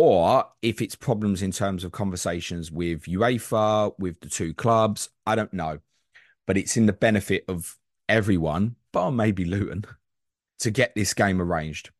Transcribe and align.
Or 0.00 0.46
if 0.62 0.80
it's 0.80 0.94
problems 0.94 1.42
in 1.42 1.52
terms 1.52 1.84
of 1.84 1.92
conversations 1.92 2.72
with 2.72 3.02
UEFA, 3.02 3.92
with 3.98 4.18
the 4.20 4.30
two 4.30 4.54
clubs, 4.54 5.10
I 5.26 5.34
don't 5.34 5.52
know. 5.52 5.80
But 6.46 6.56
it's 6.56 6.78
in 6.78 6.86
the 6.86 6.94
benefit 6.94 7.44
of 7.48 7.76
everyone, 8.08 8.76
bar 8.92 9.12
maybe 9.12 9.44
Luton, 9.44 9.84
to 10.60 10.70
get 10.70 10.94
this 10.94 11.12
game 11.12 11.38
arranged. 11.38 11.90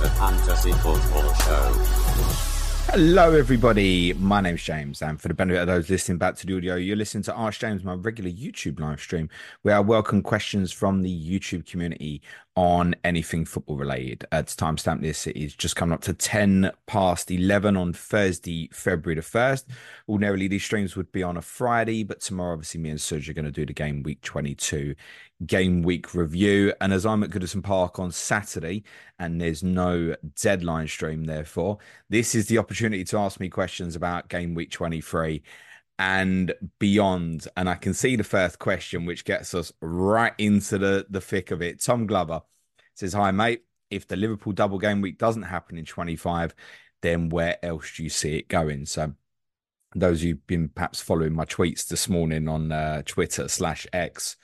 The 0.00 0.10
Fantasy 0.18 0.72
Football 0.72 1.34
Show. 1.34 2.49
Hello, 2.92 3.32
everybody. 3.34 4.12
My 4.14 4.40
name's 4.40 4.64
James, 4.64 5.00
and 5.00 5.20
for 5.20 5.28
the 5.28 5.34
benefit 5.34 5.60
of 5.60 5.68
those 5.68 5.88
listening 5.88 6.18
back 6.18 6.34
to 6.34 6.44
the 6.44 6.56
audio, 6.56 6.74
you're 6.74 6.96
listening 6.96 7.22
to 7.22 7.38
Ask 7.38 7.60
James, 7.60 7.84
my 7.84 7.94
regular 7.94 8.30
YouTube 8.30 8.80
live 8.80 9.00
stream, 9.00 9.30
where 9.62 9.76
I 9.76 9.78
welcome 9.78 10.22
questions 10.22 10.72
from 10.72 11.02
the 11.02 11.40
YouTube 11.40 11.66
community 11.70 12.20
on 12.60 12.94
anything 13.04 13.46
football 13.46 13.78
related. 13.78 14.22
Uh, 14.30 14.42
to 14.42 14.54
timestamp 14.54 15.00
this, 15.00 15.26
it 15.26 15.34
is 15.34 15.54
just 15.54 15.76
coming 15.76 15.94
up 15.94 16.02
to 16.02 16.12
10 16.12 16.70
past 16.86 17.30
11 17.30 17.74
on 17.74 17.94
Thursday, 17.94 18.68
February 18.70 19.14
the 19.14 19.26
1st. 19.26 19.64
Ordinarily, 20.06 20.46
these 20.46 20.62
streams 20.62 20.94
would 20.94 21.10
be 21.10 21.22
on 21.22 21.38
a 21.38 21.42
Friday, 21.42 22.04
but 22.04 22.20
tomorrow, 22.20 22.52
obviously, 22.52 22.78
me 22.82 22.90
and 22.90 22.98
Suj 22.98 23.30
are 23.30 23.32
going 23.32 23.46
to 23.46 23.50
do 23.50 23.64
the 23.64 23.72
game 23.72 24.02
week 24.02 24.20
22 24.20 24.94
game 25.46 25.80
week 25.80 26.14
review. 26.14 26.74
And 26.82 26.92
as 26.92 27.06
I'm 27.06 27.22
at 27.22 27.30
Goodison 27.30 27.62
Park 27.62 27.98
on 27.98 28.12
Saturday, 28.12 28.84
and 29.18 29.40
there's 29.40 29.62
no 29.62 30.14
deadline 30.38 30.88
stream, 30.88 31.24
therefore, 31.24 31.78
this 32.10 32.34
is 32.34 32.46
the 32.48 32.58
opportunity 32.58 33.04
to 33.04 33.16
ask 33.16 33.40
me 33.40 33.48
questions 33.48 33.96
about 33.96 34.28
game 34.28 34.52
week 34.52 34.70
23 34.70 35.42
and 36.00 36.54
beyond. 36.78 37.46
And 37.58 37.68
I 37.68 37.74
can 37.74 37.92
see 37.92 38.16
the 38.16 38.24
first 38.24 38.58
question, 38.58 39.04
which 39.04 39.26
gets 39.26 39.54
us 39.54 39.70
right 39.82 40.32
into 40.38 40.78
the, 40.78 41.06
the 41.10 41.20
thick 41.20 41.50
of 41.50 41.60
it. 41.60 41.82
Tom 41.82 42.06
Glover 42.06 42.40
says, 42.94 43.12
Hi, 43.12 43.30
mate. 43.30 43.62
If 43.90 44.08
the 44.08 44.16
Liverpool 44.16 44.54
double 44.54 44.78
game 44.78 45.02
week 45.02 45.18
doesn't 45.18 45.42
happen 45.42 45.76
in 45.76 45.84
25, 45.84 46.54
then 47.02 47.28
where 47.28 47.62
else 47.62 47.96
do 47.96 48.02
you 48.02 48.08
see 48.08 48.36
it 48.38 48.48
going? 48.48 48.86
So, 48.86 49.12
those 49.94 50.22
who've 50.22 50.46
been 50.46 50.68
perhaps 50.68 51.02
following 51.02 51.34
my 51.34 51.44
tweets 51.44 51.88
this 51.88 52.08
morning 52.08 52.48
on 52.48 52.70
uh, 52.70 53.02
Twitter 53.04 53.48
slash 53.48 53.86
X 53.92 54.36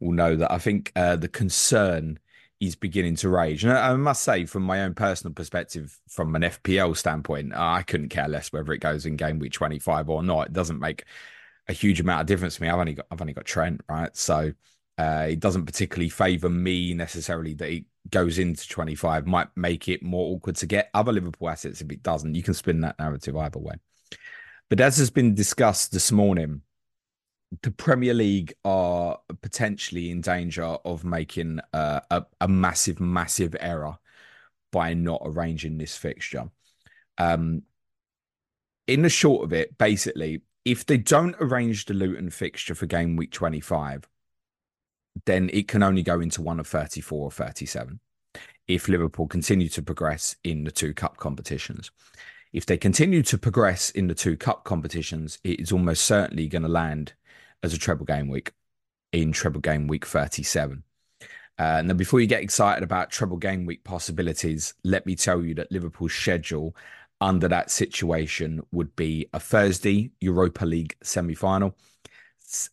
will 0.00 0.12
know 0.12 0.36
that 0.36 0.52
I 0.52 0.58
think 0.58 0.92
uh, 0.94 1.16
the 1.16 1.28
concern 1.28 2.20
is 2.62 2.76
beginning 2.76 3.16
to 3.16 3.28
rage. 3.28 3.64
And 3.64 3.72
I 3.72 3.90
I 3.90 3.96
must 3.96 4.22
say, 4.22 4.46
from 4.46 4.62
my 4.62 4.82
own 4.82 4.94
personal 4.94 5.34
perspective, 5.34 5.98
from 6.08 6.34
an 6.36 6.42
FPL 6.42 6.96
standpoint, 6.96 7.52
I 7.54 7.82
couldn't 7.82 8.10
care 8.10 8.28
less 8.28 8.52
whether 8.52 8.72
it 8.72 8.78
goes 8.78 9.04
in 9.04 9.16
game 9.16 9.40
week 9.40 9.52
25 9.52 10.08
or 10.08 10.22
not. 10.22 10.46
It 10.46 10.52
doesn't 10.52 10.78
make 10.78 11.04
a 11.68 11.72
huge 11.72 12.00
amount 12.00 12.20
of 12.22 12.26
difference 12.28 12.56
to 12.56 12.62
me. 12.62 12.68
I've 12.68 12.78
only 12.78 12.94
got 12.94 13.06
I've 13.10 13.20
only 13.20 13.32
got 13.32 13.44
Trent, 13.44 13.80
right? 13.88 14.16
So 14.16 14.52
uh, 14.96 15.26
it 15.30 15.40
doesn't 15.40 15.66
particularly 15.66 16.08
favour 16.08 16.48
me 16.48 16.94
necessarily 16.94 17.54
that 17.54 17.70
it 17.70 17.84
goes 18.10 18.38
into 18.38 18.68
25. 18.68 19.26
Might 19.26 19.48
make 19.56 19.88
it 19.88 20.02
more 20.02 20.34
awkward 20.34 20.56
to 20.56 20.66
get 20.66 20.90
other 20.94 21.12
Liverpool 21.12 21.48
assets 21.48 21.80
if 21.80 21.90
it 21.90 22.02
doesn't. 22.02 22.34
You 22.34 22.44
can 22.44 22.54
spin 22.54 22.80
that 22.82 22.98
narrative 22.98 23.36
either 23.36 23.58
way. 23.58 23.74
But 24.70 24.80
as 24.80 24.98
has 24.98 25.10
been 25.10 25.34
discussed 25.34 25.92
this 25.92 26.12
morning, 26.12 26.62
the 27.60 27.70
Premier 27.70 28.14
League 28.14 28.54
are 28.64 29.18
potentially 29.42 30.10
in 30.10 30.22
danger 30.22 30.64
of 30.64 31.04
making 31.04 31.60
uh, 31.72 32.00
a, 32.10 32.24
a 32.40 32.48
massive, 32.48 32.98
massive 32.98 33.54
error 33.60 33.98
by 34.70 34.94
not 34.94 35.20
arranging 35.24 35.76
this 35.76 35.96
fixture. 35.96 36.50
Um, 37.18 37.62
in 38.86 39.02
the 39.02 39.10
short 39.10 39.44
of 39.44 39.52
it, 39.52 39.76
basically, 39.76 40.42
if 40.64 40.86
they 40.86 40.96
don't 40.96 41.36
arrange 41.40 41.84
the 41.84 41.94
Luton 41.94 42.30
fixture 42.30 42.74
for 42.74 42.86
game 42.86 43.16
week 43.16 43.32
25, 43.32 44.08
then 45.26 45.50
it 45.52 45.68
can 45.68 45.82
only 45.82 46.02
go 46.02 46.20
into 46.20 46.40
one 46.40 46.58
of 46.58 46.66
34 46.66 47.24
or 47.24 47.30
37 47.30 48.00
if 48.68 48.88
Liverpool 48.88 49.26
continue 49.26 49.68
to 49.68 49.82
progress 49.82 50.36
in 50.44 50.64
the 50.64 50.70
two 50.70 50.94
cup 50.94 51.18
competitions. 51.18 51.90
If 52.52 52.64
they 52.64 52.76
continue 52.76 53.22
to 53.24 53.36
progress 53.36 53.90
in 53.90 54.06
the 54.06 54.14
two 54.14 54.36
cup 54.36 54.64
competitions, 54.64 55.38
it 55.44 55.60
is 55.60 55.72
almost 55.72 56.04
certainly 56.04 56.48
going 56.48 56.62
to 56.62 56.68
land 56.68 57.14
as 57.62 57.74
a 57.74 57.78
treble 57.78 58.04
game 58.04 58.28
week 58.28 58.52
in 59.12 59.32
treble 59.32 59.60
game 59.60 59.86
week 59.86 60.06
37. 60.06 60.82
Uh, 61.58 61.82
now, 61.82 61.94
before 61.94 62.20
you 62.20 62.26
get 62.26 62.42
excited 62.42 62.82
about 62.82 63.10
treble 63.10 63.36
game 63.36 63.66
week 63.66 63.84
possibilities, 63.84 64.74
let 64.84 65.06
me 65.06 65.14
tell 65.14 65.44
you 65.44 65.54
that 65.54 65.70
Liverpool's 65.70 66.14
schedule 66.14 66.74
under 67.20 67.46
that 67.46 67.70
situation 67.70 68.60
would 68.72 68.96
be 68.96 69.28
a 69.32 69.38
Thursday 69.38 70.10
Europa 70.20 70.64
League 70.64 70.96
semi 71.02 71.34
final, 71.34 71.76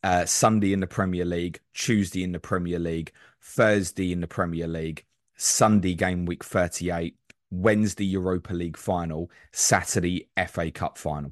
uh, 0.03 0.25
Sunday 0.25 0.73
in 0.73 0.79
the 0.79 0.87
Premier 0.87 1.25
League, 1.25 1.59
Tuesday 1.73 2.23
in 2.23 2.31
the 2.31 2.39
Premier 2.39 2.79
League, 2.79 3.11
Thursday 3.41 4.11
in 4.11 4.21
the 4.21 4.27
Premier 4.27 4.67
League, 4.67 5.05
Sunday 5.37 5.93
game 5.93 6.25
week 6.25 6.43
38, 6.43 7.15
Wednesday 7.51 8.05
Europa 8.05 8.53
League 8.53 8.77
final, 8.77 9.29
Saturday 9.51 10.29
FA 10.47 10.71
Cup 10.71 10.97
final. 10.97 11.31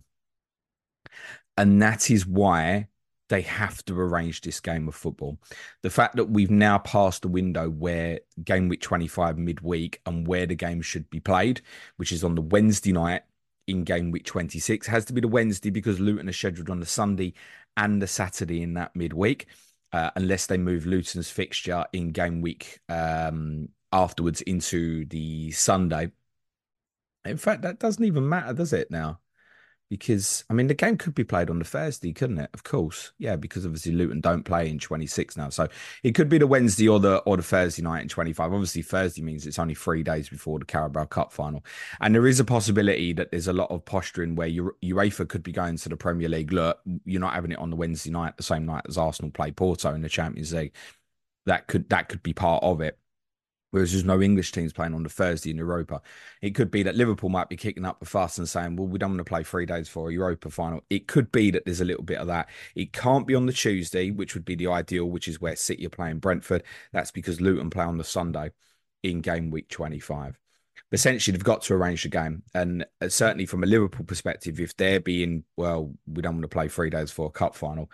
And 1.57 1.81
that 1.81 2.11
is 2.11 2.25
why 2.27 2.87
they 3.29 3.41
have 3.41 3.83
to 3.85 3.99
arrange 3.99 4.41
this 4.41 4.59
game 4.59 4.87
of 4.87 4.95
football. 4.95 5.37
The 5.83 5.89
fact 5.89 6.15
that 6.15 6.29
we've 6.29 6.51
now 6.51 6.77
passed 6.79 7.21
the 7.21 7.27
window 7.27 7.69
where 7.69 8.19
game 8.43 8.69
week 8.69 8.81
25 8.81 9.37
midweek 9.37 10.01
and 10.05 10.27
where 10.27 10.45
the 10.45 10.55
game 10.55 10.81
should 10.81 11.09
be 11.09 11.19
played, 11.19 11.61
which 11.97 12.11
is 12.11 12.23
on 12.23 12.35
the 12.35 12.41
Wednesday 12.41 12.91
night 12.91 13.23
in 13.67 13.83
game 13.83 14.11
week 14.11 14.25
26, 14.25 14.87
has 14.87 15.05
to 15.05 15.13
be 15.13 15.21
the 15.21 15.27
Wednesday 15.27 15.69
because 15.69 15.99
Luton 15.99 16.29
are 16.29 16.33
scheduled 16.33 16.69
on 16.69 16.79
the 16.79 16.85
Sunday 16.85 17.33
and 17.75 18.01
the 18.01 18.07
Saturday 18.07 18.61
in 18.61 18.73
that 18.75 18.95
midweek, 18.95 19.47
uh, 19.91 20.09
unless 20.15 20.45
they 20.45 20.57
move 20.57 20.85
Luton's 20.85 21.29
fixture 21.29 21.85
in 21.91 22.11
game 22.11 22.41
week 22.41 22.79
um, 22.87 23.69
afterwards 23.91 24.41
into 24.41 25.05
the 25.05 25.51
Sunday. 25.51 26.11
In 27.25 27.37
fact, 27.37 27.61
that 27.63 27.79
doesn't 27.79 28.03
even 28.03 28.27
matter, 28.27 28.53
does 28.53 28.71
it 28.71 28.89
now? 28.89 29.19
Because 29.89 30.43
I 30.49 30.53
mean 30.53 30.67
the 30.67 30.73
game 30.73 30.97
could 30.97 31.15
be 31.15 31.23
played 31.23 31.49
on 31.49 31.59
the 31.59 31.65
Thursday, 31.65 32.13
couldn't 32.13 32.39
it? 32.39 32.49
Of 32.53 32.63
course, 32.63 33.13
yeah, 33.17 33.35
because 33.35 33.65
obviously 33.65 33.93
Luton 33.93 34.21
don't 34.21 34.43
play 34.43 34.69
in 34.69 34.79
26 34.79 35.37
now, 35.37 35.49
so 35.49 35.67
it 36.03 36.13
could 36.13 36.29
be 36.29 36.37
the 36.37 36.47
Wednesday 36.47 36.87
or 36.87 36.99
the 36.99 37.17
or 37.19 37.37
the 37.37 37.43
Thursday 37.43 37.81
night 37.81 38.01
in 38.01 38.09
25. 38.09 38.53
Obviously, 38.53 38.81
Thursday 38.81 39.21
means 39.21 39.47
it's 39.47 39.59
only 39.59 39.75
three 39.75 40.03
days 40.03 40.29
before 40.29 40.59
the 40.59 40.65
Carabao 40.65 41.05
Cup 41.05 41.31
final, 41.31 41.63
and 42.01 42.13
there 42.13 42.27
is 42.27 42.39
a 42.39 42.45
possibility 42.45 43.13
that 43.13 43.31
there's 43.31 43.47
a 43.47 43.53
lot 43.53 43.71
of 43.71 43.85
posturing 43.85 44.35
where 44.35 44.49
UEFA 44.49 45.27
could 45.27 45.43
be 45.43 45.51
going 45.51 45.77
to 45.77 45.89
the 45.89 45.97
Premier 45.97 46.29
League. 46.29 46.51
Look, 46.51 46.79
you're 47.05 47.21
not 47.21 47.33
having 47.33 47.51
it 47.51 47.59
on 47.59 47.69
the 47.69 47.75
Wednesday 47.75 48.11
night, 48.11 48.37
the 48.37 48.43
same 48.43 48.65
night 48.65 48.85
as 48.89 48.97
Arsenal 48.97 49.31
play 49.31 49.51
Porto 49.51 49.93
in 49.93 50.01
the 50.01 50.09
Champions 50.09 50.53
League. 50.53 50.73
That 51.45 51.67
could 51.67 51.89
that 51.89 52.09
could 52.09 52.23
be 52.23 52.33
part 52.33 52.63
of 52.63 52.81
it 52.81 52.99
whereas 53.71 53.91
there's 53.91 54.05
no 54.05 54.21
English 54.21 54.51
teams 54.51 54.73
playing 54.73 54.93
on 54.93 55.03
the 55.03 55.09
Thursday 55.09 55.51
in 55.51 55.57
Europa. 55.57 56.01
It 56.41 56.55
could 56.55 56.71
be 56.71 56.83
that 56.83 56.95
Liverpool 56.95 57.29
might 57.29 57.49
be 57.49 57.57
kicking 57.57 57.85
up 57.85 57.99
the 57.99 58.05
fuss 58.05 58.37
and 58.37 58.47
saying, 58.47 58.75
well, 58.75 58.87
we 58.87 58.99
don't 58.99 59.11
want 59.11 59.19
to 59.19 59.23
play 59.25 59.43
three 59.43 59.65
days 59.65 59.89
for 59.89 60.09
a 60.09 60.13
Europa 60.13 60.49
final. 60.49 60.83
It 60.89 61.07
could 61.07 61.31
be 61.31 61.51
that 61.51 61.65
there's 61.65 61.81
a 61.81 61.85
little 61.85 62.03
bit 62.03 62.19
of 62.19 62.27
that. 62.27 62.49
It 62.75 62.93
can't 62.93 63.27
be 63.27 63.35
on 63.35 63.45
the 63.45 63.53
Tuesday, 63.53 64.11
which 64.11 64.33
would 64.33 64.45
be 64.45 64.55
the 64.55 64.67
ideal, 64.67 65.05
which 65.05 65.27
is 65.27 65.41
where 65.41 65.55
City 65.55 65.85
are 65.85 65.89
playing 65.89 66.19
Brentford. 66.19 66.63
That's 66.93 67.11
because 67.11 67.41
Luton 67.41 67.69
play 67.69 67.85
on 67.85 67.97
the 67.97 68.03
Sunday 68.03 68.51
in 69.03 69.21
game 69.21 69.51
week 69.51 69.69
25. 69.69 70.39
But 70.89 70.99
essentially, 70.99 71.35
they've 71.35 71.43
got 71.43 71.63
to 71.63 71.73
arrange 71.73 72.03
the 72.03 72.09
game. 72.09 72.43
And 72.53 72.85
uh, 73.01 73.09
certainly 73.09 73.45
from 73.45 73.63
a 73.63 73.67
Liverpool 73.67 74.05
perspective, 74.05 74.59
if 74.59 74.77
they're 74.77 74.99
being, 74.99 75.43
well, 75.57 75.93
we 76.05 76.21
don't 76.21 76.35
want 76.35 76.43
to 76.43 76.47
play 76.47 76.69
three 76.69 76.89
days 76.89 77.11
for 77.11 77.27
a 77.27 77.31
cup 77.31 77.55
final, 77.55 77.91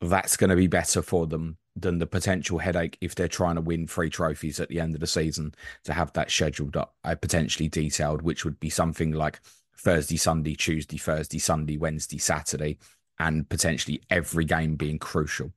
that's 0.00 0.36
going 0.36 0.50
to 0.50 0.56
be 0.56 0.66
better 0.66 1.02
for 1.02 1.26
them 1.26 1.58
than 1.76 1.98
the 1.98 2.06
potential 2.06 2.58
headache 2.58 2.98
if 3.00 3.14
they're 3.14 3.28
trying 3.28 3.54
to 3.54 3.60
win 3.60 3.86
three 3.86 4.10
trophies 4.10 4.60
at 4.60 4.68
the 4.68 4.80
end 4.80 4.94
of 4.94 5.00
the 5.00 5.06
season 5.06 5.54
to 5.84 5.92
have 5.92 6.12
that 6.12 6.30
scheduled 6.30 6.76
up, 6.76 6.94
uh, 7.04 7.14
potentially 7.14 7.68
detailed, 7.68 8.22
which 8.22 8.44
would 8.44 8.58
be 8.60 8.70
something 8.70 9.12
like 9.12 9.40
Thursday, 9.76 10.16
Sunday, 10.16 10.54
Tuesday, 10.54 10.98
Thursday, 10.98 11.38
Sunday, 11.38 11.76
Wednesday, 11.76 12.18
Saturday, 12.18 12.78
and 13.18 13.48
potentially 13.48 14.02
every 14.10 14.44
game 14.44 14.76
being 14.76 14.98
crucial. 14.98 15.52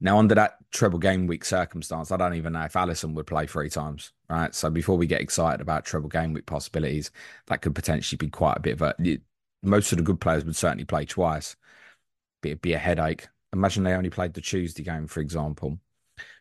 Now, 0.00 0.18
under 0.18 0.34
that 0.34 0.58
treble 0.72 0.98
game 0.98 1.26
week 1.26 1.44
circumstance, 1.44 2.10
I 2.10 2.16
don't 2.16 2.34
even 2.34 2.54
know 2.54 2.62
if 2.62 2.72
Alisson 2.72 3.14
would 3.14 3.26
play 3.26 3.46
three 3.46 3.70
times, 3.70 4.12
right? 4.28 4.54
So 4.54 4.70
before 4.70 4.96
we 4.96 5.06
get 5.06 5.20
excited 5.20 5.60
about 5.60 5.84
treble 5.84 6.08
game 6.08 6.32
week 6.32 6.46
possibilities, 6.46 7.10
that 7.46 7.62
could 7.62 7.74
potentially 7.74 8.16
be 8.16 8.28
quite 8.28 8.56
a 8.56 8.60
bit 8.60 8.74
of 8.74 8.82
a. 8.82 8.94
Most 9.62 9.92
of 9.92 9.98
the 9.98 10.04
good 10.04 10.20
players 10.20 10.44
would 10.44 10.56
certainly 10.56 10.84
play 10.84 11.06
twice. 11.06 11.56
Be, 12.42 12.50
it'd 12.50 12.60
be 12.60 12.74
a 12.74 12.78
headache. 12.78 13.28
Imagine 13.54 13.84
they 13.84 13.94
only 13.94 14.10
played 14.10 14.34
the 14.34 14.40
Tuesday 14.40 14.82
game, 14.82 15.06
for 15.06 15.20
example. 15.20 15.78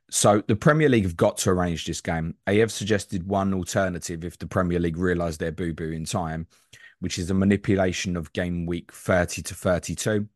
So 0.10 0.44
the 0.48 0.56
Premier 0.56 0.89
League 0.89 1.04
have 1.04 1.15
got 1.15 1.38
to 1.39 1.51
arrange 1.51 1.86
this 1.86 2.01
game. 2.01 2.36
They 2.45 2.57
have 2.60 2.71
suggested 2.71 3.27
one 3.27 3.54
alternative 3.54 4.25
if 4.25 4.38
the 4.38 4.48
Premier 4.48 4.80
League 4.80 4.98
realise 4.98 5.38
their 5.38 5.51
boo 5.51 5.74
boo 5.74 5.92
in 5.92 6.06
time, 6.06 6.48
which 7.00 7.18
is 7.18 7.30
a 7.30 7.33
manipulation 7.33 8.18
of 8.18 8.33
game 8.33 8.65
week 8.65 8.92
30 8.92 9.44
to 9.44 9.56
32, 9.56 10.27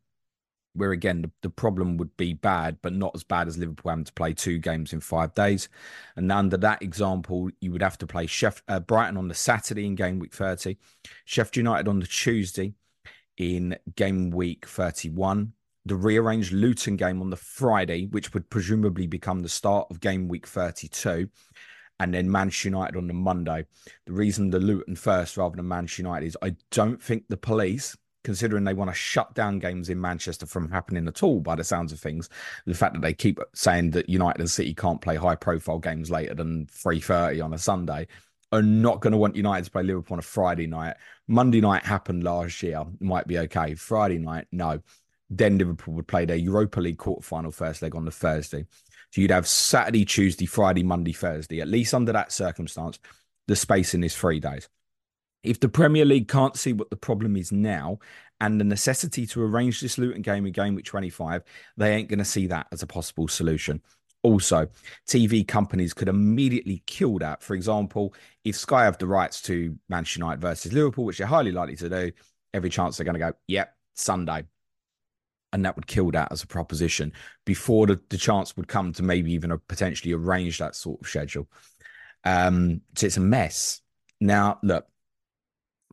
where 0.74 0.92
again, 0.92 1.22
the, 1.22 1.30
the 1.42 1.50
problem 1.50 1.96
would 1.96 2.16
be 2.16 2.32
bad, 2.32 2.78
but 2.80 2.92
not 2.92 3.12
as 3.14 3.24
bad 3.24 3.48
as 3.48 3.58
Liverpool 3.58 3.90
having 3.90 4.04
to 4.04 4.12
play 4.12 4.32
two 4.32 4.58
games 4.58 4.92
in 4.92 5.00
five 5.00 5.34
days. 5.34 5.68
And 6.16 6.30
under 6.32 6.56
that 6.58 6.82
example, 6.82 7.50
you 7.60 7.72
would 7.72 7.82
have 7.82 7.98
to 7.98 8.06
play 8.06 8.26
Sheff, 8.26 8.62
uh, 8.68 8.80
Brighton 8.80 9.16
on 9.16 9.28
the 9.28 9.34
Saturday 9.34 9.86
in 9.86 9.96
game 9.96 10.18
week 10.18 10.34
30, 10.34 10.76
Sheffield 11.24 11.56
United 11.56 11.88
on 11.88 12.00
the 12.00 12.06
Tuesday 12.06 12.74
in 13.36 13.76
game 13.96 14.30
week 14.30 14.66
31 14.66 15.52
the 15.88 15.96
rearranged 15.96 16.52
Luton 16.52 16.96
game 16.96 17.20
on 17.20 17.30
the 17.30 17.36
Friday, 17.36 18.06
which 18.06 18.34
would 18.34 18.48
presumably 18.50 19.06
become 19.06 19.40
the 19.40 19.48
start 19.48 19.88
of 19.90 20.00
game 20.00 20.28
week 20.28 20.46
32, 20.46 21.28
and 22.00 22.14
then 22.14 22.30
Manchester 22.30 22.68
United 22.68 22.96
on 22.96 23.08
the 23.08 23.14
Monday. 23.14 23.64
The 24.06 24.12
reason 24.12 24.50
the 24.50 24.60
Luton 24.60 24.94
first 24.94 25.36
rather 25.36 25.56
than 25.56 25.66
Manchester 25.66 26.02
United 26.02 26.26
is 26.26 26.36
I 26.42 26.54
don't 26.70 27.02
think 27.02 27.24
the 27.28 27.36
police, 27.36 27.96
considering 28.22 28.64
they 28.64 28.74
want 28.74 28.90
to 28.90 28.94
shut 28.94 29.34
down 29.34 29.58
games 29.58 29.88
in 29.88 30.00
Manchester 30.00 30.46
from 30.46 30.70
happening 30.70 31.08
at 31.08 31.22
all, 31.22 31.40
by 31.40 31.56
the 31.56 31.64
sounds 31.64 31.92
of 31.92 31.98
things, 31.98 32.28
the 32.66 32.74
fact 32.74 32.94
that 32.94 33.02
they 33.02 33.14
keep 33.14 33.40
saying 33.54 33.90
that 33.92 34.08
United 34.08 34.40
and 34.40 34.50
City 34.50 34.74
can't 34.74 35.00
play 35.00 35.16
high 35.16 35.36
profile 35.36 35.78
games 35.78 36.10
later 36.10 36.34
than 36.34 36.66
3.30 36.66 37.44
on 37.44 37.54
a 37.54 37.58
Sunday 37.58 38.06
are 38.52 38.62
not 38.62 39.00
going 39.00 39.12
to 39.12 39.18
want 39.18 39.36
United 39.36 39.64
to 39.64 39.70
play 39.70 39.82
Liverpool 39.82 40.14
on 40.14 40.18
a 40.18 40.22
Friday 40.22 40.66
night. 40.66 40.96
Monday 41.26 41.60
night 41.60 41.84
happened 41.84 42.24
last 42.24 42.62
year, 42.62 42.84
might 43.00 43.26
be 43.26 43.38
okay. 43.38 43.74
Friday 43.74 44.18
night, 44.18 44.46
no. 44.52 44.80
Then 45.30 45.58
Liverpool 45.58 45.94
would 45.94 46.08
play 46.08 46.24
their 46.24 46.36
Europa 46.36 46.80
League 46.80 46.98
quarterfinal 46.98 47.52
first 47.52 47.82
leg 47.82 47.94
on 47.94 48.04
the 48.04 48.10
Thursday. 48.10 48.66
So 49.10 49.20
you'd 49.20 49.30
have 49.30 49.46
Saturday, 49.46 50.04
Tuesday, 50.04 50.46
Friday, 50.46 50.82
Monday, 50.82 51.12
Thursday. 51.12 51.60
At 51.60 51.68
least 51.68 51.94
under 51.94 52.12
that 52.12 52.32
circumstance, 52.32 52.98
the 53.46 53.56
spacing 53.56 54.04
is 54.04 54.16
three 54.16 54.40
days. 54.40 54.68
If 55.42 55.60
the 55.60 55.68
Premier 55.68 56.04
League 56.04 56.28
can't 56.28 56.56
see 56.56 56.72
what 56.72 56.90
the 56.90 56.96
problem 56.96 57.36
is 57.36 57.52
now 57.52 57.98
and 58.40 58.60
the 58.60 58.64
necessity 58.64 59.26
to 59.26 59.42
arrange 59.42 59.80
this 59.80 59.96
Luton 59.96 60.22
game 60.22 60.46
in 60.46 60.52
game 60.52 60.74
week 60.74 60.84
25, 60.84 61.42
they 61.76 61.94
ain't 61.94 62.08
going 62.08 62.18
to 62.18 62.24
see 62.24 62.46
that 62.48 62.66
as 62.72 62.82
a 62.82 62.86
possible 62.86 63.28
solution. 63.28 63.80
Also, 64.22 64.68
TV 65.06 65.46
companies 65.46 65.94
could 65.94 66.08
immediately 66.08 66.82
kill 66.86 67.18
that. 67.18 67.42
For 67.42 67.54
example, 67.54 68.14
if 68.44 68.56
Sky 68.56 68.84
have 68.84 68.98
the 68.98 69.06
rights 69.06 69.40
to 69.42 69.78
Manchester 69.88 70.20
United 70.20 70.40
versus 70.40 70.72
Liverpool, 70.72 71.04
which 71.04 71.18
they're 71.18 71.26
highly 71.26 71.52
likely 71.52 71.76
to 71.76 71.88
do, 71.88 72.12
every 72.52 72.68
chance 72.68 72.96
they're 72.96 73.04
going 73.04 73.14
to 73.14 73.20
go, 73.20 73.32
yep, 73.46 73.74
Sunday 73.94 74.44
and 75.52 75.64
that 75.64 75.76
would 75.76 75.86
kill 75.86 76.10
that 76.10 76.30
as 76.30 76.42
a 76.42 76.46
proposition 76.46 77.12
before 77.44 77.86
the, 77.86 78.00
the 78.10 78.18
chance 78.18 78.56
would 78.56 78.68
come 78.68 78.92
to 78.92 79.02
maybe 79.02 79.32
even 79.32 79.52
a, 79.52 79.58
potentially 79.58 80.12
arrange 80.12 80.58
that 80.58 80.76
sort 80.76 81.00
of 81.00 81.08
schedule. 81.08 81.48
Um, 82.24 82.82
so 82.96 83.06
it's 83.06 83.16
a 83.16 83.20
mess. 83.20 83.80
Now, 84.20 84.58
look, 84.62 84.86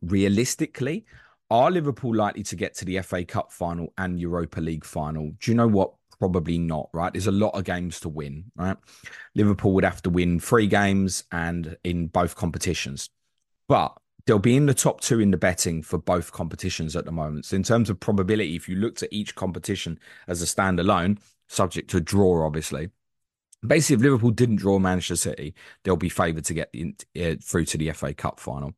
realistically, 0.02 1.06
are 1.50 1.70
Liverpool 1.70 2.14
likely 2.14 2.42
to 2.44 2.56
get 2.56 2.74
to 2.76 2.84
the 2.84 3.00
FA 3.02 3.24
Cup 3.24 3.52
final 3.52 3.92
and 3.98 4.20
Europa 4.20 4.60
League 4.60 4.84
final? 4.84 5.32
Do 5.40 5.50
you 5.50 5.56
know 5.56 5.68
what? 5.68 5.94
Probably 6.18 6.58
not, 6.58 6.88
right? 6.92 7.12
There's 7.12 7.26
a 7.26 7.32
lot 7.32 7.50
of 7.50 7.64
games 7.64 8.00
to 8.00 8.08
win, 8.08 8.44
right? 8.56 8.76
Liverpool 9.34 9.72
would 9.72 9.84
have 9.84 10.02
to 10.02 10.10
win 10.10 10.40
three 10.40 10.66
games 10.66 11.24
and 11.30 11.76
in 11.84 12.06
both 12.06 12.34
competitions. 12.34 13.10
But 13.68 13.96
they'll 14.26 14.38
be 14.38 14.56
in 14.56 14.66
the 14.66 14.74
top 14.74 15.00
two 15.00 15.20
in 15.20 15.30
the 15.30 15.36
betting 15.36 15.82
for 15.82 15.98
both 15.98 16.32
competitions 16.32 16.96
at 16.96 17.04
the 17.04 17.12
moment. 17.12 17.44
So 17.46 17.56
in 17.56 17.62
terms 17.62 17.88
of 17.88 18.00
probability, 18.00 18.56
if 18.56 18.68
you 18.68 18.76
looked 18.76 19.02
at 19.02 19.12
each 19.12 19.34
competition 19.34 19.98
as 20.26 20.42
a 20.42 20.46
standalone, 20.46 21.18
subject 21.48 21.90
to 21.90 22.00
draw, 22.00 22.44
obviously. 22.44 22.90
Basically, 23.66 23.96
if 23.96 24.02
Liverpool 24.02 24.30
didn't 24.30 24.56
draw 24.56 24.78
Manchester 24.78 25.16
City, 25.16 25.54
they'll 25.82 25.96
be 25.96 26.08
favoured 26.08 26.44
to 26.46 26.54
get 26.54 26.74
uh, 27.20 27.36
through 27.42 27.64
to 27.66 27.78
the 27.78 27.90
FA 27.92 28.12
Cup 28.12 28.38
final. 28.40 28.74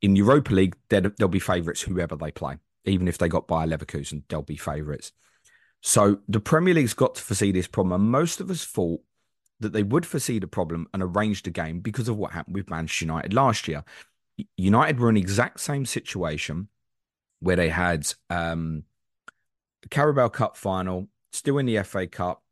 In 0.00 0.16
Europa 0.16 0.54
League, 0.54 0.76
they'll 0.88 1.28
be 1.28 1.38
favourites 1.38 1.82
whoever 1.82 2.16
they 2.16 2.30
play. 2.30 2.56
Even 2.84 3.08
if 3.08 3.18
they 3.18 3.28
got 3.28 3.46
by 3.46 3.66
Leverkusen, 3.66 4.22
they'll 4.28 4.42
be 4.42 4.56
favourites. 4.56 5.12
So 5.82 6.20
the 6.28 6.40
Premier 6.40 6.74
League's 6.74 6.94
got 6.94 7.14
to 7.16 7.22
foresee 7.22 7.52
this 7.52 7.66
problem. 7.66 8.00
And 8.00 8.10
most 8.10 8.40
of 8.40 8.50
us 8.50 8.64
thought 8.64 9.00
that 9.60 9.72
they 9.72 9.82
would 9.82 10.06
foresee 10.06 10.38
the 10.38 10.46
problem 10.46 10.88
and 10.92 11.02
arrange 11.02 11.42
the 11.42 11.50
game 11.50 11.80
because 11.80 12.08
of 12.08 12.16
what 12.16 12.32
happened 12.32 12.56
with 12.56 12.70
Manchester 12.70 13.04
United 13.04 13.34
last 13.34 13.68
year. 13.68 13.84
United 14.56 15.00
were 15.00 15.10
in 15.10 15.16
exact 15.16 15.60
same 15.60 15.84
situation 15.86 16.68
where 17.40 17.56
they 17.56 17.68
had 17.68 18.12
um, 18.30 18.84
Carabao 19.90 20.28
Cup 20.28 20.56
final, 20.56 21.08
still 21.32 21.58
in 21.58 21.66
the 21.66 21.82
FA 21.82 22.06
Cup, 22.06 22.42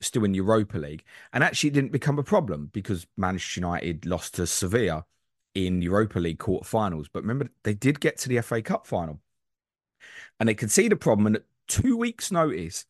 still 0.00 0.24
in 0.24 0.34
Europa 0.34 0.78
League, 0.78 1.04
and 1.32 1.44
actually 1.44 1.70
didn't 1.70 1.92
become 1.92 2.18
a 2.18 2.22
problem 2.22 2.70
because 2.72 3.06
Manchester 3.16 3.60
United 3.60 4.06
lost 4.06 4.34
to 4.34 4.46
Sevilla 4.46 5.04
in 5.54 5.82
Europa 5.82 6.18
League 6.18 6.38
quarterfinals. 6.38 7.06
But 7.12 7.22
remember, 7.22 7.50
they 7.64 7.74
did 7.74 8.00
get 8.00 8.16
to 8.18 8.28
the 8.28 8.40
FA 8.40 8.62
Cup 8.62 8.86
final, 8.86 9.20
and 10.38 10.48
they 10.48 10.54
could 10.54 10.70
see 10.70 10.88
the 10.88 10.96
problem. 10.96 11.26
And 11.26 11.36
at 11.36 11.44
two 11.68 11.96
weeks' 11.96 12.32
notice, 12.32 12.86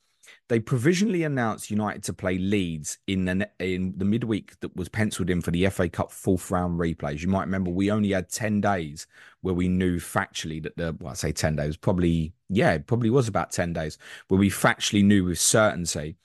they 0.49 0.61
provisionally 0.61 1.23
announced 1.23 1.71
United 1.71 2.03
to 2.05 2.13
play 2.13 2.39
Leeds 2.39 2.99
in 3.07 3.25
the 3.25 3.49
in 3.59 3.95
the 3.97 4.05
midweek 4.05 4.59
that 4.61 4.75
was 4.77 4.89
penciled 4.89 5.31
in 5.31 5.41
for 5.41 5.51
the 5.51 5.67
FA 5.69 5.89
Cup 5.89 6.11
fourth 6.11 6.51
round 6.51 6.79
replays. 6.79 7.23
You 7.23 7.29
might 7.29 7.45
remember 7.45 7.71
we 7.71 7.91
only 7.91 8.11
had 8.11 8.31
ten 8.31 8.61
days 8.61 9.07
where 9.43 9.55
we 9.55 9.69
knew 9.69 9.99
factually 9.99 10.63
that 10.63 10.77
the 10.77 10.97
well, 11.01 11.13
I 11.13 11.15
say 11.15 11.33
ten 11.33 11.57
days, 11.57 11.77
probably 11.77 12.33
yeah, 12.49 12.73
it 12.73 12.87
probably 12.87 13.11
was 13.11 13.29
about 13.29 13.53
ten 13.53 13.73
days 13.73 13.99
where 14.29 14.41
we 14.41 14.51
factually 14.51 15.05
knew 15.05 15.25
with 15.25 15.39
certainty 15.39 16.17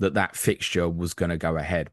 that 0.00 0.14
that 0.14 0.36
fixture 0.36 0.88
was 0.88 1.14
going 1.14 1.30
to 1.30 1.36
go 1.36 1.56
ahead. 1.56 1.90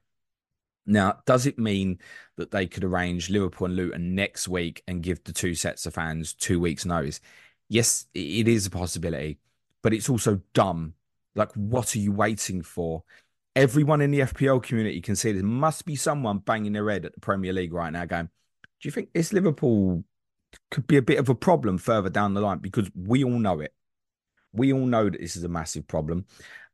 Now, 0.86 1.20
does 1.26 1.46
it 1.46 1.60
mean 1.60 2.00
that 2.38 2.52
they 2.52 2.66
could 2.66 2.84
arrange 2.84 3.30
Liverpool 3.30 3.68
and 3.68 3.76
Luton 3.76 4.16
next 4.16 4.48
week 4.48 4.84
and 4.88 5.04
give 5.04 5.24
the 5.24 5.34
two 5.34 5.54
sets 5.56 5.86
of 5.86 5.94
fans 5.94 6.34
two 6.34 6.60
weeks' 6.60 6.86
notice? 6.86 7.22
Yes, 7.70 8.08
it 8.14 8.48
is 8.48 8.66
a 8.66 8.72
possibility, 8.72 9.38
but 9.84 9.94
it's 9.94 10.10
also 10.10 10.42
dumb 10.54 10.96
like, 11.36 11.52
what 11.54 11.96
are 11.96 12.00
you 12.00 12.12
waiting 12.12 12.62
for? 12.62 13.04
Everyone 13.56 14.02
in 14.02 14.12
the 14.12 14.20
FPL 14.20 14.64
community 14.64 15.02
can 15.02 15.16
see 15.16 15.32
there 15.32 15.44
must 15.44 15.86
be 15.86 15.96
someone 15.96 16.40
banging 16.40 16.74
their 16.74 16.90
head 16.90 17.06
at 17.06 17.14
the 17.14 17.20
Premier 17.20 17.54
League 17.54 17.74
right 17.74 17.92
now 17.92 18.06
going, 18.06 18.26
Do 18.26 18.88
you 18.88 18.92
think 18.92 19.12
this 19.14 19.34
Liverpool 19.34 20.04
could 20.70 20.88
be 20.88 20.98
a 20.98 21.02
bit 21.02 21.20
of 21.20 21.30
a 21.30 21.36
problem 21.36 21.78
further 21.78 22.10
down 22.10 22.34
the 22.34 22.42
line? 22.42 22.60
Because 22.60 22.90
we 22.96 23.24
all 23.24 23.40
know 23.40 23.60
it. 23.60 23.74
We 24.54 24.74
all 24.74 24.86
know 24.86 25.10
that 25.10 25.20
this 25.20 25.36
is 25.36 25.44
a 25.44 25.50
massive 25.50 25.88
problem. 25.88 26.26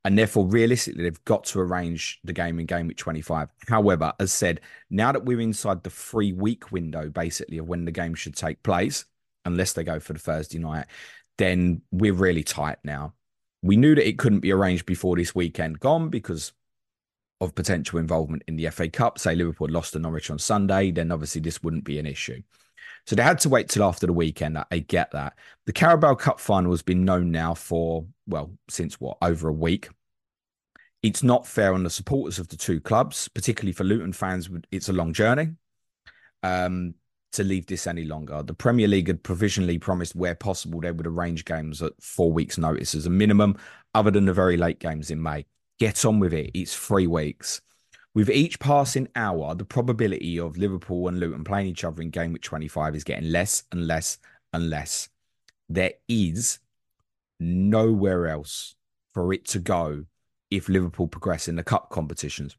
And 0.06 0.18
therefore, 0.18 0.48
realistically, 0.48 1.04
they've 1.04 1.26
got 1.26 1.44
to 1.46 1.60
arrange 1.60 2.20
the 2.24 2.32
game 2.32 2.60
in 2.60 2.66
game 2.66 2.88
week 2.88 2.98
25. 2.98 3.50
However, 3.68 4.14
as 4.20 4.32
said, 4.32 4.62
now 4.90 5.12
that 5.12 5.26
we're 5.26 5.42
inside 5.42 5.84
the 5.84 5.90
three 5.90 6.32
week 6.32 6.72
window, 6.72 7.10
basically, 7.10 7.58
of 7.58 7.68
when 7.68 7.86
the 7.86 7.92
game 7.92 8.16
should 8.16 8.36
take 8.36 8.64
place, 8.64 9.06
unless 9.44 9.74
they 9.74 9.84
go 9.84 10.00
for 10.00 10.14
the 10.14 10.20
Thursday 10.20 10.60
night, 10.60 10.86
then 11.38 11.82
we're 11.92 12.14
really 12.14 12.44
tight 12.44 12.78
now. 12.84 13.14
We 13.62 13.78
knew 13.78 13.96
that 13.96 14.08
it 14.08 14.18
couldn't 14.18 14.40
be 14.42 14.52
arranged 14.52 14.86
before 14.86 15.16
this 15.16 15.34
weekend 15.34 15.80
gone 15.80 16.10
because 16.10 16.54
of 17.42 17.56
potential 17.56 18.00
involvement 18.00 18.44
in 18.48 18.56
the 18.56 18.70
FA 18.70 18.90
Cup. 18.90 19.20
Say 19.20 19.36
Liverpool 19.36 19.70
lost 19.70 19.94
to 19.94 20.00
Norwich 20.00 20.30
on 20.30 20.40
Sunday, 20.40 20.92
then 20.92 21.12
obviously 21.12 21.42
this 21.42 21.62
wouldn't 21.64 21.84
be 21.84 22.00
an 22.00 22.06
issue. 22.06 22.42
So 23.06 23.16
they 23.16 23.24
had 23.24 23.40
to 23.40 23.50
wait 23.50 23.70
till 23.70 23.84
after 23.84 24.06
the 24.06 24.14
weekend. 24.14 24.58
I 24.70 24.80
get 24.80 25.12
that. 25.12 25.38
The 25.66 25.74
Carabao 25.74 26.16
Cup 26.16 26.40
final 26.40 26.72
has 26.72 26.82
been 26.82 27.06
known 27.06 27.32
now 27.32 27.54
for, 27.54 28.06
well, 28.28 28.52
since 28.70 29.00
what, 29.00 29.18
over 29.22 29.48
a 29.48 29.54
week. 29.54 29.90
It's 31.04 31.24
not 31.24 31.48
fair 31.48 31.74
on 31.74 31.84
the 31.84 31.90
supporters 31.90 32.40
of 32.40 32.50
the 32.50 32.58
two 32.58 32.82
clubs, 32.82 33.28
particularly 33.30 33.72
for 33.72 33.84
Luton 33.84 34.14
fans. 34.14 34.50
It's 34.72 34.90
a 34.90 34.94
long 34.94 35.14
journey 35.14 35.52
um, 36.44 36.94
to 37.38 37.44
leave 37.44 37.66
this 37.66 37.88
any 37.88 38.04
longer. 38.04 38.44
The 38.44 38.54
Premier 38.54 38.88
League 38.88 39.08
had 39.08 39.24
provisionally 39.24 39.80
promised, 39.80 40.16
where 40.16 40.36
possible, 40.36 40.82
they 40.82 40.92
would 40.92 41.08
arrange 41.08 41.46
games 41.46 41.82
at 41.82 41.94
four 42.02 42.32
weeks' 42.32 42.58
notice 42.58 42.94
as 42.94 43.06
a 43.06 43.10
minimum, 43.10 43.58
other 43.94 44.12
than 44.12 44.26
the 44.26 44.34
very 44.34 44.58
late 44.58 44.80
games 44.80 45.10
in 45.10 45.22
May. 45.22 45.46
Get 45.80 46.06
on 46.06 46.20
with 46.20 46.34
it. 46.34 46.52
It's 46.54 46.76
three 46.76 47.08
weeks. 47.08 47.62
With 48.14 48.30
each 48.30 48.60
passing 48.60 49.08
hour, 49.16 49.54
the 49.56 49.66
probability 49.66 50.40
of 50.40 50.58
Liverpool 50.58 51.08
and 51.08 51.20
Luton 51.20 51.44
playing 51.44 51.68
each 51.68 51.84
other 51.84 52.02
in 52.02 52.10
game 52.10 52.34
week 52.34 52.42
25 52.42 52.96
is 52.96 53.04
getting 53.04 53.32
less 53.32 53.64
and 53.72 53.88
less 53.88 54.18
and 54.54 54.70
less. 54.70 55.10
There 55.70 55.94
is 56.08 56.60
nowhere 57.40 58.28
else 58.28 58.76
for 59.14 59.32
it 59.34 59.46
to 59.50 59.60
go 59.60 60.06
if 60.50 60.68
Liverpool 60.68 61.08
progress 61.08 61.48
in 61.48 61.56
the 61.58 61.64
cup 61.64 61.90
competitions. 61.90 62.58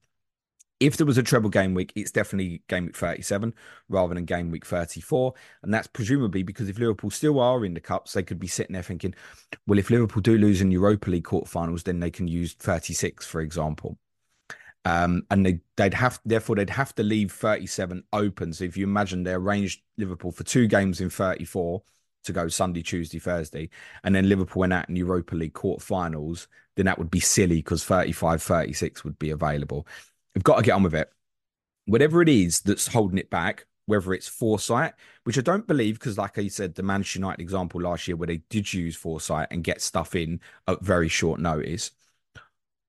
If 0.81 0.97
there 0.97 1.07
was 1.07 1.19
a 1.19 1.23
treble 1.23 1.51
game 1.51 1.75
week, 1.75 1.93
it's 1.97 2.13
definitely 2.13 2.63
game 2.69 2.87
week 2.87 2.97
37 2.97 3.53
rather 3.89 4.15
than 4.15 4.25
game 4.25 4.51
week 4.51 4.65
34. 4.65 5.35
And 5.63 5.75
that's 5.75 5.89
presumably 5.89 6.45
because 6.45 6.69
if 6.69 6.79
Liverpool 6.79 7.11
still 7.11 7.41
are 7.41 7.65
in 7.65 7.75
the 7.75 7.81
cups, 7.81 8.13
they 8.13 8.23
could 8.23 8.39
be 8.39 8.47
sitting 8.47 8.75
there 8.75 8.83
thinking, 8.83 9.15
well, 9.67 9.79
if 9.79 9.91
Liverpool 9.91 10.23
do 10.23 10.39
lose 10.39 10.61
in 10.61 10.71
Europa 10.71 11.11
League 11.11 11.25
quarterfinals, 11.25 11.83
then 11.83 11.99
they 11.99 12.11
can 12.11 12.29
use 12.29 12.55
36, 12.55 13.27
for 13.27 13.41
example. 13.41 13.99
Um, 14.85 15.25
and 15.31 15.45
they, 15.45 15.61
they'd 15.77 15.95
have, 15.95 16.21
therefore, 16.25 16.57
they'd 16.57 16.71
have 16.71 16.95
to 16.95 17.03
leave 17.03 17.33
37 17.33 18.05
open. 18.13 18.53
So 18.53 18.65
if 18.65 18.77
you 18.77 18.85
imagine 18.85 19.23
they 19.25 19.33
arranged 19.33 19.83
Liverpool 19.97 20.33
for 20.33 20.45
two 20.45 20.67
games 20.67 21.01
in 21.01 21.11
34 21.11 21.83
to 22.25 22.33
go 22.33 22.49
Sunday, 22.49 22.83
Tuesday, 22.83 23.19
Thursday, 23.19 23.69
and 24.05 24.15
then 24.15 24.29
Liverpool 24.29 24.61
went 24.61 24.73
out 24.73 24.89
in 24.89 24.97
Europa 24.97 25.35
League 25.35 25.55
quarterfinals, 25.55 26.47
then 26.77 26.87
that 26.87 26.99
would 26.99 27.11
be 27.11 27.21
silly 27.21 27.57
because 27.57 27.85
35, 27.85 28.43
36 28.43 29.05
would 29.05 29.19
be 29.19 29.31
available. 29.31 29.87
We've 30.35 30.45
got 30.45 30.57
to 30.57 30.63
get 30.63 30.73
on 30.73 30.83
with 30.83 30.95
it. 30.95 31.11
Whatever 31.87 32.23
it 32.23 32.29
is 32.29 32.61
that's 32.61 32.89
holding 32.89 33.19
it 33.19 33.31
back, 33.31 33.67
whether 33.87 34.13
it's 34.13 34.29
foresight, 34.29 34.93
which 35.25 35.39
I 35.39 35.41
don't 35.41 35.67
believe, 35.67 35.99
because 35.99 36.19
like 36.19 36.37
I 36.37 36.49
said, 36.49 36.75
the 36.75 36.83
Manchester 36.83 37.21
United 37.21 37.41
example 37.41 37.81
last 37.81 38.07
year 38.07 38.17
where 38.17 38.27
they 38.27 38.43
did 38.51 38.73
use 38.73 38.95
foresight 38.95 39.49
and 39.51 39.65
get 39.65 39.81
stuff 39.81 40.15
in 40.15 40.41
at 40.67 40.83
very 40.83 41.09
short 41.09 41.41
notice, 41.41 41.93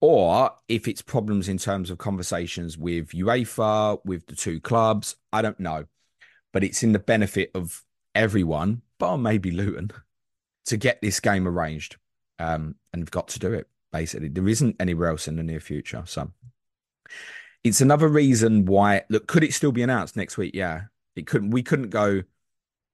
or 0.01 0.51
if 0.67 0.87
it's 0.87 1.01
problems 1.01 1.47
in 1.47 1.57
terms 1.57 1.89
of 1.89 1.97
conversations 1.97 2.77
with 2.77 3.11
UEFA, 3.11 3.99
with 4.05 4.27
the 4.27 4.35
two 4.35 4.59
clubs, 4.59 5.15
I 5.31 5.41
don't 5.41 5.59
know. 5.59 5.85
But 6.51 6.63
it's 6.63 6.83
in 6.83 6.91
the 6.91 6.99
benefit 6.99 7.51
of 7.53 7.83
everyone, 8.15 8.81
but 8.97 9.17
maybe 9.17 9.51
Luton, 9.51 9.91
to 10.65 10.77
get 10.77 11.01
this 11.01 11.19
game 11.19 11.47
arranged. 11.47 11.95
Um, 12.39 12.75
and 12.91 13.01
we've 13.01 13.11
got 13.11 13.27
to 13.29 13.39
do 13.39 13.53
it, 13.53 13.67
basically. 13.91 14.29
There 14.29 14.47
isn't 14.47 14.75
anywhere 14.79 15.09
else 15.09 15.27
in 15.27 15.35
the 15.35 15.43
near 15.43 15.59
future. 15.59 16.03
So 16.05 16.31
it's 17.63 17.81
another 17.81 18.07
reason 18.07 18.65
why 18.65 19.03
look, 19.09 19.27
could 19.27 19.43
it 19.43 19.53
still 19.53 19.71
be 19.71 19.83
announced 19.83 20.15
next 20.15 20.37
week? 20.37 20.51
Yeah. 20.53 20.83
It 21.15 21.27
couldn't 21.27 21.51
we 21.51 21.63
couldn't 21.63 21.89
go 21.89 22.23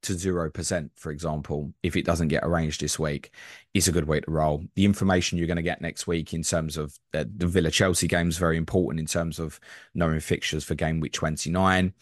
to 0.05 0.13
0%, 0.13 0.89
for 0.95 1.11
example, 1.11 1.73
if 1.81 1.95
it 1.95 2.05
doesn't 2.05 2.27
get 2.27 2.43
arranged 2.43 2.79
this 2.79 2.99
week, 2.99 3.31
is 3.73 3.87
a 3.87 3.91
good 3.91 4.07
way 4.07 4.19
to 4.19 4.31
roll. 4.31 4.63
The 4.75 4.85
information 4.85 5.37
you're 5.37 5.47
going 5.47 5.55
to 5.57 5.63
get 5.63 5.81
next 5.81 6.05
week 6.05 6.33
in 6.33 6.43
terms 6.43 6.77
of 6.77 6.97
the, 7.11 7.29
the 7.35 7.47
Villa 7.47 7.71
Chelsea 7.71 8.07
game 8.07 8.29
is 8.29 8.37
very 8.37 8.55
important 8.55 8.99
in 8.99 9.07
terms 9.07 9.39
of 9.39 9.59
knowing 9.95 10.19
fixtures 10.19 10.63
for 10.63 10.75
game 10.75 10.99
week 10.99 11.13
29. 11.13 11.93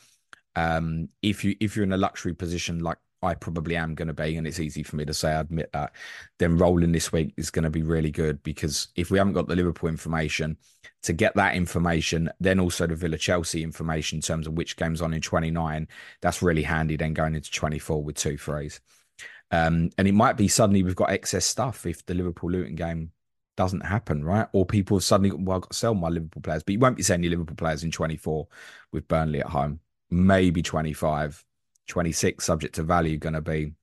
Um, 0.56 1.10
if 1.22 1.44
you 1.44 1.56
if 1.60 1.76
you're 1.76 1.86
in 1.86 1.94
a 1.94 1.98
luxury 1.98 2.34
position 2.34 2.80
like 2.80 2.98
I 3.24 3.36
probably 3.36 3.76
am 3.76 3.96
going 3.96 4.08
to 4.10 4.14
be, 4.14 4.36
and 4.36 4.46
it's 4.46 4.60
easy 4.60 4.84
for 4.84 4.96
me 4.96 5.06
to 5.06 5.14
say, 5.14 5.32
I 5.32 5.42
admit 5.42 5.72
that, 5.74 5.94
then 6.40 6.58
rolling 6.58 6.92
this 6.92 7.12
week 7.12 7.34
is 7.38 7.50
going 7.50 7.64
to 7.64 7.70
be 7.70 7.84
really 7.84 8.12
good 8.12 8.44
because 8.44 8.90
if 8.96 9.10
we 9.10 9.18
haven't 9.18 9.34
got 9.34 9.48
the 9.48 9.56
Liverpool 9.56 9.90
information, 9.90 10.58
to 11.04 11.14
get 11.14 11.36
that 11.36 11.56
information, 11.56 12.30
then 12.40 12.60
also 12.60 12.88
the 12.88 12.96
Villa 12.96 13.18
Chelsea 13.18 13.62
information 13.62 14.18
in 14.18 14.22
terms 14.22 14.48
of 14.48 14.54
which 14.54 14.78
game's 14.78 15.02
on 15.02 15.14
in 15.14 15.22
29, 15.22 15.88
that's 16.22 16.42
really 16.42 16.64
handy 16.64 16.96
then 16.96 17.14
going 17.14 17.36
into 17.36 17.52
24 17.52 18.04
with 18.04 18.16
two 18.16 18.38
threes. 18.38 18.80
Um, 19.52 19.92
and 19.98 20.08
it 20.08 20.14
might 20.14 20.38
be 20.38 20.48
suddenly 20.48 20.82
we've 20.82 20.96
got 20.96 21.12
excess 21.12 21.46
stuff 21.46 21.86
if 21.86 22.06
the 22.06 22.14
Liverpool 22.14 22.52
Luton 22.52 22.76
game 22.76 23.12
doesn't 23.56 23.86
happen, 23.86 24.24
right? 24.24 24.48
Or 24.54 24.66
people 24.66 25.00
suddenly, 25.00 25.32
well, 25.32 25.58
I've 25.58 25.62
got 25.62 25.72
to 25.72 25.78
sell 25.78 25.94
my 25.94 26.10
Liverpool 26.10 26.42
players, 26.42 26.64
but 26.64 26.72
you 26.72 26.80
won't 26.80 26.98
be 26.98 27.04
selling 27.04 27.24
your 27.24 27.32
Liverpool 27.32 27.58
players 27.58 27.84
in 27.84 27.92
24 27.92 28.48
with 28.92 29.08
Burnley 29.08 29.42
at 29.42 29.48
home, 29.48 29.80
maybe 30.10 30.64
25 30.64 31.46
26 31.88 32.44
subject 32.44 32.76
to 32.76 32.84
value 32.84 33.18
going 33.18 33.34
to 33.34 33.42
be 33.42 33.74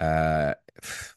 uh 0.00 0.54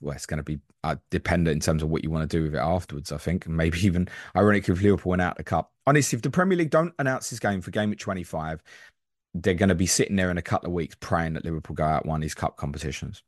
well 0.01 0.15
it's 0.15 0.25
going 0.25 0.37
to 0.37 0.43
be 0.43 0.59
uh, 0.83 0.95
dependent 1.11 1.53
in 1.53 1.59
terms 1.59 1.83
of 1.83 1.89
what 1.89 2.03
you 2.03 2.09
want 2.09 2.27
to 2.27 2.37
do 2.37 2.43
with 2.43 2.55
it 2.55 2.59
afterwards 2.59 3.11
i 3.11 3.17
think 3.17 3.47
maybe 3.47 3.79
even 3.85 4.07
ironically 4.35 4.73
if 4.73 4.81
liverpool 4.81 5.11
went 5.11 5.21
out 5.21 5.37
the 5.37 5.43
cup 5.43 5.71
honestly 5.85 6.15
if 6.15 6.23
the 6.23 6.29
premier 6.29 6.57
league 6.57 6.71
don't 6.71 6.93
announce 6.97 7.29
this 7.29 7.39
game 7.39 7.61
for 7.61 7.71
game 7.71 7.91
at 7.91 7.99
25 7.99 8.63
they're 9.35 9.53
going 9.53 9.69
to 9.69 9.75
be 9.75 9.85
sitting 9.85 10.15
there 10.15 10.31
in 10.31 10.37
a 10.37 10.41
couple 10.41 10.67
of 10.67 10.73
weeks 10.73 10.95
praying 10.99 11.33
that 11.33 11.45
liverpool 11.45 11.75
go 11.75 11.83
out 11.83 12.05
one 12.05 12.17
of 12.17 12.21
these 12.21 12.33
cup 12.33 12.57
competitions 12.57 13.23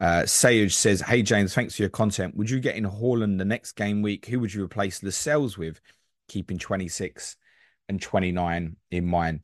uh, 0.00 0.24
Sage 0.24 0.74
says, 0.74 1.02
Hey 1.02 1.22
James, 1.22 1.54
thanks 1.54 1.76
for 1.76 1.82
your 1.82 1.90
content. 1.90 2.34
Would 2.36 2.48
you 2.48 2.58
get 2.58 2.76
in 2.76 2.84
Haaland 2.84 3.36
the 3.36 3.44
next 3.44 3.72
game 3.72 4.00
week? 4.00 4.26
Who 4.26 4.40
would 4.40 4.52
you 4.52 4.64
replace 4.64 5.02
Lascelles 5.02 5.58
with, 5.58 5.80
keeping 6.26 6.58
26 6.58 7.36
and 7.88 8.00
29 8.00 8.76
in 8.90 9.06
mind? 9.06 9.40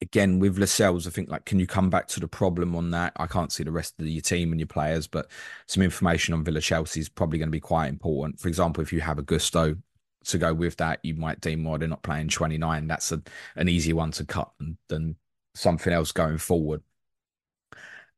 Again 0.00 0.38
with 0.38 0.58
Lascelles, 0.58 1.06
I 1.06 1.10
think 1.10 1.30
like, 1.30 1.44
can 1.44 1.58
you 1.58 1.66
come 1.66 1.90
back 1.90 2.06
to 2.08 2.20
the 2.20 2.28
problem 2.28 2.76
on 2.76 2.90
that? 2.90 3.12
I 3.16 3.26
can't 3.26 3.52
see 3.52 3.64
the 3.64 3.72
rest 3.72 3.94
of 3.98 4.06
your 4.06 4.22
team 4.22 4.52
and 4.52 4.60
your 4.60 4.66
players, 4.66 5.06
but 5.06 5.28
some 5.66 5.82
information 5.82 6.34
on 6.34 6.44
Villa 6.44 6.60
Chelsea 6.60 7.00
is 7.00 7.08
probably 7.08 7.38
going 7.38 7.48
to 7.48 7.52
be 7.52 7.60
quite 7.60 7.88
important. 7.88 8.38
For 8.38 8.48
example, 8.48 8.82
if 8.82 8.92
you 8.92 9.00
have 9.00 9.18
a 9.18 9.22
Gusto 9.22 9.76
to 10.24 10.38
go 10.38 10.52
with 10.52 10.76
that, 10.76 11.00
you 11.02 11.14
might 11.14 11.40
deem 11.40 11.62
more 11.62 11.78
they're 11.78 11.88
not 11.88 12.02
playing 12.02 12.28
29. 12.28 12.86
That's 12.86 13.12
a, 13.12 13.22
an 13.56 13.68
easier 13.68 13.94
one 13.94 14.10
to 14.12 14.24
cut 14.24 14.50
than, 14.58 14.76
than 14.88 15.16
something 15.54 15.92
else 15.92 16.12
going 16.12 16.38
forward. 16.38 16.82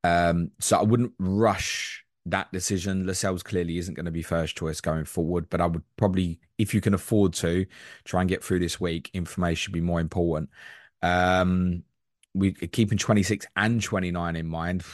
Um, 0.04 0.52
so 0.58 0.78
I 0.78 0.82
wouldn't 0.82 1.12
rush 1.18 2.04
that 2.26 2.52
decision. 2.52 3.06
Lascelles 3.06 3.42
clearly 3.42 3.78
isn't 3.78 3.94
going 3.94 4.06
to 4.06 4.12
be 4.12 4.22
first 4.22 4.56
choice 4.56 4.80
going 4.80 5.04
forward, 5.04 5.48
but 5.50 5.60
I 5.60 5.66
would 5.66 5.82
probably, 5.96 6.40
if 6.58 6.74
you 6.74 6.80
can 6.80 6.94
afford 6.94 7.32
to, 7.34 7.66
try 8.04 8.20
and 8.20 8.28
get 8.28 8.42
through 8.42 8.60
this 8.60 8.80
week. 8.80 9.10
Information 9.14 9.72
be 9.72 9.80
more 9.80 10.00
important. 10.00 10.50
Um, 11.02 11.84
we 12.34 12.52
keeping 12.52 12.98
26 12.98 13.46
and 13.56 13.82
29 13.82 14.36
in 14.36 14.46
mind. 14.46 14.84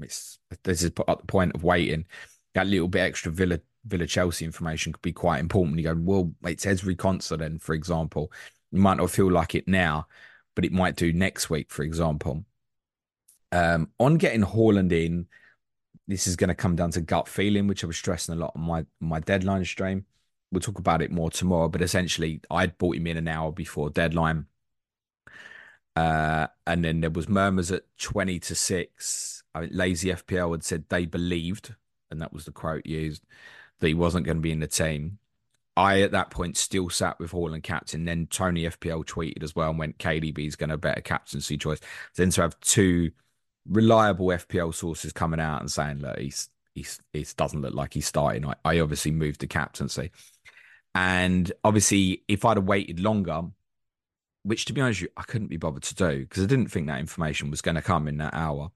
It's, 0.00 0.38
this 0.64 0.82
is 0.82 0.86
at 0.86 0.94
the 0.96 1.26
point 1.26 1.54
of 1.54 1.64
waiting. 1.64 2.06
That 2.54 2.66
little 2.66 2.88
bit 2.88 3.00
extra 3.00 3.32
Villa 3.32 3.60
Villa 3.84 4.06
Chelsea 4.06 4.44
information 4.44 4.92
could 4.92 5.02
be 5.02 5.12
quite 5.12 5.40
important. 5.40 5.78
You 5.78 5.84
go, 5.84 5.96
well, 5.98 6.32
it's 6.44 6.64
Ezri 6.64 6.96
Konsa 6.96 7.38
then, 7.38 7.58
for 7.58 7.74
example. 7.74 8.32
You 8.70 8.80
might 8.80 8.98
not 8.98 9.10
feel 9.10 9.30
like 9.30 9.54
it 9.54 9.66
now, 9.66 10.06
but 10.54 10.64
it 10.64 10.72
might 10.72 10.96
do 10.96 11.12
next 11.12 11.50
week, 11.50 11.70
for 11.70 11.82
example. 11.82 12.44
Um, 13.50 13.90
on 13.98 14.16
getting 14.16 14.42
Haaland 14.42 14.92
in, 14.92 15.26
this 16.06 16.26
is 16.26 16.36
going 16.36 16.48
to 16.48 16.54
come 16.54 16.76
down 16.76 16.90
to 16.92 17.00
gut 17.00 17.28
feeling, 17.28 17.66
which 17.66 17.84
I 17.84 17.86
was 17.86 17.96
stressing 17.96 18.34
a 18.34 18.38
lot 18.38 18.52
on 18.54 18.62
my 18.62 18.86
my 19.00 19.20
deadline 19.20 19.64
stream. 19.64 20.06
We'll 20.50 20.60
talk 20.60 20.78
about 20.78 21.02
it 21.02 21.10
more 21.10 21.30
tomorrow, 21.30 21.68
but 21.68 21.82
essentially, 21.82 22.40
I'd 22.50 22.76
bought 22.78 22.96
him 22.96 23.06
in 23.06 23.16
an 23.16 23.28
hour 23.28 23.52
before 23.52 23.90
deadline. 23.90 24.46
Uh, 25.94 26.46
and 26.66 26.84
then 26.84 27.00
there 27.00 27.10
was 27.10 27.28
murmurs 27.28 27.70
at 27.70 27.84
20 27.98 28.38
to 28.40 28.54
6. 28.54 29.44
I 29.54 29.60
mean, 29.60 29.70
Lazy 29.72 30.10
FPL 30.10 30.52
had 30.52 30.64
said 30.64 30.84
they 30.88 31.06
believed, 31.06 31.74
and 32.10 32.20
that 32.20 32.32
was 32.32 32.44
the 32.44 32.52
quote 32.52 32.86
used, 32.86 33.24
that 33.80 33.88
he 33.88 33.94
wasn't 33.94 34.24
going 34.24 34.38
to 34.38 34.42
be 34.42 34.52
in 34.52 34.60
the 34.60 34.66
team. 34.66 35.18
I, 35.76 36.02
at 36.02 36.12
that 36.12 36.30
point, 36.30 36.56
still 36.56 36.90
sat 36.90 37.18
with 37.18 37.32
Haaland 37.32 37.62
captain. 37.62 38.04
Then 38.04 38.26
Tony 38.26 38.64
FPL 38.64 39.04
tweeted 39.04 39.42
as 39.42 39.56
well 39.56 39.70
and 39.70 39.78
went, 39.78 39.98
KDB 39.98 40.46
is 40.46 40.56
going 40.56 40.70
to 40.70 40.76
be 40.76 40.88
a 40.88 40.90
better 40.92 41.00
captaincy 41.00 41.56
choice. 41.56 41.80
Then 42.14 42.30
to 42.30 42.42
have 42.42 42.60
two 42.60 43.10
reliable 43.66 44.26
FPL 44.26 44.74
sources 44.74 45.12
coming 45.12 45.40
out 45.40 45.60
and 45.60 45.70
saying, 45.70 46.00
look, 46.00 46.18
he's, 46.18 46.50
he's, 46.74 47.00
it 47.14 47.34
doesn't 47.36 47.62
look 47.62 47.74
like 47.74 47.94
he's 47.94 48.06
starting. 48.06 48.46
I, 48.46 48.54
I 48.64 48.80
obviously 48.80 49.12
moved 49.12 49.40
to 49.40 49.46
captaincy. 49.46 50.10
And 50.94 51.50
obviously, 51.64 52.22
if 52.28 52.44
I'd 52.44 52.58
have 52.58 52.66
waited 52.66 53.00
longer, 53.00 53.42
which 54.44 54.64
to 54.66 54.72
be 54.72 54.80
honest, 54.80 55.00
you, 55.02 55.08
I 55.16 55.22
couldn't 55.22 55.48
be 55.48 55.56
bothered 55.56 55.82
to 55.84 55.94
do 55.94 56.20
because 56.20 56.42
I 56.44 56.46
didn't 56.46 56.68
think 56.68 56.86
that 56.86 57.00
information 57.00 57.50
was 57.50 57.62
going 57.62 57.74
to 57.76 57.82
come 57.82 58.08
in 58.08 58.18
that 58.18 58.34
hour. 58.34 58.70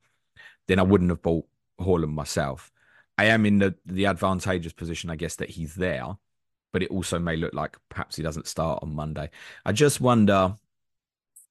Then 0.69 0.79
I 0.79 0.83
wouldn't 0.83 1.11
have 1.11 1.23
bought 1.23 1.47
Haaland 1.81 2.15
myself. 2.15 2.73
I 3.19 3.27
am 3.27 3.47
in 3.47 3.59
the 3.59 3.75
the 3.87 4.07
advantageous 4.07 4.73
position, 4.75 5.11
I 5.11 5.17
guess, 5.17 5.37
that 5.37 5.51
he's 5.51 5.75
there, 5.77 6.07
but 6.73 6.83
it 6.83 6.91
also 6.91 7.19
may 7.19 7.37
look 7.37 7.55
like 7.55 7.77
perhaps 7.91 8.17
he 8.17 8.23
doesn't 8.23 8.49
start 8.49 8.83
on 8.83 8.95
Monday. 8.95 9.31
I 9.65 9.73
just 9.73 10.01
wonder. 10.01 10.57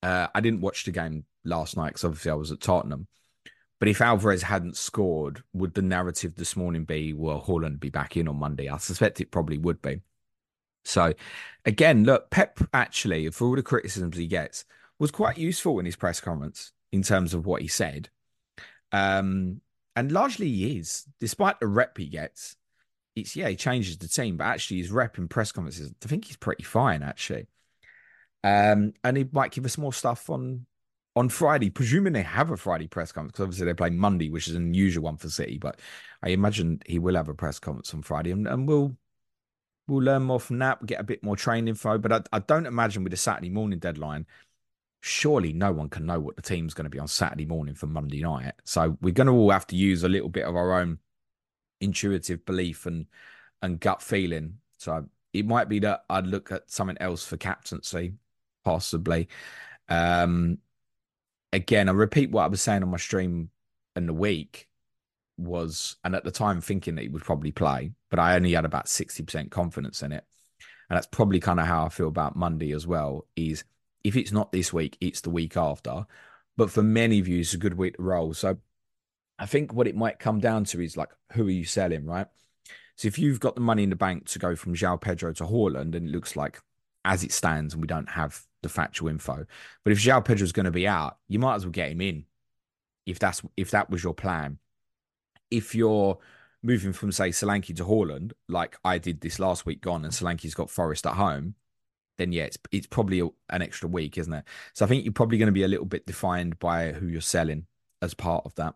Uh, 0.04 0.28
I 0.36 0.42
didn't 0.42 0.62
watch 0.62 0.86
the 0.86 0.92
game 0.92 1.26
last 1.44 1.78
night 1.78 1.90
because 1.90 2.04
obviously 2.06 2.32
I 2.32 2.36
was 2.36 2.52
at 2.52 2.62
Tottenham, 2.62 3.08
But 3.80 3.90
if 3.90 4.02
Alvarez 4.02 4.44
hadn't 4.44 4.78
scored, 4.78 5.44
would 5.54 5.74
the 5.74 5.82
narrative 5.82 6.36
this 6.36 6.56
morning 6.58 6.86
be, 6.86 7.14
well, 7.14 7.42
Haaland 7.42 7.80
be 7.80 7.90
back 7.90 8.18
in 8.18 8.28
on 8.28 8.38
Monday? 8.38 8.70
I 8.70 8.78
suspect 8.78 9.22
it 9.22 9.32
probably 9.32 9.58
would 9.58 9.82
be. 9.82 10.02
So, 10.86 11.14
again, 11.66 12.04
look, 12.04 12.30
Pep 12.30 12.60
actually, 12.74 13.30
for 13.30 13.48
all 13.48 13.56
the 13.56 13.64
criticisms 13.64 14.18
he 14.18 14.28
gets, 14.28 14.66
was 15.00 15.12
quite 15.12 15.38
useful 15.38 15.80
in 15.80 15.86
his 15.86 15.96
press 15.96 16.22
conference 16.22 16.72
in 16.92 17.02
terms 17.02 17.34
of 17.34 17.46
what 17.46 17.62
he 17.62 17.68
said. 17.68 18.10
Um, 18.92 19.62
and 19.96 20.12
largely 20.12 20.48
he 20.48 20.78
is, 20.78 21.06
despite 21.20 21.60
the 21.60 21.68
rep 21.68 21.98
he 21.98 22.08
gets. 22.08 22.56
It's 23.16 23.36
yeah, 23.36 23.48
he 23.50 23.56
changes 23.56 23.98
the 23.98 24.08
team, 24.08 24.38
but 24.38 24.46
actually 24.46 24.78
his 24.78 24.92
rep 24.92 25.18
in 25.18 25.28
press 25.28 25.52
conferences, 25.52 25.94
I 26.04 26.08
think 26.08 26.26
he's 26.26 26.38
pretty 26.38 26.64
fine 26.64 27.02
actually. 27.02 27.48
Um, 28.44 28.94
and 29.04 29.18
he 29.18 29.26
might 29.32 29.52
give 29.52 29.66
us 29.66 29.78
more 29.78 29.94
stuff 29.94 30.30
on 30.30 30.66
on 31.16 31.30
Friday, 31.30 31.70
presuming 31.70 32.12
they 32.12 32.24
have 32.24 32.52
a 32.52 32.58
Friday 32.58 32.88
press 32.88 33.14
conference, 33.14 33.32
because 33.32 33.44
obviously 33.44 33.66
they 33.66 33.74
play 33.74 33.90
Monday, 33.90 34.30
which 34.30 34.50
is 34.50 34.56
an 34.56 34.64
unusual 34.64 35.06
one 35.06 35.16
for 35.16 35.30
City. 35.30 35.58
But 35.58 35.80
I 36.22 36.30
imagine 36.30 36.82
he 36.86 37.00
will 37.00 37.16
have 37.16 37.30
a 37.30 37.34
press 37.34 37.58
conference 37.58 37.94
on 37.94 38.02
Friday, 38.02 38.32
and, 38.32 38.46
and 38.48 38.68
we'll 38.68 38.98
we'll 39.88 40.04
learn 40.04 40.24
more 40.24 40.40
from 40.40 40.60
that. 40.60 40.86
get 40.86 41.00
a 41.00 41.04
bit 41.04 41.24
more 41.24 41.36
training 41.36 41.68
info. 41.68 41.98
But 41.98 42.12
I, 42.12 42.22
I 42.34 42.40
don't 42.40 42.66
imagine 42.66 43.04
with 43.04 43.14
a 43.14 43.18
Saturday 43.18 43.50
morning 43.50 43.80
deadline, 43.80 44.26
surely 45.02 45.54
no 45.54 45.72
one 45.72 45.90
can 45.90 46.06
know 46.06 46.20
what 46.20 46.36
the 46.36 46.42
team's 46.42 46.74
going 46.74 46.86
to 46.86 46.90
be 46.90 47.00
on 47.00 47.08
Saturday 47.08 47.46
morning 47.46 47.76
for 47.76 47.88
Monday 47.88 48.22
night. 48.22 48.54
So 48.64 48.98
we're 49.02 49.14
going 49.14 49.28
to 49.28 49.34
all 49.34 49.52
have 49.52 49.68
to 49.68 49.76
use 49.76 50.04
a 50.04 50.10
little 50.10 50.30
bit 50.30 50.46
of 50.46 50.56
our 50.56 50.80
own 50.80 51.00
intuitive 51.82 52.46
belief 52.46 52.86
and 52.86 53.06
and 53.62 53.80
gut 53.80 54.02
feeling. 54.02 54.58
So 54.78 55.08
it 55.34 55.46
might 55.46 55.70
be 55.70 55.80
that 55.80 56.06
I'd 56.10 56.28
look 56.28 56.52
at 56.52 56.70
something 56.72 56.98
else 57.00 57.26
for 57.26 57.38
captaincy, 57.38 58.14
possibly. 58.64 59.28
Um, 59.90 60.60
again, 61.52 61.90
I 61.90 61.92
repeat 61.92 62.32
what 62.32 62.44
I 62.44 62.48
was 62.48 62.62
saying 62.62 62.84
on 62.84 62.90
my 62.90 62.98
stream 62.98 63.50
in 63.96 64.08
the 64.08 64.14
week 64.14 64.68
was, 65.38 65.98
and 66.04 66.16
at 66.16 66.24
the 66.24 66.32
time 66.32 66.62
thinking 66.62 66.96
that 66.96 67.04
he 67.04 67.10
would 67.10 67.24
probably 67.24 67.52
play, 67.52 67.92
but 68.16 68.22
I 68.22 68.36
only 68.36 68.54
had 68.54 68.64
about 68.64 68.86
60% 68.86 69.52
confidence 69.52 70.02
in 70.02 70.14
it. 70.14 70.24
And 70.90 70.96
that's 70.96 71.08
probably 71.08 71.42
kind 71.42 71.60
of 71.60 71.66
how 71.66 71.86
I 71.86 71.90
feel 71.90 72.08
about 72.08 72.38
Monday 72.38 72.72
as 72.72 72.88
well. 72.88 73.28
Is 73.36 73.66
if 74.06 74.16
it's 74.16 74.32
not 74.32 74.54
this 74.54 74.72
week, 74.72 74.98
it's 75.02 75.20
the 75.20 75.30
week 75.30 75.58
after. 75.58 76.06
But 76.56 76.72
for 76.72 76.82
many 76.82 77.20
of 77.20 77.28
you, 77.28 77.42
it's 77.42 77.54
a 77.54 77.58
good 77.58 77.74
week 77.74 77.98
to 77.98 78.04
roll. 78.04 78.34
So 78.34 78.56
I 79.38 79.46
think 79.48 79.74
what 79.74 79.88
it 79.88 79.98
might 79.98 80.20
come 80.20 80.40
down 80.40 80.64
to 80.66 80.82
is 80.82 80.96
like, 80.96 81.10
who 81.34 81.48
are 81.48 81.52
you 81.52 81.66
selling, 81.66 82.06
right? 82.06 82.28
So 82.96 83.10
if 83.10 83.20
you've 83.20 83.42
got 83.42 83.56
the 83.56 83.62
money 83.62 83.84
in 83.84 83.90
the 83.90 83.98
bank 83.98 84.28
to 84.30 84.40
go 84.40 84.56
from 84.56 84.76
João 84.76 85.02
Pedro 85.02 85.34
to 85.34 85.44
Haaland, 85.44 85.94
and 85.94 86.08
it 86.08 86.12
looks 86.12 86.38
like 86.38 86.62
as 87.04 87.22
it 87.22 87.34
stands, 87.34 87.74
and 87.74 87.82
we 87.82 87.88
don't 87.88 88.12
have 88.12 88.44
the 88.64 88.70
factual 88.70 89.10
info, 89.10 89.46
but 89.84 89.92
if 89.92 90.00
João 90.00 90.24
Pedro 90.24 90.46
is 90.46 90.54
going 90.54 90.68
to 90.68 90.72
be 90.72 90.88
out, 90.88 91.18
you 91.28 91.38
might 91.38 91.56
as 91.56 91.66
well 91.66 91.72
get 91.74 91.92
him 91.92 92.00
in. 92.00 92.24
If 93.06 93.20
that's 93.20 93.42
if 93.58 93.72
that 93.72 93.90
was 93.90 94.06
your 94.06 94.14
plan, 94.14 94.60
if 95.52 95.76
you're 95.76 96.18
moving 96.66 96.94
from 96.94 97.12
say 97.12 97.30
Solanke 97.30 97.76
to 97.78 97.86
Haaland, 97.86 98.34
like 98.48 98.78
I 98.84 98.98
did 98.98 99.22
this 99.22 99.40
last 99.40 99.66
week 99.66 99.82
gone, 99.82 100.04
and 100.04 100.14
Solanke's 100.14 100.54
got 100.54 100.70
Forest 100.70 101.06
at 101.06 101.14
home, 101.14 101.56
then 102.18 102.32
yeah, 102.32 102.44
it's 102.44 102.58
it's 102.72 102.88
probably 102.88 103.20
an 103.50 103.62
extra 103.62 103.88
week, 103.88 104.18
isn't 104.18 104.34
it? 104.34 104.46
So 104.74 104.86
I 104.86 104.88
think 104.88 105.04
you're 105.04 105.14
probably 105.14 105.38
going 105.38 105.48
to 105.48 105.54
be 105.54 105.64
a 105.64 105.68
little 105.68 105.86
bit 105.86 106.06
defined 106.06 106.60
by 106.60 106.92
who 106.92 107.08
you're 107.08 107.22
selling 107.22 107.66
as 108.02 108.14
part 108.14 108.46
of 108.46 108.56
that. 108.56 108.76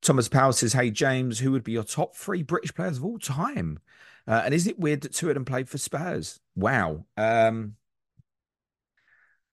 Thomas 0.00 0.28
Powell 0.28 0.52
says, 0.52 0.72
Hey, 0.72 0.90
James, 0.90 1.38
who 1.38 1.52
would 1.52 1.64
be 1.64 1.72
your 1.72 1.84
top 1.84 2.16
three 2.16 2.42
British 2.42 2.74
players 2.74 2.98
of 2.98 3.04
all 3.04 3.18
time? 3.18 3.78
Uh, 4.26 4.42
and 4.44 4.54
is 4.54 4.66
it 4.66 4.78
weird 4.78 5.00
that 5.02 5.14
two 5.14 5.28
of 5.28 5.34
them 5.34 5.44
played 5.44 5.68
for 5.68 5.78
Spurs? 5.78 6.40
Wow. 6.56 7.04
Um, 7.16 7.76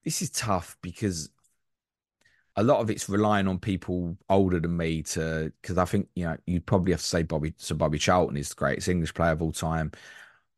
this 0.04 0.22
is 0.22 0.30
tough 0.32 0.76
because 0.82 1.30
a 2.60 2.64
lot 2.64 2.82
of 2.82 2.90
it's 2.90 3.08
relying 3.08 3.48
on 3.48 3.58
people 3.58 4.18
older 4.30 4.60
than 4.60 4.76
me 4.76 5.02
to, 5.02 5.52
because 5.62 5.78
I 5.78 5.86
think, 5.86 6.10
you 6.14 6.26
know, 6.26 6.36
you'd 6.46 6.66
probably 6.66 6.92
have 6.92 7.00
to 7.00 7.08
say 7.08 7.24
Bobby, 7.24 7.54
so 7.58 7.74
Bobby 7.74 7.98
Charlton 7.98 8.36
is 8.36 8.50
the 8.50 8.56
greatest 8.56 8.90
English 8.90 9.14
player 9.14 9.32
of 9.32 9.42
all 9.42 9.54
time. 9.54 9.92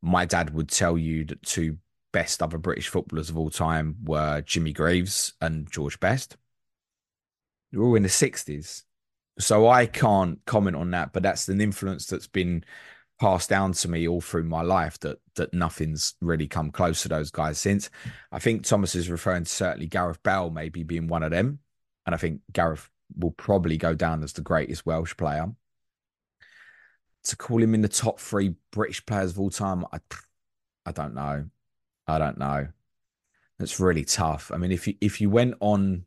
My 0.02 0.26
dad 0.26 0.52
would 0.56 0.70
tell 0.70 0.98
you 0.98 1.26
that 1.26 1.44
two 1.44 1.78
best 2.12 2.42
other 2.42 2.58
British 2.58 2.88
footballers 2.88 3.30
of 3.30 3.38
all 3.38 3.52
time 3.52 3.98
were 4.04 4.42
Jimmy 4.42 4.74
Greaves 4.74 5.34
and 5.42 5.72
George 5.72 6.00
Best. 6.00 6.38
They're 7.72 7.82
all 7.82 7.94
in 7.96 8.04
the 8.04 8.10
60s. 8.10 8.82
So 9.38 9.68
I 9.68 9.86
can't 9.86 10.40
comment 10.46 10.76
on 10.76 10.90
that, 10.92 11.14
but 11.14 11.22
that's 11.22 11.48
an 11.50 11.62
influence 11.62 12.08
that's 12.08 12.28
been 12.28 12.66
passed 13.20 13.50
down 13.50 13.74
to 13.74 13.88
me 13.88 14.08
all 14.08 14.22
through 14.22 14.44
my 14.44 14.64
life 14.64 15.00
that 15.02 15.20
that 15.36 15.54
nothing's 15.54 16.16
really 16.20 16.48
come 16.48 16.72
close 16.72 17.04
to 17.04 17.10
those 17.10 17.30
guys 17.30 17.60
since. 17.60 17.92
I 18.32 18.40
think 18.40 18.64
Thomas 18.64 18.96
is 18.96 19.12
referring 19.12 19.44
to 19.44 19.50
certainly 19.50 19.86
Gareth 19.86 20.24
Bale 20.24 20.50
maybe 20.50 20.82
being 20.82 21.08
one 21.08 21.22
of 21.22 21.30
them. 21.30 21.60
And 22.06 22.16
I 22.16 22.18
think 22.18 22.42
Gareth 22.52 22.90
will 23.18 23.32
probably 23.32 23.78
go 23.78 23.94
down 23.94 24.24
as 24.24 24.34
the 24.34 24.42
greatest 24.42 24.86
Welsh 24.86 25.16
player. 25.16 25.52
To 27.26 27.36
call 27.36 27.62
him 27.62 27.76
in 27.76 27.82
the 27.82 27.88
top 27.88 28.20
three 28.20 28.56
British 28.72 29.06
players 29.06 29.32
of 29.32 29.40
all 29.40 29.52
time, 29.52 29.86
I 29.94 30.00
I 30.86 30.92
don't 30.92 31.14
know. 31.14 31.46
I 32.08 32.18
don't 32.18 32.40
know. 32.40 32.68
It's 33.60 33.80
really 33.80 34.04
tough. 34.04 34.52
I 34.52 34.58
mean, 34.58 34.72
if 34.72 34.88
you 34.88 34.96
if 35.00 35.22
you 35.22 35.30
went 35.30 35.56
on 35.60 36.06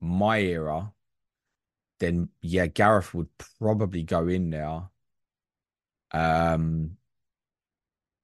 my 0.00 0.38
era, 0.40 0.92
then 1.98 2.30
yeah, 2.40 2.66
Gareth 2.66 3.12
would 3.12 3.28
probably 3.58 4.02
go 4.02 4.26
in 4.26 4.50
there. 4.50 4.88
Um, 6.12 6.96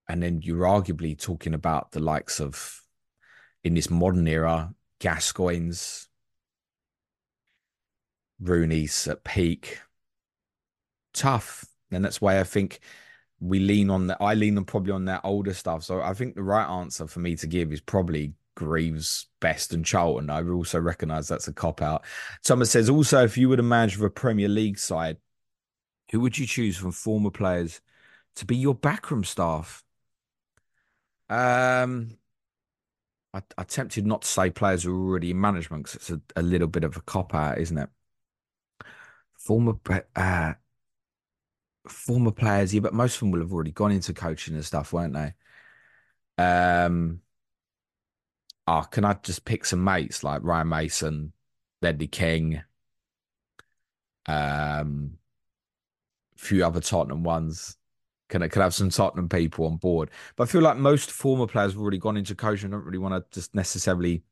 and 0.09 0.23
then 0.23 0.41
you're 0.43 0.67
arguably 0.67 1.19
talking 1.19 1.55
about 1.55 1.93
the 1.93 2.01
likes 2.01 2.41
of 2.41 2.83
in 3.63 3.75
this 3.75 3.91
modern 3.91 4.27
era, 4.27 4.75
Gascoigne's, 5.01 6.09
Rooney's 8.41 9.07
at 9.09 9.25
peak. 9.25 9.81
Tough. 11.13 11.65
And 11.91 12.05
that's 12.05 12.21
why 12.21 12.41
I 12.41 12.45
think 12.45 12.81
we 13.41 13.59
lean 13.61 13.91
on 13.91 14.09
that. 14.09 14.19
I 14.21 14.35
lean 14.35 14.59
on 14.59 14.65
probably 14.65 14.93
on 14.93 15.05
that 15.07 15.23
older 15.25 15.55
stuff. 15.55 15.85
So 15.85 16.01
I 16.01 16.15
think 16.15 16.35
the 16.35 16.43
right 16.43 16.67
answer 16.67 17.07
for 17.07 17.21
me 17.21 17.37
to 17.37 17.47
give 17.47 17.73
is 17.73 17.81
probably 17.81 18.35
Greaves, 18.57 19.27
Best, 19.41 19.73
and 19.73 19.85
Charlton. 19.85 20.31
I 20.31 20.43
also 20.43 20.81
recognise 20.81 21.29
that's 21.29 21.49
a 21.49 21.53
cop 21.53 21.83
out. 21.83 22.05
Thomas 22.43 22.71
says 22.71 22.89
also, 22.91 23.23
if 23.25 23.37
you 23.37 23.49
were 23.49 23.57
to 23.57 23.63
manage 23.63 24.01
a 24.01 24.11
Premier 24.11 24.49
League 24.49 24.79
side, 24.79 25.19
who 26.11 26.21
would 26.21 26.39
you 26.39 26.47
choose 26.47 26.77
from 26.77 26.93
former 26.93 27.31
players 27.31 27.81
to 28.37 28.47
be 28.47 28.57
your 28.57 28.75
backroom 28.75 29.25
staff? 29.25 29.85
Um, 31.29 32.17
I, 33.35 33.43
I 33.59 33.65
tempted 33.65 34.07
not 34.07 34.23
to 34.23 34.29
say 34.29 34.51
players 34.51 34.85
who 34.85 34.93
are 34.93 35.09
already 35.09 35.33
in 35.33 35.41
management 35.41 35.85
because 35.85 35.97
it's 35.97 36.11
a, 36.11 36.21
a, 36.37 36.43
little 36.43 36.69
bit 36.69 36.85
of 36.85 36.97
a 36.97 37.01
cop 37.03 37.35
out, 37.35 37.59
isn't 37.59 37.77
it? 37.77 37.91
Former, 39.47 39.75
uh, 40.17 40.55
former 41.89 42.33
players, 42.33 42.75
yeah, 42.75 42.81
but 42.81 42.95
most 42.95 43.15
of 43.15 43.21
them 43.21 43.31
will 43.31 43.41
have 43.41 43.53
already 43.53 43.71
gone 43.71 43.93
into 43.93 44.13
coaching 44.13 44.55
and 44.55 44.65
stuff, 44.65 44.93
won't 44.93 45.15
they? 45.15 45.35
Um, 46.43 47.21
oh, 48.67 48.83
can 48.91 49.05
I 49.05 49.15
just 49.23 49.45
pick 49.45 49.65
some 49.65 49.85
mates 49.85 50.25
like 50.25 50.43
Ryan 50.43 50.69
Mason, 50.69 51.33
Ledley 51.81 52.09
King, 52.09 52.63
um, 54.27 55.19
a 56.37 56.41
few 56.41 56.65
other 56.65 56.81
Tottenham 56.81 57.23
ones? 57.23 57.77
Can 58.29 58.43
I 58.43 58.49
can 58.49 58.63
I 58.63 58.65
have 58.65 58.75
some 58.75 58.91
Tottenham 58.91 59.29
people 59.29 59.67
on 59.67 59.77
board? 59.77 60.11
But 60.35 60.49
I 60.49 60.51
feel 60.51 60.63
like 60.63 60.77
most 60.77 61.13
former 61.13 61.47
players 61.47 61.73
have 61.73 61.81
already 61.81 61.99
gone 61.99 62.17
into 62.17 62.35
coaching. 62.35 62.71
I 62.71 62.73
Don't 62.73 62.85
really 62.85 62.99
want 62.99 63.15
to 63.15 63.39
just 63.39 63.55
necessarily 63.55 64.25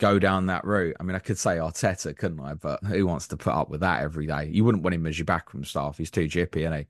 go 0.00 0.18
down 0.18 0.46
that 0.46 0.64
route. 0.64 0.96
I 0.98 1.02
mean, 1.04 1.14
I 1.14 1.20
could 1.20 1.38
say 1.38 1.58
Arteta, 1.58 2.16
couldn't 2.16 2.40
I? 2.40 2.54
But 2.54 2.82
who 2.82 3.06
wants 3.06 3.28
to 3.28 3.36
put 3.36 3.52
up 3.52 3.68
with 3.68 3.80
that 3.80 4.02
every 4.02 4.26
day? 4.26 4.48
You 4.50 4.64
wouldn't 4.64 4.82
want 4.82 4.94
him 4.94 5.06
as 5.06 5.18
your 5.18 5.26
backroom 5.26 5.64
staff. 5.64 5.98
He's 5.98 6.10
too 6.10 6.26
jippy, 6.26 6.62
isn't 6.62 6.72
he? 6.72 6.86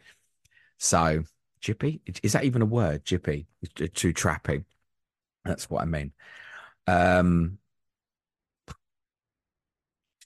So, 0.78 1.24
jippy? 1.60 2.00
Is 2.22 2.32
that 2.32 2.44
even 2.44 2.62
a 2.62 2.66
word? 2.66 3.04
Jippy? 3.04 3.46
Too 3.94 4.12
trapping. 4.12 4.64
That's 5.44 5.68
what 5.68 5.82
I 5.82 5.86
mean. 5.86 6.12
Um, 6.86 7.58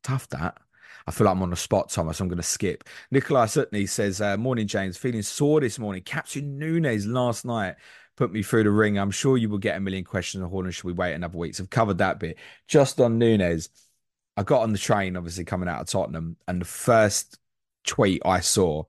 tough 0.02 0.28
that. 0.28 0.58
I 1.06 1.10
feel 1.10 1.26
like 1.26 1.36
I'm 1.36 1.42
on 1.42 1.50
the 1.50 1.56
spot, 1.56 1.90
Thomas. 1.90 2.20
I'm 2.20 2.28
going 2.28 2.36
to 2.36 2.42
skip. 2.42 2.84
Nikolai 3.10 3.46
Sutney 3.46 3.86
says, 3.86 4.20
uh, 4.20 4.36
Morning, 4.36 4.66
James. 4.66 4.96
Feeling 4.96 5.22
sore 5.22 5.60
this 5.60 5.78
morning. 5.78 6.02
Captain 6.02 6.58
Nunez 6.58 7.06
last 7.06 7.44
night 7.44 7.76
put 8.16 8.32
me 8.32 8.42
through 8.42 8.64
the 8.64 8.70
ring. 8.70 8.98
I'm 8.98 9.10
sure 9.10 9.36
you 9.36 9.48
will 9.48 9.58
get 9.58 9.76
a 9.76 9.80
million 9.80 10.04
questions 10.04 10.42
on 10.42 10.50
Haaland. 10.50 10.72
Should 10.72 10.84
we 10.84 10.92
wait 10.92 11.14
another 11.14 11.38
week? 11.38 11.54
So 11.54 11.64
I've 11.64 11.70
covered 11.70 11.98
that 11.98 12.20
bit. 12.20 12.38
Just 12.68 13.00
on 13.00 13.18
Nunez, 13.18 13.68
I 14.36 14.42
got 14.42 14.62
on 14.62 14.72
the 14.72 14.78
train, 14.78 15.16
obviously 15.16 15.44
coming 15.44 15.68
out 15.68 15.80
of 15.80 15.88
Tottenham, 15.88 16.36
and 16.48 16.60
the 16.60 16.66
first 16.66 17.38
tweet 17.84 18.22
I 18.24 18.40
saw 18.40 18.84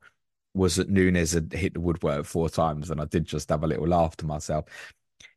was 0.54 0.78
that 0.78 0.90
Nunez 0.90 1.34
had 1.34 1.52
hit 1.52 1.74
the 1.74 1.80
woodwork 1.80 2.26
four 2.26 2.50
times, 2.50 2.90
and 2.90 3.02
I 3.02 3.06
did 3.06 3.26
just 3.26 3.50
have 3.50 3.64
a 3.64 3.68
little 3.68 3.88
laugh 3.88 4.16
to 4.18 4.26
myself. 4.26 4.66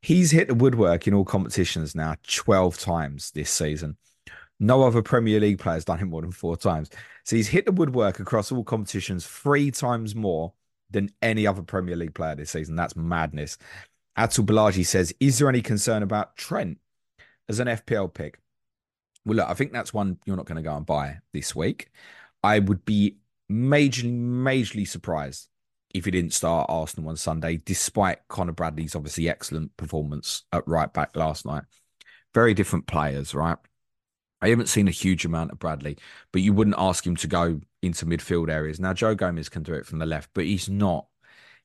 He's 0.00 0.30
hit 0.30 0.48
the 0.48 0.54
woodwork 0.54 1.08
in 1.08 1.14
all 1.14 1.24
competitions 1.24 1.94
now 1.94 2.14
12 2.26 2.78
times 2.78 3.32
this 3.32 3.50
season. 3.50 3.96
No 4.60 4.82
other 4.82 5.02
Premier 5.02 5.40
League 5.40 5.58
player 5.58 5.74
has 5.74 5.84
done 5.84 6.00
it 6.00 6.04
more 6.04 6.22
than 6.22 6.32
four 6.32 6.56
times. 6.56 6.90
So 7.24 7.36
he's 7.36 7.48
hit 7.48 7.66
the 7.66 7.72
woodwork 7.72 8.20
across 8.20 8.50
all 8.50 8.64
competitions 8.64 9.26
three 9.26 9.70
times 9.70 10.14
more 10.14 10.52
than 10.90 11.10
any 11.22 11.46
other 11.46 11.62
Premier 11.62 11.96
League 11.96 12.14
player 12.14 12.34
this 12.34 12.50
season. 12.50 12.76
That's 12.76 12.96
madness. 12.96 13.58
Atul 14.16 14.46
Balaji 14.46 14.84
says, 14.84 15.14
Is 15.20 15.38
there 15.38 15.48
any 15.48 15.62
concern 15.62 16.02
about 16.02 16.36
Trent 16.36 16.78
as 17.48 17.60
an 17.60 17.68
FPL 17.68 18.12
pick? 18.12 18.40
Well, 19.24 19.36
look, 19.36 19.48
I 19.48 19.54
think 19.54 19.72
that's 19.72 19.94
one 19.94 20.18
you're 20.24 20.36
not 20.36 20.46
going 20.46 20.56
to 20.56 20.62
go 20.62 20.76
and 20.76 20.86
buy 20.86 21.18
this 21.32 21.54
week. 21.54 21.90
I 22.42 22.58
would 22.58 22.84
be 22.84 23.16
majorly, 23.50 24.12
majorly 24.12 24.86
surprised 24.86 25.48
if 25.94 26.04
he 26.04 26.10
didn't 26.10 26.34
start 26.34 26.66
Arsenal 26.68 27.10
on 27.10 27.16
Sunday, 27.16 27.58
despite 27.58 28.26
Conor 28.28 28.52
Bradley's 28.52 28.94
obviously 28.94 29.28
excellent 29.28 29.76
performance 29.76 30.44
at 30.52 30.66
right 30.66 30.92
back 30.92 31.16
last 31.16 31.46
night. 31.46 31.64
Very 32.34 32.54
different 32.54 32.86
players, 32.86 33.34
right? 33.34 33.56
I 34.40 34.48
haven't 34.50 34.68
seen 34.68 34.88
a 34.88 34.92
huge 34.92 35.24
amount 35.24 35.50
of 35.50 35.58
Bradley, 35.58 35.98
but 36.32 36.42
you 36.42 36.52
wouldn't 36.52 36.76
ask 36.78 37.06
him 37.06 37.16
to 37.16 37.26
go 37.26 37.60
into 37.82 38.06
midfield 38.06 38.50
areas. 38.50 38.78
Now, 38.78 38.92
Joe 38.92 39.14
Gomez 39.14 39.48
can 39.48 39.62
do 39.62 39.74
it 39.74 39.86
from 39.86 39.98
the 39.98 40.06
left, 40.06 40.30
but 40.34 40.44
he's 40.44 40.68
not. 40.68 41.06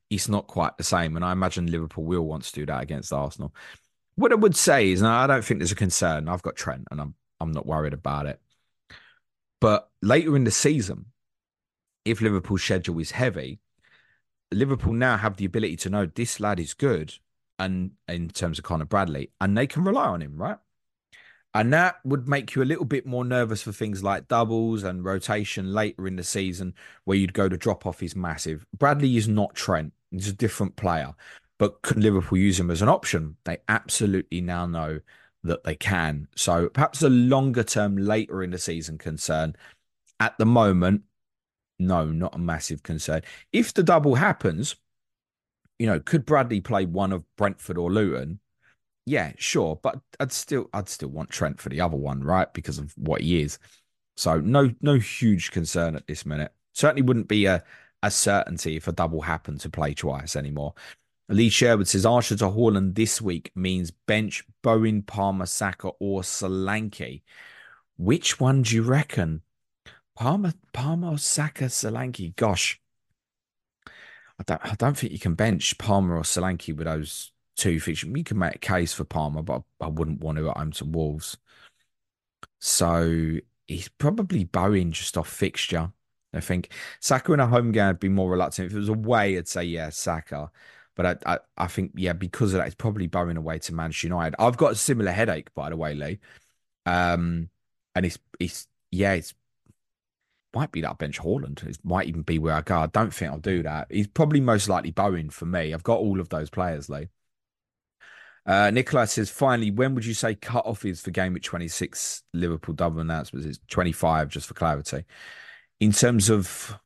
He's 0.10 0.30
not 0.30 0.48
quite 0.48 0.78
the 0.78 0.84
same, 0.84 1.16
and 1.16 1.26
I 1.26 1.32
imagine 1.32 1.72
Liverpool 1.72 2.04
will 2.04 2.26
want 2.26 2.44
to 2.44 2.54
do 2.54 2.66
that 2.68 2.84
against 2.84 3.14
Arsenal. 3.14 3.56
What 4.16 4.32
I 4.32 4.36
would 4.36 4.56
say 4.56 4.92
is, 4.92 5.02
now 5.02 5.24
I 5.24 5.28
don't 5.28 5.44
think 5.44 5.60
there's 5.60 5.72
a 5.72 5.76
concern. 5.76 6.28
I've 6.28 6.44
got 6.44 6.56
Trent, 6.56 6.88
and 6.92 7.02
I'm 7.02 7.16
I'm 7.40 7.52
not 7.52 7.66
worried 7.66 7.94
about 7.94 8.28
it. 8.28 8.40
But 9.60 9.90
later 10.02 10.36
in 10.36 10.44
the 10.44 10.52
season, 10.52 11.06
if 12.06 12.22
Liverpool's 12.22 12.64
schedule 12.64 13.00
is 13.00 13.12
heavy, 13.12 13.60
Liverpool 14.52 14.94
now 14.94 15.18
have 15.18 15.38
the 15.38 15.46
ability 15.46 15.78
to 15.78 15.90
know 15.90 16.06
this 16.06 16.40
lad 16.40 16.60
is 16.60 16.74
good, 16.74 17.14
and 17.58 17.92
in 18.08 18.30
terms 18.30 18.60
of 18.60 18.66
Conor 18.66 18.86
Bradley, 18.86 19.32
and 19.42 19.58
they 19.58 19.68
can 19.68 19.84
rely 19.84 20.08
on 20.08 20.22
him, 20.22 20.38
right? 20.38 20.58
And 21.56 21.72
that 21.72 21.98
would 22.04 22.28
make 22.28 22.56
you 22.56 22.64
a 22.64 22.66
little 22.66 22.86
bit 22.86 23.06
more 23.06 23.24
nervous 23.24 23.62
for 23.62 23.72
things 23.72 24.04
like 24.04 24.28
doubles 24.28 24.84
and 24.84 25.06
rotation 25.06 25.72
later 25.72 26.08
in 26.08 26.16
the 26.16 26.24
season, 26.24 26.74
where 27.04 27.18
you'd 27.18 27.34
go 27.34 27.48
to 27.48 27.58
drop 27.58 27.86
off 27.86 28.02
is 28.02 28.16
massive. 28.16 28.66
Bradley 28.78 29.18
is 29.18 29.28
not 29.28 29.54
Trent; 29.54 29.94
he's 30.10 30.30
a 30.30 30.34
different 30.34 30.76
player. 30.76 31.14
But 31.60 31.82
can 31.84 32.02
Liverpool 32.02 32.40
use 32.40 32.60
him 32.60 32.72
as 32.72 32.82
an 32.82 32.90
option? 32.90 33.38
They 33.46 33.60
absolutely 33.68 34.42
now 34.42 34.66
know 34.66 35.00
that 35.44 35.64
they 35.64 35.76
can. 35.76 36.28
So 36.36 36.70
perhaps 36.70 37.04
a 37.04 37.10
longer 37.10 37.64
term, 37.64 37.98
later 37.98 38.42
in 38.42 38.52
the 38.52 38.58
season 38.58 38.98
concern. 38.98 39.56
At 40.20 40.38
the 40.38 40.46
moment, 40.46 41.04
no, 41.80 42.06
not 42.06 42.36
a 42.36 42.40
massive 42.40 42.82
concern. 42.84 43.22
If 43.52 43.74
the 43.74 43.84
double 43.84 44.16
happens, 44.16 44.76
you 45.80 45.86
know, 45.88 46.00
could 46.00 46.26
Bradley 46.26 46.62
play 46.62 46.86
one 46.86 47.12
of 47.12 47.24
Brentford 47.36 47.78
or 47.78 47.92
Luton? 47.92 48.40
Yeah, 49.06 49.34
sure, 49.38 49.80
but 49.82 50.00
I'd 50.20 50.32
still 50.32 50.70
I'd 50.74 50.88
still 50.90 51.10
want 51.10 51.30
Trent 51.30 51.60
for 51.60 51.70
the 51.70 51.82
other 51.82 51.98
one, 51.98 52.24
right? 52.24 52.52
Because 52.54 52.78
of 52.78 52.94
what 52.98 53.22
he 53.22 53.42
is. 53.42 53.60
So 54.16 54.40
no 54.40 54.72
no 54.82 54.96
huge 54.96 55.52
concern 55.52 55.96
at 55.96 56.08
this 56.08 56.26
minute. 56.26 56.54
Certainly 56.74 57.02
wouldn't 57.04 57.28
be 57.28 57.46
a 57.46 57.64
a 58.02 58.12
certainty 58.12 58.76
if 58.76 58.88
a 58.88 58.92
double 58.92 59.22
happened 59.22 59.60
to 59.62 59.70
play 59.70 59.94
twice 59.94 60.36
anymore. 60.36 60.74
Lee 61.30 61.50
Sherwood 61.50 61.88
says 61.88 62.06
Archer 62.06 62.36
to 62.38 62.46
Haaland 62.46 62.96
this 62.96 63.22
week 63.22 63.52
means 63.56 63.92
bench 63.92 64.44
Bowen, 64.62 65.02
Palmer, 65.04 65.46
Saka, 65.46 65.90
or 66.00 66.22
Solanke. 66.22 67.22
Which 67.98 68.40
one 68.40 68.62
do 68.64 68.76
you 68.76 68.84
reckon? 68.84 69.42
Palmer, 70.16 70.54
Palmer, 70.74 71.18
Saka, 71.18 71.66
Solanke. 71.66 72.36
Gosh, 72.36 72.80
I 73.88 74.44
don't, 74.46 74.66
I 74.66 74.76
don't 74.76 74.98
think 74.98 75.14
you 75.14 75.20
can 75.20 75.36
bench 75.36 75.78
Palmer 75.78 76.18
or 76.18 76.24
Solanke 76.24 76.76
with 76.76 76.86
those 76.86 77.33
two 77.56 77.80
features. 77.80 78.10
You 78.10 78.24
can 78.24 78.40
make 78.40 78.56
a 78.56 78.60
case 78.60 78.94
for 78.94 79.04
Palmer, 79.04 79.42
but 79.42 79.64
I 79.82 79.88
wouldn't 79.88 80.22
want 80.22 80.38
to 80.38 80.50
at 80.50 80.58
home 80.58 80.72
to 80.74 80.86
Wolves. 80.86 81.38
So 82.60 83.38
he's 83.68 83.90
probably 83.90 84.44
Bowen 84.44 84.92
just 84.92 85.18
off 85.18 85.30
fixture. 85.30 85.92
I 86.34 86.40
think 86.40 86.70
Saka 87.00 87.34
in 87.34 87.40
a 87.40 87.48
home 87.48 87.72
game 87.72 87.88
would 87.88 88.00
be 88.00 88.10
more 88.10 88.32
reluctant. 88.32 88.68
If 88.68 88.74
it 88.74 88.80
was 88.80 88.90
away, 88.90 89.38
I'd 89.38 89.48
say 89.48 89.64
yeah, 89.64 89.90
Saka. 89.90 90.50
But 90.96 91.06
I, 91.26 91.34
I, 91.34 91.40
I 91.58 91.68
think 91.68 91.92
yeah, 91.96 92.14
because 92.14 92.54
of 92.54 92.60
that, 92.60 92.68
it's 92.68 92.76
probably 92.76 93.08
Bowen 93.08 93.38
away 93.38 93.60
to 93.60 93.74
Manchester 93.74 94.08
United. 94.08 94.36
I've 94.40 94.58
got 94.58 94.72
a 94.74 94.76
similar 94.76 95.12
headache, 95.12 95.54
by 95.54 95.70
the 95.70 95.78
way, 95.78 95.94
Lee. 95.96 96.20
Um, 96.86 97.50
and 97.96 98.06
it's 98.06 98.18
it's 98.40 98.68
yeah, 98.92 99.14
it's 99.14 99.34
might 100.54 100.72
be 100.72 100.82
that 100.82 100.98
bench 101.00 101.20
Haaland. 101.20 101.64
It 101.68 101.80
might 101.84 102.08
even 102.08 102.22
be 102.22 102.40
where 102.40 102.54
I 102.54 102.62
go. 102.62 102.80
I 102.80 102.88
don't 102.88 103.14
think 103.14 103.32
I'll 103.32 103.40
do 103.40 103.64
that. 103.64 103.88
He's 103.90 104.08
probably 104.08 104.40
most 104.40 104.70
likely 104.70 104.92
Bowen 104.92 105.30
for 105.30 105.46
me. 105.46 105.74
I've 105.74 105.84
got 105.84 106.00
all 106.00 106.20
of 106.20 106.30
those 106.30 106.50
players, 106.50 106.90
Lee. 106.90 107.10
Uh, 108.46 108.72
says, 109.06 109.30
finally, 109.30 109.72
when 109.72 109.96
would 109.96 110.06
you 110.06 110.14
say 110.14 110.36
cut 110.36 110.66
off 110.66 110.84
is 110.84 111.02
for 111.02 111.12
game 111.12 111.34
week 111.34 111.44
26 111.44 112.24
Liverpool 112.34 112.76
double 112.76 113.00
announcements? 113.00 113.48
It's 113.48 113.60
25, 113.70 114.30
just 114.30 114.48
for 114.48 114.54
clarity. 114.54 115.06
In 115.80 115.92
terms 115.92 116.30
of, 116.30 116.78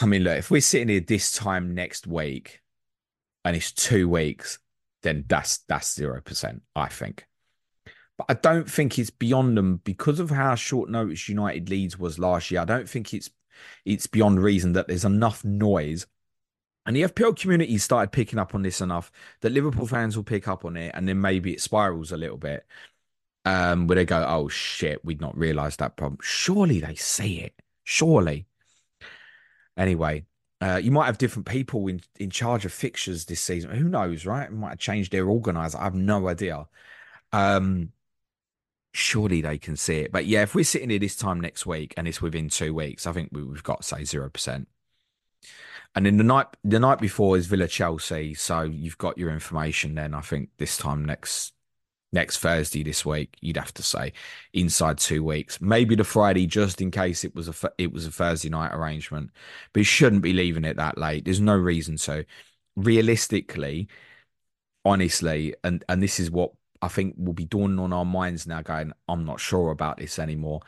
I 0.00 0.06
mean, 0.06 0.24
look, 0.24 0.38
if 0.38 0.50
we're 0.50 0.60
sitting 0.60 0.88
here 0.88 1.00
this 1.00 1.32
time 1.32 1.74
next 1.74 2.06
week 2.06 2.60
and 3.44 3.56
it's 3.56 3.72
two 3.72 4.08
weeks, 4.08 4.58
then 5.02 5.24
that's 5.28 5.58
that's 5.68 5.94
zero 5.94 6.20
percent, 6.20 6.62
I 6.74 6.88
think. 6.88 7.26
But 8.16 8.26
I 8.28 8.34
don't 8.34 8.70
think 8.70 8.98
it's 8.98 9.10
beyond 9.10 9.56
them 9.56 9.80
because 9.84 10.20
of 10.20 10.30
how 10.30 10.54
short 10.54 10.90
notice 10.90 11.28
United 11.28 11.68
Leeds 11.70 11.98
was 11.98 12.18
last 12.18 12.50
year. 12.50 12.60
I 12.60 12.64
don't 12.64 12.88
think 12.88 13.12
it's 13.14 13.30
it's 13.84 14.06
beyond 14.06 14.42
reason 14.42 14.72
that 14.72 14.88
there's 14.88 15.04
enough 15.04 15.44
noise. 15.44 16.06
And 16.84 16.96
the 16.96 17.02
FPL 17.02 17.38
community 17.38 17.78
started 17.78 18.10
picking 18.10 18.38
up 18.38 18.54
on 18.54 18.62
this 18.62 18.80
enough 18.80 19.12
that 19.40 19.52
Liverpool 19.52 19.86
fans 19.86 20.16
will 20.16 20.24
pick 20.24 20.48
up 20.48 20.64
on 20.64 20.76
it, 20.76 20.92
and 20.94 21.08
then 21.08 21.20
maybe 21.20 21.52
it 21.52 21.60
spirals 21.60 22.12
a 22.12 22.16
little 22.16 22.38
bit. 22.38 22.66
Um, 23.44 23.88
where 23.88 23.96
they 23.96 24.04
go, 24.04 24.24
oh 24.28 24.48
shit, 24.48 25.04
we'd 25.04 25.20
not 25.20 25.36
realised 25.36 25.80
that 25.80 25.96
problem. 25.96 26.18
Surely 26.22 26.80
they 26.80 26.94
see 26.94 27.40
it. 27.40 27.54
Surely. 27.82 28.46
Anyway, 29.76 30.26
uh, 30.60 30.76
you 30.76 30.92
might 30.92 31.06
have 31.06 31.18
different 31.18 31.46
people 31.46 31.88
in, 31.88 32.00
in 32.20 32.30
charge 32.30 32.64
of 32.64 32.72
fixtures 32.72 33.24
this 33.24 33.40
season. 33.40 33.70
Who 33.72 33.88
knows, 33.88 34.24
right? 34.24 34.44
It 34.44 34.52
might 34.52 34.70
have 34.70 34.78
changed 34.78 35.10
their 35.10 35.28
organizer. 35.28 35.76
I 35.76 35.84
have 35.84 35.94
no 35.94 36.28
idea. 36.28 36.66
Um, 37.32 37.90
surely 38.92 39.40
they 39.40 39.58
can 39.58 39.76
see 39.76 40.00
it. 40.00 40.12
But 40.12 40.26
yeah, 40.26 40.42
if 40.42 40.54
we're 40.54 40.64
sitting 40.64 40.90
here 40.90 40.98
this 40.98 41.16
time 41.16 41.40
next 41.40 41.66
week 41.66 41.94
and 41.96 42.06
it's 42.06 42.22
within 42.22 42.48
two 42.48 42.74
weeks, 42.74 43.06
I 43.06 43.12
think 43.12 43.30
we, 43.32 43.40
have 43.40 43.64
got 43.64 43.84
say 43.84 44.04
zero 44.04 44.30
percent. 44.30 44.68
And 45.94 46.06
then 46.06 46.16
the 46.16 46.24
night 46.24 46.46
the 46.64 46.80
night 46.80 47.00
before 47.00 47.36
is 47.36 47.46
Villa 47.46 47.68
Chelsea, 47.68 48.34
so 48.34 48.62
you've 48.62 48.98
got 48.98 49.18
your 49.18 49.30
information. 49.30 49.94
Then 49.94 50.14
I 50.14 50.20
think 50.22 50.48
this 50.58 50.76
time 50.78 51.04
next 51.04 51.52
next 52.12 52.38
Thursday 52.38 52.82
this 52.82 53.04
week, 53.04 53.36
you'd 53.40 53.56
have 53.56 53.74
to 53.74 53.82
say 53.82 54.12
inside 54.52 54.98
two 54.98 55.24
weeks, 55.24 55.60
maybe 55.60 55.94
the 55.94 56.04
Friday, 56.04 56.46
just 56.46 56.80
in 56.80 56.90
case 56.90 57.24
it 57.24 57.34
was 57.34 57.48
a 57.48 57.72
it 57.78 57.92
was 57.92 58.06
a 58.06 58.10
Thursday 58.10 58.48
night 58.48 58.72
arrangement. 58.72 59.30
But 59.72 59.80
you 59.80 59.84
shouldn't 59.84 60.22
be 60.22 60.32
leaving 60.32 60.64
it 60.64 60.76
that 60.76 60.98
late. 60.98 61.24
There's 61.24 61.40
no 61.40 61.56
reason 61.56 61.96
to. 61.96 62.24
Realistically, 62.74 63.88
honestly, 64.82 65.54
and 65.62 65.84
and 65.90 66.02
this 66.02 66.18
is 66.18 66.30
what 66.30 66.52
I 66.80 66.88
think 66.88 67.16
will 67.18 67.34
be 67.34 67.44
dawning 67.44 67.78
on 67.78 67.92
our 67.92 68.06
minds 68.06 68.46
now. 68.46 68.62
Going, 68.62 68.92
I'm 69.08 69.26
not 69.26 69.40
sure 69.40 69.70
about 69.70 69.98
this 69.98 70.18
anymore. 70.18 70.60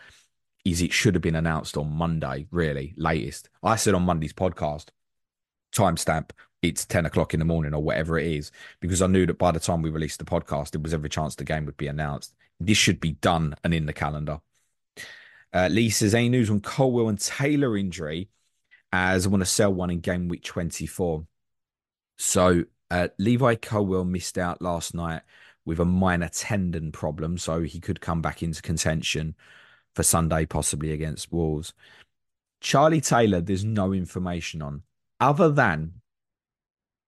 Is 0.66 0.82
it 0.82 0.92
should 0.92 1.14
have 1.14 1.22
been 1.22 1.34
announced 1.34 1.78
on 1.78 1.90
Monday, 1.90 2.46
really 2.50 2.94
latest. 2.98 3.48
I 3.62 3.76
said 3.76 3.94
on 3.94 4.02
Monday's 4.02 4.32
podcast 4.34 4.90
timestamp 5.74 6.30
it's 6.68 6.86
10 6.86 7.06
o'clock 7.06 7.34
in 7.34 7.40
the 7.40 7.44
morning 7.44 7.74
or 7.74 7.82
whatever 7.82 8.18
it 8.18 8.26
is, 8.26 8.50
because 8.80 9.02
I 9.02 9.06
knew 9.06 9.26
that 9.26 9.38
by 9.38 9.52
the 9.52 9.60
time 9.60 9.82
we 9.82 9.90
released 9.90 10.18
the 10.18 10.24
podcast, 10.24 10.74
it 10.74 10.82
was 10.82 10.94
every 10.94 11.08
chance 11.08 11.34
the 11.34 11.44
game 11.44 11.66
would 11.66 11.76
be 11.76 11.88
announced. 11.88 12.34
This 12.58 12.78
should 12.78 13.00
be 13.00 13.12
done 13.12 13.54
and 13.62 13.74
in 13.74 13.86
the 13.86 13.92
calendar. 13.92 14.40
Uh, 15.52 15.68
Lee 15.70 15.90
says, 15.90 16.14
any 16.14 16.28
news 16.28 16.50
on 16.50 16.60
Colwill 16.60 17.08
and 17.08 17.20
Taylor 17.20 17.76
injury 17.76 18.28
as 18.92 19.26
I 19.26 19.28
want 19.28 19.42
to 19.42 19.46
sell 19.46 19.72
one 19.72 19.90
in 19.90 20.00
game 20.00 20.28
week 20.28 20.42
24. 20.42 21.26
So 22.18 22.64
uh, 22.90 23.08
Levi 23.18 23.56
Colwill 23.56 24.04
missed 24.04 24.38
out 24.38 24.62
last 24.62 24.94
night 24.94 25.22
with 25.64 25.80
a 25.80 25.84
minor 25.84 26.28
tendon 26.28 26.92
problem, 26.92 27.38
so 27.38 27.62
he 27.62 27.80
could 27.80 28.00
come 28.00 28.20
back 28.20 28.42
into 28.42 28.62
contention 28.62 29.34
for 29.94 30.02
Sunday, 30.02 30.46
possibly 30.46 30.92
against 30.92 31.32
Wolves. 31.32 31.72
Charlie 32.60 33.00
Taylor, 33.00 33.40
there's 33.40 33.64
no 33.64 33.92
information 33.92 34.60
on, 34.62 34.82
other 35.20 35.50
than 35.50 36.00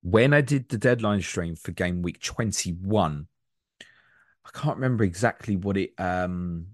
when 0.03 0.33
I 0.33 0.41
did 0.41 0.69
the 0.69 0.79
deadline 0.79 1.23
stream 1.23 1.57
for 1.57 1.73
game 1.73 2.03
week 2.03 2.21
21, 2.21 3.27
I 4.45 4.59
can't 4.59 4.77
remember 4.77 5.05
exactly 5.05 5.57
what 5.57 5.77
it 5.77 5.93
um 5.99 6.69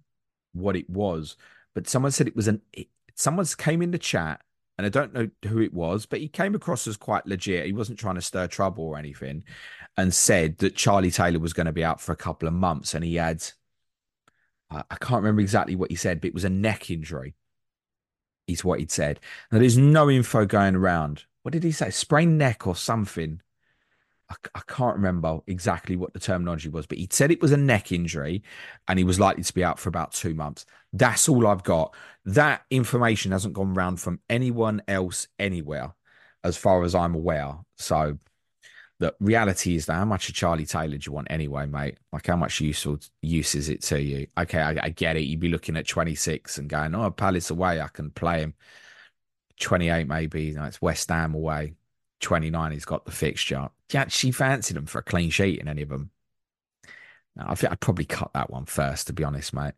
what 0.52 0.76
it 0.76 0.88
was, 0.90 1.36
but 1.74 1.88
someone 1.88 2.12
said 2.12 2.28
it 2.28 2.36
was 2.36 2.48
an 2.48 2.60
it, 2.72 2.88
someone 3.14 3.46
came 3.56 3.82
in 3.82 3.90
the 3.90 3.98
chat 3.98 4.42
and 4.76 4.86
I 4.86 4.90
don't 4.90 5.14
know 5.14 5.28
who 5.46 5.60
it 5.60 5.72
was, 5.72 6.06
but 6.06 6.20
he 6.20 6.28
came 6.28 6.54
across 6.54 6.86
as 6.86 6.96
quite 6.96 7.26
legit. 7.26 7.66
He 7.66 7.72
wasn't 7.72 7.98
trying 7.98 8.14
to 8.16 8.22
stir 8.22 8.46
trouble 8.46 8.84
or 8.84 8.98
anything, 8.98 9.44
and 9.96 10.12
said 10.12 10.58
that 10.58 10.76
Charlie 10.76 11.10
Taylor 11.10 11.38
was 11.38 11.52
going 11.52 11.66
to 11.66 11.72
be 11.72 11.84
out 11.84 12.00
for 12.00 12.12
a 12.12 12.16
couple 12.16 12.48
of 12.48 12.54
months, 12.54 12.94
and 12.94 13.04
he 13.04 13.16
had 13.16 13.44
I 14.70 14.96
can't 15.00 15.22
remember 15.22 15.42
exactly 15.42 15.76
what 15.76 15.90
he 15.90 15.96
said, 15.96 16.20
but 16.20 16.28
it 16.28 16.34
was 16.34 16.44
a 16.44 16.50
neck 16.50 16.90
injury. 16.90 17.34
Is 18.46 18.64
what 18.64 18.80
he'd 18.80 18.90
said. 18.90 19.20
Now 19.50 19.58
there's 19.58 19.78
no 19.78 20.10
info 20.10 20.44
going 20.44 20.74
around 20.74 21.24
what 21.42 21.52
did 21.52 21.64
he 21.64 21.72
say? 21.72 21.90
Sprained 21.90 22.38
neck 22.38 22.66
or 22.66 22.76
something. 22.76 23.40
I, 24.30 24.34
I, 24.54 24.60
can't 24.66 24.96
remember 24.96 25.40
exactly 25.46 25.96
what 25.96 26.12
the 26.12 26.20
terminology 26.20 26.68
was, 26.68 26.86
but 26.86 26.98
he 26.98 27.08
said 27.10 27.30
it 27.30 27.42
was 27.42 27.52
a 27.52 27.56
neck 27.56 27.92
injury 27.92 28.42
and 28.88 28.98
he 28.98 29.04
was 29.04 29.20
likely 29.20 29.42
to 29.42 29.54
be 29.54 29.64
out 29.64 29.78
for 29.78 29.88
about 29.88 30.12
two 30.12 30.34
months. 30.34 30.64
That's 30.92 31.28
all 31.28 31.46
I've 31.46 31.64
got. 31.64 31.94
That 32.24 32.62
information 32.70 33.32
hasn't 33.32 33.54
gone 33.54 33.74
round 33.74 34.00
from 34.00 34.20
anyone 34.30 34.82
else 34.86 35.26
anywhere, 35.38 35.94
as 36.44 36.56
far 36.56 36.84
as 36.84 36.94
I'm 36.94 37.14
aware. 37.14 37.56
So 37.76 38.18
the 39.02 39.12
reality 39.18 39.74
is 39.74 39.86
that 39.86 39.94
how 39.94 40.04
much 40.04 40.28
of 40.28 40.34
Charlie 40.36 40.64
Taylor 40.64 40.96
do 40.96 41.02
you 41.04 41.12
want 41.12 41.26
anyway, 41.28 41.66
mate? 41.66 41.98
Like 42.12 42.28
how 42.28 42.36
much 42.36 42.60
useful 42.60 43.00
use 43.20 43.56
is 43.56 43.68
it 43.68 43.82
to 43.82 44.00
you? 44.00 44.28
Okay, 44.38 44.60
I, 44.60 44.76
I 44.80 44.88
get 44.90 45.16
it. 45.16 45.22
You'd 45.22 45.40
be 45.40 45.48
looking 45.48 45.76
at 45.76 45.88
26 45.88 46.58
and 46.58 46.68
going, 46.68 46.94
oh, 46.94 47.10
Palace 47.10 47.50
away, 47.50 47.80
I 47.80 47.88
can 47.88 48.12
play 48.12 48.42
him. 48.42 48.54
28 49.58 50.06
maybe, 50.06 50.44
you 50.44 50.54
know, 50.54 50.62
it's 50.64 50.80
West 50.80 51.08
Ham 51.08 51.34
away. 51.34 51.74
29, 52.20 52.70
he's 52.70 52.84
got 52.84 53.04
the 53.04 53.10
fixture. 53.10 53.68
Do 53.88 53.98
you 53.98 54.00
actually 54.00 54.30
fancy 54.30 54.72
them 54.72 54.86
for 54.86 55.00
a 55.00 55.02
clean 55.02 55.30
sheet 55.30 55.58
in 55.58 55.66
any 55.66 55.82
of 55.82 55.88
them? 55.88 56.10
No, 57.34 57.46
I 57.48 57.56
think 57.56 57.72
I'd 57.72 57.80
probably 57.80 58.04
cut 58.04 58.30
that 58.34 58.50
one 58.50 58.66
first, 58.66 59.08
to 59.08 59.12
be 59.12 59.24
honest, 59.24 59.52
mate. 59.52 59.74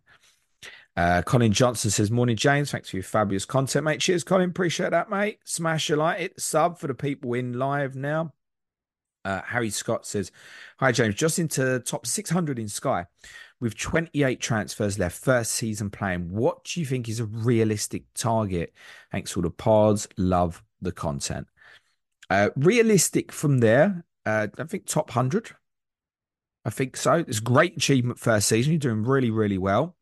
Uh, 0.98 1.22
Colin 1.22 1.52
Johnson 1.52 1.90
says, 1.90 2.10
Morning, 2.10 2.36
James. 2.36 2.70
Thanks 2.70 2.90
for 2.90 2.96
your 2.96 3.04
fabulous 3.04 3.46
content, 3.46 3.84
mate. 3.86 4.00
Cheers, 4.00 4.22
Colin. 4.22 4.50
Appreciate 4.50 4.90
that, 4.90 5.08
mate. 5.08 5.38
Smash 5.44 5.88
a 5.88 5.96
like, 5.96 6.20
it 6.20 6.38
sub 6.38 6.78
for 6.78 6.88
the 6.88 6.94
people 6.94 7.32
in 7.32 7.54
live 7.54 7.96
now. 7.96 8.34
Uh, 9.24 9.40
Harry 9.42 9.70
Scott 9.70 10.06
says, 10.06 10.30
Hi, 10.78 10.92
James. 10.92 11.14
Just 11.14 11.38
into 11.38 11.80
top 11.80 12.06
600 12.06 12.58
in 12.58 12.68
Sky 12.68 13.06
with 13.60 13.76
28 13.76 14.40
transfers 14.40 14.98
left, 14.98 15.16
first 15.16 15.52
season 15.52 15.90
playing. 15.90 16.30
What 16.30 16.64
do 16.64 16.80
you 16.80 16.86
think 16.86 17.08
is 17.08 17.20
a 17.20 17.24
realistic 17.24 18.04
target? 18.14 18.74
Thanks 19.10 19.32
for 19.32 19.42
the 19.42 19.50
pods. 19.50 20.08
Love 20.16 20.62
the 20.82 20.92
content. 20.92 21.46
Uh, 22.28 22.50
realistic 22.56 23.32
from 23.32 23.58
there, 23.58 24.04
uh, 24.26 24.48
I 24.58 24.64
think 24.64 24.86
top 24.86 25.10
100. 25.10 25.52
I 26.64 26.70
think 26.70 26.96
so. 26.96 27.14
It's 27.14 27.40
great 27.40 27.76
achievement 27.76 28.18
first 28.18 28.48
season. 28.48 28.72
You're 28.72 28.80
doing 28.80 29.04
really, 29.04 29.30
really 29.30 29.58
well. 29.58 29.96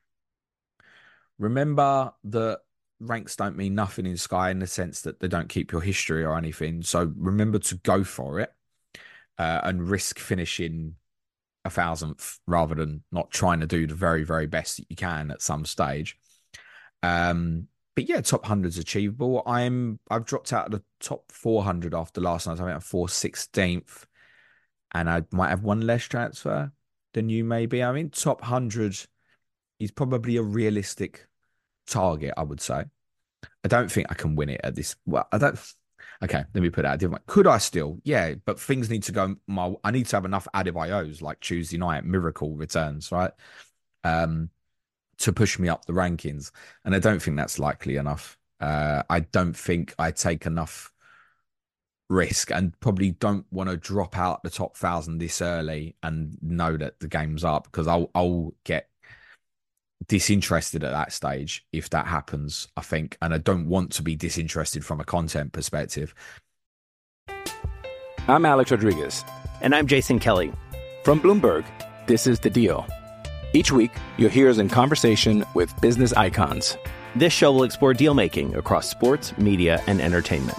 Remember 1.38 2.12
that 2.24 2.60
ranks 3.00 3.34
don't 3.34 3.56
mean 3.56 3.74
nothing 3.74 4.06
in 4.06 4.16
Sky 4.16 4.50
in 4.50 4.60
the 4.60 4.66
sense 4.66 5.02
that 5.02 5.18
they 5.18 5.26
don't 5.26 5.48
keep 5.48 5.72
your 5.72 5.80
history 5.80 6.24
or 6.24 6.36
anything. 6.36 6.82
So 6.82 7.12
remember 7.16 7.58
to 7.58 7.74
go 7.76 8.04
for 8.04 8.38
it 8.38 8.52
uh, 9.38 9.60
and 9.64 9.88
risk 9.88 10.18
finishing 10.18 10.96
a 11.64 11.70
thousandth 11.70 12.40
rather 12.46 12.74
than 12.74 13.02
not 13.12 13.30
trying 13.30 13.60
to 13.60 13.66
do 13.66 13.86
the 13.86 13.94
very, 13.94 14.24
very 14.24 14.46
best 14.46 14.76
that 14.76 14.86
you 14.88 14.96
can 14.96 15.30
at 15.30 15.42
some 15.42 15.64
stage. 15.64 16.18
Um, 17.02 17.68
but 17.94 18.08
yeah, 18.08 18.20
top 18.20 18.46
hundred's 18.46 18.78
achievable. 18.78 19.42
I'm 19.46 19.98
I've 20.10 20.24
dropped 20.24 20.52
out 20.52 20.66
of 20.66 20.72
the 20.72 20.82
top 21.00 21.30
four 21.30 21.62
hundred 21.62 21.94
after 21.94 22.20
last 22.20 22.46
night. 22.46 22.54
I 22.54 22.56
think 22.56 22.70
I'm 22.70 22.80
four 22.80 23.08
sixteenth, 23.08 24.06
and 24.92 25.10
I 25.10 25.22
might 25.30 25.50
have 25.50 25.62
one 25.62 25.82
less 25.82 26.04
transfer 26.04 26.72
than 27.12 27.28
you. 27.28 27.44
Maybe 27.44 27.82
I 27.82 27.92
mean 27.92 28.10
top 28.10 28.42
hundred 28.42 28.96
is 29.78 29.90
probably 29.90 30.36
a 30.36 30.42
realistic 30.42 31.26
target. 31.86 32.32
I 32.36 32.44
would 32.44 32.60
say. 32.60 32.84
I 33.64 33.68
don't 33.68 33.90
think 33.90 34.06
I 34.10 34.14
can 34.14 34.36
win 34.36 34.48
it 34.48 34.60
at 34.64 34.74
this. 34.74 34.96
Well, 35.04 35.26
I 35.30 35.38
don't. 35.38 35.58
Okay, 36.22 36.44
let 36.54 36.62
me 36.62 36.70
put 36.70 36.82
that 36.82 37.00
different. 37.00 37.22
way. 37.22 37.24
Could 37.26 37.46
I 37.48 37.58
still? 37.58 37.98
Yeah, 38.04 38.34
but 38.44 38.60
things 38.60 38.88
need 38.88 39.02
to 39.04 39.12
go. 39.12 39.36
My 39.46 39.74
I 39.82 39.90
need 39.90 40.06
to 40.06 40.16
have 40.16 40.24
enough 40.24 40.46
Adebayos 40.54 41.20
like 41.20 41.40
Tuesday 41.40 41.78
night 41.78 42.04
miracle 42.04 42.54
returns, 42.54 43.10
right? 43.10 43.32
Um, 44.04 44.50
to 45.18 45.32
push 45.32 45.58
me 45.58 45.68
up 45.68 45.84
the 45.84 45.92
rankings, 45.92 46.52
and 46.84 46.94
I 46.94 47.00
don't 47.00 47.20
think 47.20 47.36
that's 47.36 47.58
likely 47.58 47.96
enough. 47.96 48.38
Uh, 48.60 49.02
I 49.10 49.20
don't 49.20 49.56
think 49.56 49.94
I 49.98 50.12
take 50.12 50.46
enough 50.46 50.92
risk, 52.08 52.52
and 52.52 52.78
probably 52.78 53.12
don't 53.12 53.46
want 53.50 53.70
to 53.70 53.76
drop 53.76 54.16
out 54.16 54.44
the 54.44 54.50
top 54.50 54.76
thousand 54.76 55.18
this 55.18 55.42
early 55.42 55.96
and 56.04 56.38
know 56.40 56.76
that 56.76 57.00
the 57.00 57.08
game's 57.08 57.42
up 57.42 57.64
because 57.64 57.88
I'll 57.88 58.10
I'll 58.14 58.54
get 58.64 58.88
disinterested 60.08 60.84
at 60.84 60.92
that 60.92 61.12
stage 61.12 61.64
if 61.72 61.90
that 61.90 62.06
happens, 62.06 62.68
I 62.76 62.82
think. 62.82 63.16
And 63.22 63.32
I 63.34 63.38
don't 63.38 63.68
want 63.68 63.92
to 63.92 64.02
be 64.02 64.16
disinterested 64.16 64.84
from 64.84 65.00
a 65.00 65.04
content 65.04 65.52
perspective. 65.52 66.14
I'm 68.28 68.46
Alex 68.46 68.70
Rodriguez. 68.70 69.24
And 69.60 69.74
I'm 69.74 69.86
Jason 69.86 70.18
Kelly. 70.18 70.52
From 71.04 71.20
Bloomberg, 71.20 71.64
this 72.06 72.26
is 72.26 72.38
The 72.40 72.50
Deal. 72.50 72.86
Each 73.52 73.70
week, 73.70 73.90
you'll 74.16 74.30
hear 74.30 74.48
us 74.48 74.58
in 74.58 74.68
conversation 74.68 75.44
with 75.54 75.78
business 75.80 76.12
icons. 76.12 76.76
This 77.14 77.32
show 77.32 77.52
will 77.52 77.64
explore 77.64 77.92
deal 77.92 78.14
making 78.14 78.54
across 78.56 78.88
sports, 78.88 79.36
media, 79.36 79.82
and 79.86 80.00
entertainment. 80.00 80.58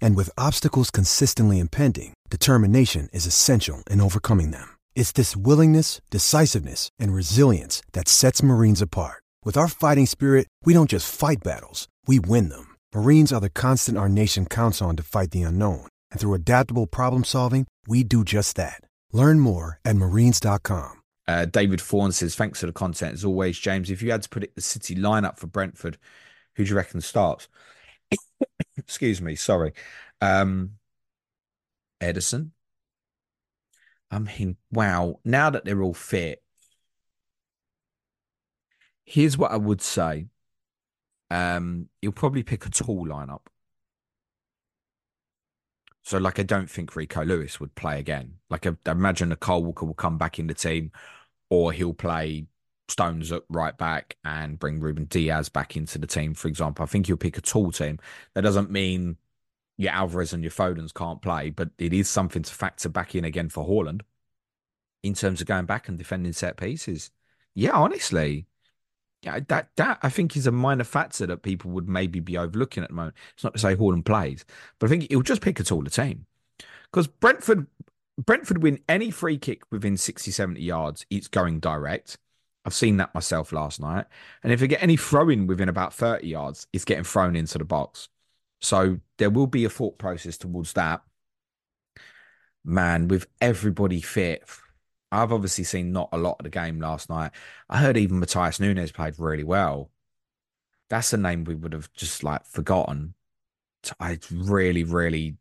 And 0.00 0.16
with 0.16 0.38
obstacles 0.38 0.90
consistently 0.90 1.58
impending, 1.58 2.14
determination 2.28 3.08
is 3.12 3.26
essential 3.26 3.82
in 3.90 4.00
overcoming 4.00 4.50
them. 4.50 4.76
It's 4.94 5.12
this 5.12 5.36
willingness, 5.36 6.00
decisiveness, 6.10 6.90
and 6.98 7.12
resilience 7.12 7.82
that 7.92 8.08
sets 8.08 8.42
Marines 8.42 8.82
apart. 8.82 9.22
With 9.44 9.56
our 9.56 9.68
fighting 9.68 10.06
spirit, 10.06 10.46
we 10.64 10.74
don't 10.74 10.90
just 10.90 11.12
fight 11.12 11.38
battles, 11.42 11.88
we 12.06 12.20
win 12.20 12.50
them. 12.50 12.76
Marines 12.94 13.32
are 13.32 13.40
the 13.40 13.50
constant 13.50 13.98
our 13.98 14.08
nation 14.08 14.46
counts 14.46 14.80
on 14.80 14.94
to 14.96 15.02
fight 15.02 15.32
the 15.32 15.42
unknown. 15.42 15.86
And 16.10 16.20
through 16.20 16.34
adaptable 16.34 16.86
problem 16.86 17.24
solving, 17.24 17.66
we 17.88 18.04
do 18.04 18.22
just 18.24 18.56
that. 18.56 18.82
Learn 19.12 19.40
more 19.40 19.80
at 19.84 19.96
marines.com. 19.96 21.00
Uh, 21.28 21.44
David 21.44 21.80
Fawn 21.80 22.10
says, 22.12 22.34
thanks 22.34 22.60
for 22.60 22.66
the 22.66 22.72
content 22.72 23.14
as 23.14 23.24
always, 23.24 23.58
James. 23.58 23.90
If 23.90 24.02
you 24.02 24.10
had 24.10 24.22
to 24.22 24.28
put 24.28 24.42
it 24.42 24.54
the 24.56 24.60
City 24.60 24.96
lineup 24.96 25.38
for 25.38 25.46
Brentford, 25.46 25.96
who 26.56 26.64
do 26.64 26.70
you 26.70 26.76
reckon 26.76 27.00
starts? 27.00 27.48
Excuse 28.90 29.22
me, 29.22 29.36
sorry. 29.36 29.72
Um, 30.20 30.72
Ederson. 32.00 32.50
I 34.10 34.18
mean, 34.18 34.56
wow. 34.72 35.20
Now 35.24 35.48
that 35.50 35.64
they're 35.64 35.80
all 35.80 35.94
fit, 35.94 36.42
here's 39.04 39.38
what 39.38 39.52
I 39.52 39.56
would 39.56 39.80
say. 39.80 40.26
Um, 41.30 41.88
you'll 42.02 42.10
probably 42.10 42.42
pick 42.42 42.66
a 42.66 42.68
tall 42.68 43.06
lineup. 43.06 43.42
So, 46.02 46.18
like, 46.18 46.40
I 46.40 46.42
don't 46.42 46.68
think 46.68 46.96
Rico 46.96 47.24
Lewis 47.24 47.60
would 47.60 47.76
play 47.76 48.00
again. 48.00 48.38
Like, 48.48 48.66
I, 48.66 48.70
I 48.86 48.90
imagine 48.90 49.30
a 49.30 49.36
Kyle 49.36 49.62
Walker 49.62 49.86
will 49.86 49.94
come 49.94 50.18
back 50.18 50.40
in 50.40 50.48
the 50.48 50.54
team, 50.54 50.90
or 51.48 51.72
he'll 51.72 51.94
play 51.94 52.46
Stones 52.90 53.32
at 53.32 53.42
right 53.48 53.76
back 53.76 54.16
and 54.24 54.58
bring 54.58 54.80
Ruben 54.80 55.04
Dias 55.04 55.48
back 55.48 55.76
into 55.76 55.98
the 55.98 56.06
team, 56.06 56.34
for 56.34 56.48
example. 56.48 56.82
I 56.82 56.86
think 56.86 57.08
you'll 57.08 57.18
pick 57.18 57.38
a 57.38 57.40
tall 57.40 57.72
team. 57.72 57.98
That 58.34 58.42
doesn't 58.42 58.70
mean 58.70 59.16
your 59.76 59.92
Alvarez 59.92 60.32
and 60.32 60.42
your 60.42 60.50
Fodens 60.50 60.92
can't 60.92 61.22
play, 61.22 61.50
but 61.50 61.70
it 61.78 61.92
is 61.92 62.08
something 62.08 62.42
to 62.42 62.54
factor 62.54 62.88
back 62.88 63.14
in 63.14 63.24
again 63.24 63.48
for 63.48 63.66
Haaland 63.66 64.02
in 65.02 65.14
terms 65.14 65.40
of 65.40 65.46
going 65.46 65.66
back 65.66 65.88
and 65.88 65.96
defending 65.96 66.32
set 66.32 66.56
pieces. 66.56 67.10
Yeah, 67.54 67.72
honestly. 67.72 68.46
Yeah, 69.22 69.40
that 69.48 69.70
that 69.76 69.98
I 70.02 70.08
think 70.08 70.36
is 70.36 70.46
a 70.46 70.52
minor 70.52 70.84
factor 70.84 71.26
that 71.26 71.42
people 71.42 71.70
would 71.72 71.88
maybe 71.88 72.20
be 72.20 72.38
overlooking 72.38 72.82
at 72.82 72.88
the 72.88 72.94
moment. 72.94 73.16
It's 73.34 73.44
not 73.44 73.52
to 73.52 73.58
say 73.58 73.76
Haaland 73.76 74.04
plays, 74.06 74.44
but 74.78 74.86
I 74.86 74.90
think 74.90 75.10
he'll 75.10 75.22
just 75.22 75.42
pick 75.42 75.60
a 75.60 75.64
taller 75.64 75.90
team. 75.90 76.26
Because 76.90 77.06
Brentford 77.06 77.66
Brentford 78.18 78.62
win 78.62 78.80
any 78.88 79.10
free 79.10 79.38
kick 79.38 79.62
within 79.70 79.96
60, 79.96 80.30
70 80.30 80.60
yards, 80.60 81.06
it's 81.10 81.28
going 81.28 81.60
direct. 81.60 82.18
I've 82.64 82.74
seen 82.74 82.98
that 82.98 83.14
myself 83.14 83.52
last 83.52 83.80
night. 83.80 84.06
And 84.42 84.52
if 84.52 84.60
they 84.60 84.66
get 84.66 84.82
any 84.82 84.96
throw-in 84.96 85.46
within 85.46 85.68
about 85.68 85.94
30 85.94 86.26
yards, 86.26 86.66
it's 86.72 86.84
getting 86.84 87.04
thrown 87.04 87.36
into 87.36 87.58
the 87.58 87.64
box. 87.64 88.08
So 88.60 88.98
there 89.18 89.30
will 89.30 89.46
be 89.46 89.64
a 89.64 89.70
thought 89.70 89.98
process 89.98 90.36
towards 90.36 90.74
that. 90.74 91.02
Man, 92.64 93.08
with 93.08 93.26
everybody 93.40 94.02
fit, 94.02 94.44
I've 95.10 95.32
obviously 95.32 95.64
seen 95.64 95.92
not 95.92 96.10
a 96.12 96.18
lot 96.18 96.36
of 96.38 96.44
the 96.44 96.50
game 96.50 96.80
last 96.80 97.08
night. 97.08 97.32
I 97.68 97.78
heard 97.78 97.96
even 97.96 98.20
Matheus 98.20 98.60
Nunes 98.60 98.92
played 98.92 99.18
really 99.18 99.44
well. 99.44 99.90
That's 100.90 101.12
a 101.12 101.16
name 101.16 101.44
we 101.44 101.54
would 101.54 101.72
have 101.72 101.90
just 101.92 102.22
like 102.22 102.44
forgotten. 102.44 103.14
I 103.98 104.18
really, 104.30 104.84
really, 104.84 105.36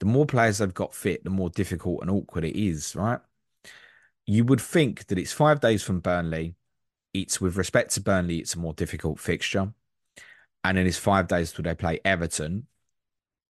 the 0.00 0.06
more 0.06 0.26
players 0.26 0.58
they've 0.58 0.74
got 0.74 0.94
fit, 0.94 1.22
the 1.22 1.30
more 1.30 1.50
difficult 1.50 2.00
and 2.02 2.10
awkward 2.10 2.44
it 2.44 2.56
is, 2.58 2.96
right? 2.96 3.20
You 4.26 4.44
would 4.44 4.60
think 4.60 5.06
that 5.06 5.18
it's 5.18 5.32
five 5.32 5.60
days 5.60 5.82
from 5.82 6.00
Burnley. 6.00 6.54
It's 7.12 7.40
with 7.40 7.56
respect 7.56 7.92
to 7.94 8.00
Burnley, 8.00 8.38
it's 8.38 8.54
a 8.54 8.58
more 8.58 8.72
difficult 8.74 9.18
fixture. 9.18 9.72
And 10.64 10.78
then 10.78 10.86
it's 10.86 10.98
five 10.98 11.28
days 11.28 11.52
till 11.52 11.64
they 11.64 11.74
play 11.74 12.00
Everton. 12.04 12.66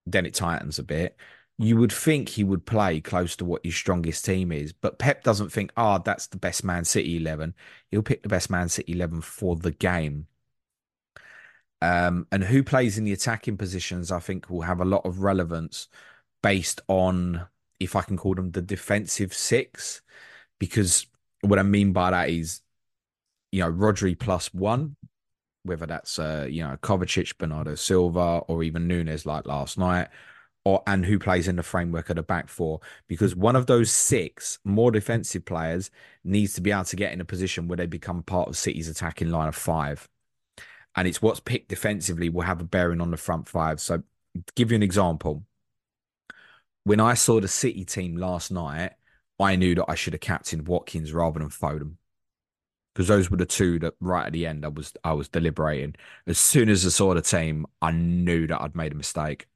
Then 0.07 0.27
it 0.27 0.35
tightens 0.35 0.79
a 0.79 0.83
bit. 0.83 1.17
You 1.59 1.77
would 1.77 1.93
think 1.93 2.31
he 2.31 2.43
would 2.43 2.67
play 2.67 3.01
close 3.01 3.37
to 3.37 3.45
what 3.45 3.65
his 3.65 3.77
strongest 3.77 4.25
team 4.25 4.51
is, 4.51 4.73
but 4.73 4.99
Pep 4.99 5.23
doesn't 5.23 5.51
think, 5.51 5.71
oh, 5.77 5.99
that's 5.99 6.27
the 6.27 6.39
best 6.39 6.65
Man 6.65 6.85
City 6.85 7.19
11. 7.19 7.55
He'll 7.91 8.03
pick 8.03 8.23
the 8.23 8.29
best 8.29 8.51
Man 8.51 8.69
City 8.69 8.95
11 8.95 9.21
for 9.21 9.55
the 9.55 9.71
game. 9.71 10.27
Um, 11.83 12.27
and 12.33 12.45
who 12.45 12.63
plays 12.63 12.97
in 12.97 13.05
the 13.05 13.13
attacking 13.13 13.59
positions, 13.59 14.11
I 14.11 14.21
think, 14.21 14.49
will 14.49 14.63
have 14.63 14.81
a 14.81 14.85
lot 14.85 15.05
of 15.05 15.21
relevance 15.21 15.89
based 16.43 16.81
on, 16.89 17.47
if 17.79 17.97
I 17.97 18.03
can 18.03 18.17
call 18.17 18.35
them 18.35 18.53
the 18.53 18.63
defensive 18.63 19.35
six. 19.35 20.01
Because 20.62 21.07
what 21.40 21.59
I 21.59 21.64
mean 21.64 21.92
by 21.92 22.12
that 22.12 22.31
is, 22.31 22.61
you 23.51 23.61
know, 23.61 23.72
Rodri 23.72 24.16
plus 24.16 24.55
one, 24.55 24.94
whether 25.64 25.87
that's, 25.87 26.20
uh, 26.20 26.46
you 26.48 26.62
know, 26.62 26.77
Kovacic, 26.81 27.37
Bernardo 27.37 27.75
Silva, 27.75 28.42
or 28.46 28.62
even 28.62 28.87
Nunes 28.87 29.27
like 29.27 29.44
last 29.44 29.77
night, 29.77 30.07
or 30.64 30.85
and 30.87 31.05
who 31.05 31.18
plays 31.18 31.48
in 31.48 31.57
the 31.57 31.64
framework 31.64 32.11
of 32.11 32.16
the 32.16 32.22
back 32.22 32.48
four 32.48 32.79
because 33.09 33.35
one 33.35 33.57
of 33.57 33.66
those 33.66 33.90
six 33.90 34.61
more 34.64 34.92
defensive 34.92 35.44
players 35.44 35.90
needs 36.22 36.55
to 36.55 36.61
be 36.61 36.70
able 36.70 36.85
to 36.85 36.94
get 36.94 37.12
in 37.12 37.20
a 37.20 37.25
position 37.25 37.66
where 37.66 37.77
they 37.77 37.87
become 37.87 38.22
part 38.22 38.48
of 38.48 38.57
City's 38.57 38.88
attacking 38.88 39.31
line 39.31 39.48
of 39.48 39.57
five 39.57 40.09
and 40.94 41.09
it's 41.09 41.22
what's 41.22 41.40
picked 41.40 41.68
defensively 41.68 42.29
will 42.29 42.42
have 42.42 42.61
a 42.61 42.64
bearing 42.64 43.01
on 43.01 43.11
the 43.11 43.16
front 43.16 43.48
five. 43.48 43.81
So, 43.81 44.03
give 44.55 44.70
you 44.70 44.77
an 44.77 44.83
example, 44.83 45.44
when 46.85 47.01
I 47.01 47.14
saw 47.14 47.40
the 47.40 47.48
City 47.48 47.85
team 47.85 48.16
last 48.16 48.51
night, 48.51 48.92
I 49.43 49.57
knew 49.57 49.75
that 49.77 49.87
I 49.89 49.95
should 49.95 50.15
have 50.15 50.21
captained 50.21 50.69
Watkins 50.69 51.13
rather 51.13 51.41
than 51.41 51.49
Foden 51.49 51.97
because 52.95 53.09
those 53.09 53.31
were 53.31 53.37
the 53.37 53.47
two 53.47 53.79
that 53.81 53.95
right 54.01 54.27
at 54.27 54.33
the 54.33 54.47
end 54.47 54.65
I 54.65 54.69
was 54.69 54.93
I 55.05 55.13
was 55.13 55.29
deliberating. 55.29 55.95
As 56.27 56.39
soon 56.39 56.69
as 56.69 56.85
I 56.87 56.91
saw 56.91 57.15
the 57.15 57.23
team, 57.23 57.67
I 57.81 57.91
knew 57.93 58.47
that 58.47 58.61
I'd 58.61 58.77
made 58.77 58.93
a 58.93 58.97
mistake. 58.97 59.47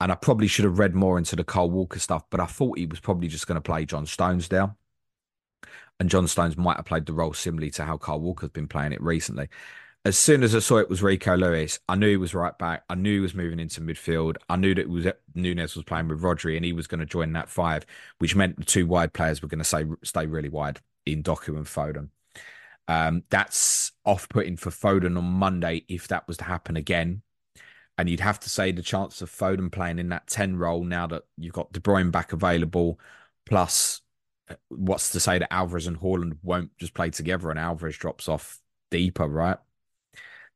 And 0.00 0.12
I 0.12 0.14
probably 0.14 0.46
should 0.46 0.64
have 0.64 0.78
read 0.78 0.94
more 0.94 1.18
into 1.18 1.34
the 1.34 1.42
Kyle 1.42 1.68
Walker 1.70 1.98
stuff, 1.98 2.22
but 2.30 2.40
I 2.40 2.46
thought 2.46 2.78
he 2.78 2.86
was 2.86 3.00
probably 3.00 3.26
just 3.28 3.48
going 3.48 3.56
to 3.56 3.60
play 3.60 3.84
John 3.84 4.06
Stones 4.06 4.46
there. 4.48 4.74
And 5.98 6.08
John 6.08 6.28
Stones 6.28 6.56
might 6.56 6.76
have 6.76 6.84
played 6.86 7.06
the 7.06 7.12
role 7.12 7.32
similarly 7.32 7.70
to 7.72 7.84
how 7.84 7.96
Kyle 7.98 8.20
Walker's 8.20 8.50
been 8.50 8.68
playing 8.68 8.92
it 8.92 9.02
recently 9.02 9.48
as 10.04 10.16
soon 10.16 10.42
as 10.42 10.54
I 10.54 10.60
saw 10.60 10.78
it 10.78 10.88
was 10.88 11.02
Rico 11.02 11.36
Lewis, 11.36 11.80
I 11.88 11.96
knew 11.96 12.08
he 12.08 12.16
was 12.16 12.34
right 12.34 12.56
back. 12.56 12.84
I 12.88 12.94
knew 12.94 13.14
he 13.14 13.20
was 13.20 13.34
moving 13.34 13.60
into 13.60 13.80
midfield. 13.80 14.36
I 14.48 14.56
knew 14.56 14.74
that 14.74 14.88
was 14.88 15.06
Nunes 15.34 15.74
was 15.74 15.84
playing 15.84 16.08
with 16.08 16.22
Rodri 16.22 16.56
and 16.56 16.64
he 16.64 16.72
was 16.72 16.86
going 16.86 17.00
to 17.00 17.06
join 17.06 17.32
that 17.32 17.48
five, 17.48 17.84
which 18.18 18.36
meant 18.36 18.56
the 18.58 18.64
two 18.64 18.86
wide 18.86 19.12
players 19.12 19.42
were 19.42 19.48
going 19.48 19.58
to 19.58 19.64
stay 19.64 19.84
stay 20.04 20.26
really 20.26 20.48
wide 20.48 20.80
in 21.04 21.22
Doku 21.22 21.56
and 21.56 21.66
Foden. 21.66 22.08
Um, 22.86 23.24
that's 23.28 23.92
off 24.04 24.28
putting 24.28 24.56
for 24.56 24.70
Foden 24.70 25.18
on 25.18 25.24
Monday 25.24 25.84
if 25.88 26.08
that 26.08 26.26
was 26.26 26.38
to 26.38 26.44
happen 26.44 26.76
again. 26.76 27.22
And 27.98 28.08
you'd 28.08 28.20
have 28.20 28.40
to 28.40 28.48
say 28.48 28.70
the 28.72 28.82
chance 28.82 29.20
of 29.20 29.30
Foden 29.30 29.70
playing 29.70 29.98
in 29.98 30.08
that 30.10 30.28
10 30.28 30.56
role 30.56 30.84
now 30.84 31.06
that 31.08 31.24
you've 31.36 31.52
got 31.52 31.72
De 31.72 31.80
Bruyne 31.80 32.12
back 32.12 32.32
available, 32.32 32.98
plus 33.44 34.00
uh, 34.48 34.54
what's 34.68 35.10
to 35.10 35.20
say 35.20 35.38
that 35.38 35.52
Alvarez 35.52 35.88
and 35.88 36.00
Haaland 36.00 36.38
won't 36.42 36.76
just 36.78 36.94
play 36.94 37.10
together 37.10 37.50
and 37.50 37.58
Alvarez 37.58 37.98
drops 37.98 38.28
off 38.28 38.60
deeper, 38.90 39.26
right? 39.26 39.58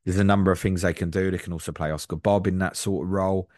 There's 0.04 0.18
a 0.18 0.24
number 0.24 0.50
of 0.50 0.58
things 0.58 0.82
they 0.82 0.92
can 0.92 1.10
do. 1.10 1.30
They 1.30 1.38
can 1.38 1.52
also 1.52 1.72
play 1.72 1.90
Oscar 1.90 2.16
Bobb 2.16 2.46
in 2.46 2.58
that 2.58 2.76
sort 2.76 3.06
of 3.06 3.12
role. 3.12 3.48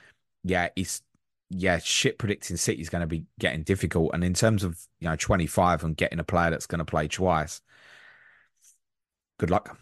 Yeah, 0.42 0.68
it's 0.76 1.02
yeah, 1.50 1.78
shit 1.78 2.18
predicting 2.18 2.57
City 2.57 2.83
is 2.83 2.90
going 2.90 3.00
to 3.00 3.07
be 3.07 3.24
getting 3.38 3.62
difficult. 3.62 4.11
And 4.14 4.24
in 4.24 4.35
terms 4.35 4.64
of 4.64 4.78
you 5.00 5.09
know 5.09 5.16
25 5.16 5.85
and 5.85 5.96
getting 5.96 6.18
a 6.18 6.24
player 6.24 6.50
that's 6.50 6.66
going 6.66 6.80
to 6.80 6.85
play 6.85 7.09
twice, 7.09 7.61
good 9.38 9.50
luck. 9.50 9.78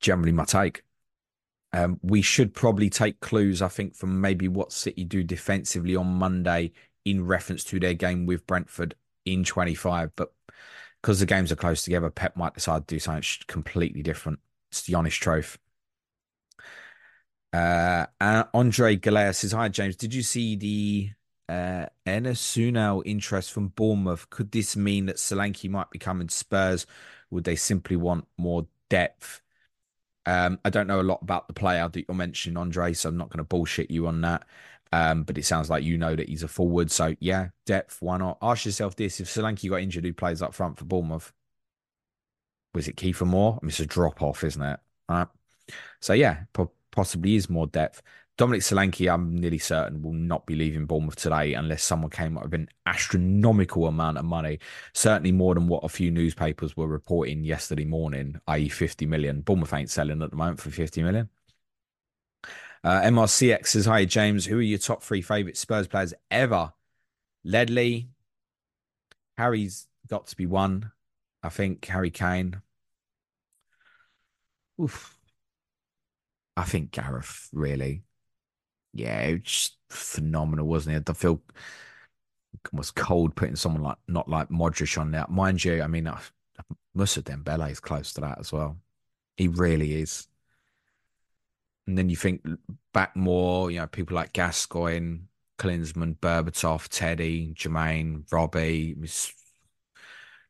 Generally, 0.00 0.32
my 0.32 0.44
take. 0.44 0.82
Um, 1.72 2.00
we 2.02 2.22
should 2.22 2.54
probably 2.54 2.88
take 2.88 3.20
clues, 3.20 3.60
I 3.60 3.68
think, 3.68 3.94
from 3.94 4.20
maybe 4.20 4.48
what 4.48 4.72
City 4.72 5.04
do 5.04 5.22
defensively 5.22 5.96
on 5.96 6.06
Monday 6.06 6.72
in 7.04 7.26
reference 7.26 7.62
to 7.64 7.78
their 7.78 7.94
game 7.94 8.26
with 8.26 8.46
Brentford 8.46 8.94
in 9.26 9.44
25. 9.44 10.12
But 10.16 10.32
because 11.02 11.20
the 11.20 11.26
games 11.26 11.52
are 11.52 11.56
close 11.56 11.82
together, 11.82 12.10
Pep 12.10 12.36
might 12.36 12.54
decide 12.54 12.88
to 12.88 12.94
do 12.94 12.98
something 12.98 13.24
completely 13.46 14.02
different. 14.02 14.38
It's 14.70 14.82
the 14.82 14.94
honest 14.94 15.20
truth. 15.20 15.58
Uh, 17.52 18.06
Andre 18.20 18.96
Galea 18.96 19.34
says, 19.34 19.52
Hi, 19.52 19.68
James. 19.68 19.96
Did 19.96 20.14
you 20.14 20.22
see 20.22 20.56
the 20.56 21.10
uh, 21.48 21.86
Enes 22.06 23.02
interest 23.06 23.52
from 23.52 23.68
Bournemouth? 23.68 24.28
Could 24.30 24.52
this 24.52 24.76
mean 24.76 25.06
that 25.06 25.16
Solanke 25.16 25.70
might 25.70 25.90
be 25.90 25.98
coming 25.98 26.28
to 26.28 26.34
Spurs? 26.34 26.86
Would 27.30 27.44
they 27.44 27.56
simply 27.56 27.96
want 27.96 28.26
more 28.36 28.66
depth? 28.88 29.42
Um, 30.26 30.58
I 30.64 30.70
don't 30.70 30.86
know 30.86 31.00
a 31.00 31.02
lot 31.02 31.22
about 31.22 31.48
the 31.48 31.54
player 31.54 31.88
that 31.88 32.04
you're 32.08 32.16
mentioning, 32.16 32.58
Andre, 32.58 32.92
so 32.92 33.08
I'm 33.08 33.16
not 33.16 33.30
going 33.30 33.38
to 33.38 33.44
bullshit 33.44 33.90
you 33.90 34.06
on 34.06 34.20
that. 34.22 34.46
Um, 34.92 35.24
but 35.24 35.38
it 35.38 35.44
sounds 35.46 35.70
like 35.70 35.84
you 35.84 35.98
know 35.98 36.16
that 36.16 36.28
he's 36.28 36.42
a 36.42 36.48
forward. 36.48 36.90
So, 36.90 37.14
yeah, 37.20 37.48
depth, 37.66 37.98
why 38.00 38.18
not? 38.18 38.38
Ask 38.42 38.66
yourself 38.66 38.96
this 38.96 39.20
if 39.20 39.28
Solanke 39.28 39.70
got 39.70 39.82
injured, 39.82 40.04
who 40.04 40.12
plays 40.14 40.42
up 40.42 40.54
front 40.54 40.78
for 40.78 40.84
Bournemouth? 40.86 41.32
Was 42.78 42.86
it 42.86 42.96
Kiefer 42.96 43.26
Moore? 43.26 43.58
I 43.60 43.64
mean, 43.64 43.70
it's 43.70 43.80
a 43.80 43.86
drop 43.86 44.22
off, 44.22 44.44
isn't 44.44 44.62
it? 44.62 44.78
Right. 45.08 45.26
So 46.00 46.12
yeah, 46.12 46.44
po- 46.52 46.70
possibly 46.92 47.34
is 47.34 47.50
more 47.50 47.66
depth. 47.66 48.02
Dominic 48.36 48.62
Solanke, 48.62 49.12
I'm 49.12 49.34
nearly 49.34 49.58
certain, 49.58 50.00
will 50.00 50.12
not 50.12 50.46
be 50.46 50.54
leaving 50.54 50.86
Bournemouth 50.86 51.16
today 51.16 51.54
unless 51.54 51.82
someone 51.82 52.10
came 52.10 52.38
up 52.38 52.44
with 52.44 52.54
an 52.54 52.68
astronomical 52.86 53.88
amount 53.88 54.16
of 54.16 54.24
money. 54.24 54.60
Certainly 54.94 55.32
more 55.32 55.54
than 55.54 55.66
what 55.66 55.82
a 55.82 55.88
few 55.88 56.12
newspapers 56.12 56.76
were 56.76 56.86
reporting 56.86 57.42
yesterday 57.42 57.84
morning, 57.84 58.40
i.e., 58.46 58.68
50 58.68 59.06
million. 59.06 59.40
Bournemouth 59.40 59.74
ain't 59.74 59.90
selling 59.90 60.22
at 60.22 60.30
the 60.30 60.36
moment 60.36 60.60
for 60.60 60.70
50 60.70 61.02
million. 61.02 61.28
Uh, 62.84 63.00
MRCX 63.02 63.66
says, 63.66 63.86
Hi, 63.86 64.04
James. 64.04 64.46
Who 64.46 64.58
are 64.58 64.62
your 64.62 64.78
top 64.78 65.02
three 65.02 65.20
favourite 65.20 65.56
Spurs 65.56 65.88
players 65.88 66.14
ever? 66.30 66.72
Ledley. 67.42 68.08
Harry's 69.36 69.88
got 70.08 70.28
to 70.28 70.36
be 70.36 70.46
one. 70.46 70.92
I 71.42 71.48
think 71.48 71.84
Harry 71.86 72.10
Kane. 72.10 72.62
Oof. 74.80 75.16
I 76.56 76.64
think 76.64 76.90
Gareth 76.90 77.48
really. 77.52 78.02
Yeah, 78.92 79.20
it 79.20 79.44
was 79.44 79.76
phenomenal, 79.90 80.66
wasn't 80.66 80.96
it? 80.96 81.10
I 81.10 81.12
feel 81.12 81.42
was 82.72 82.90
cold 82.90 83.34
putting 83.36 83.56
someone 83.56 83.82
like 83.82 83.98
not 84.08 84.28
like 84.28 84.48
Modric 84.48 84.98
on 84.98 85.10
there. 85.10 85.26
Mind 85.28 85.64
you, 85.64 85.82
I 85.82 85.86
mean, 85.86 86.06
uh, 86.06 86.18
Moussa 86.94 87.22
Dembele 87.22 87.70
is 87.70 87.80
close 87.80 88.12
to 88.14 88.20
that 88.22 88.38
as 88.38 88.52
well. 88.52 88.78
He 89.36 89.48
really 89.48 90.00
is. 90.00 90.26
And 91.86 91.96
then 91.96 92.10
you 92.10 92.16
think 92.16 92.44
back 92.92 93.16
more, 93.16 93.70
you 93.70 93.78
know, 93.80 93.86
people 93.86 94.14
like 94.14 94.32
Gascoigne, 94.32 95.20
Klinsmann, 95.58 96.16
Berbatov, 96.18 96.88
Teddy, 96.88 97.54
Jermaine, 97.54 98.30
Robbie, 98.30 98.94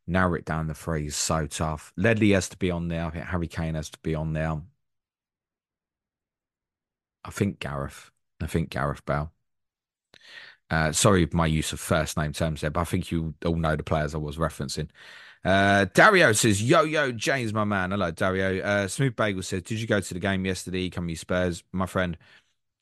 narrow 0.08 0.34
it 0.34 0.44
down 0.44 0.66
the 0.66 0.74
three 0.74 1.06
is 1.06 1.16
so 1.16 1.46
tough. 1.46 1.92
Ledley 1.96 2.30
has 2.32 2.48
to 2.50 2.56
be 2.56 2.70
on 2.70 2.88
there. 2.88 3.06
I 3.06 3.10
think 3.10 3.24
Harry 3.26 3.48
Kane 3.48 3.74
has 3.74 3.90
to 3.90 3.98
be 3.98 4.14
on 4.14 4.32
there. 4.32 4.60
I 7.24 7.30
think 7.30 7.60
Gareth. 7.60 8.10
I 8.40 8.46
think 8.46 8.70
Gareth 8.70 9.04
Bale. 9.04 9.32
Uh, 10.70 10.92
sorry, 10.92 11.28
my 11.32 11.46
use 11.46 11.72
of 11.72 11.80
first 11.80 12.16
name 12.16 12.32
terms 12.32 12.60
there, 12.60 12.70
but 12.70 12.80
I 12.80 12.84
think 12.84 13.10
you 13.10 13.34
all 13.44 13.56
know 13.56 13.76
the 13.76 13.82
players 13.82 14.14
I 14.14 14.18
was 14.18 14.36
referencing. 14.36 14.88
Uh, 15.44 15.86
Dario 15.94 16.32
says, 16.32 16.62
Yo, 16.62 16.82
yo, 16.82 17.12
James, 17.12 17.52
my 17.54 17.64
man. 17.64 17.90
Hello, 17.90 18.10
Dario. 18.10 18.62
Uh, 18.62 18.88
Smooth 18.88 19.16
Bagel 19.16 19.42
says, 19.42 19.62
Did 19.62 19.80
you 19.80 19.86
go 19.86 20.00
to 20.00 20.14
the 20.14 20.20
game 20.20 20.44
yesterday? 20.44 20.90
Come, 20.90 21.08
you 21.08 21.16
Spurs. 21.16 21.62
My 21.72 21.86
friend, 21.86 22.18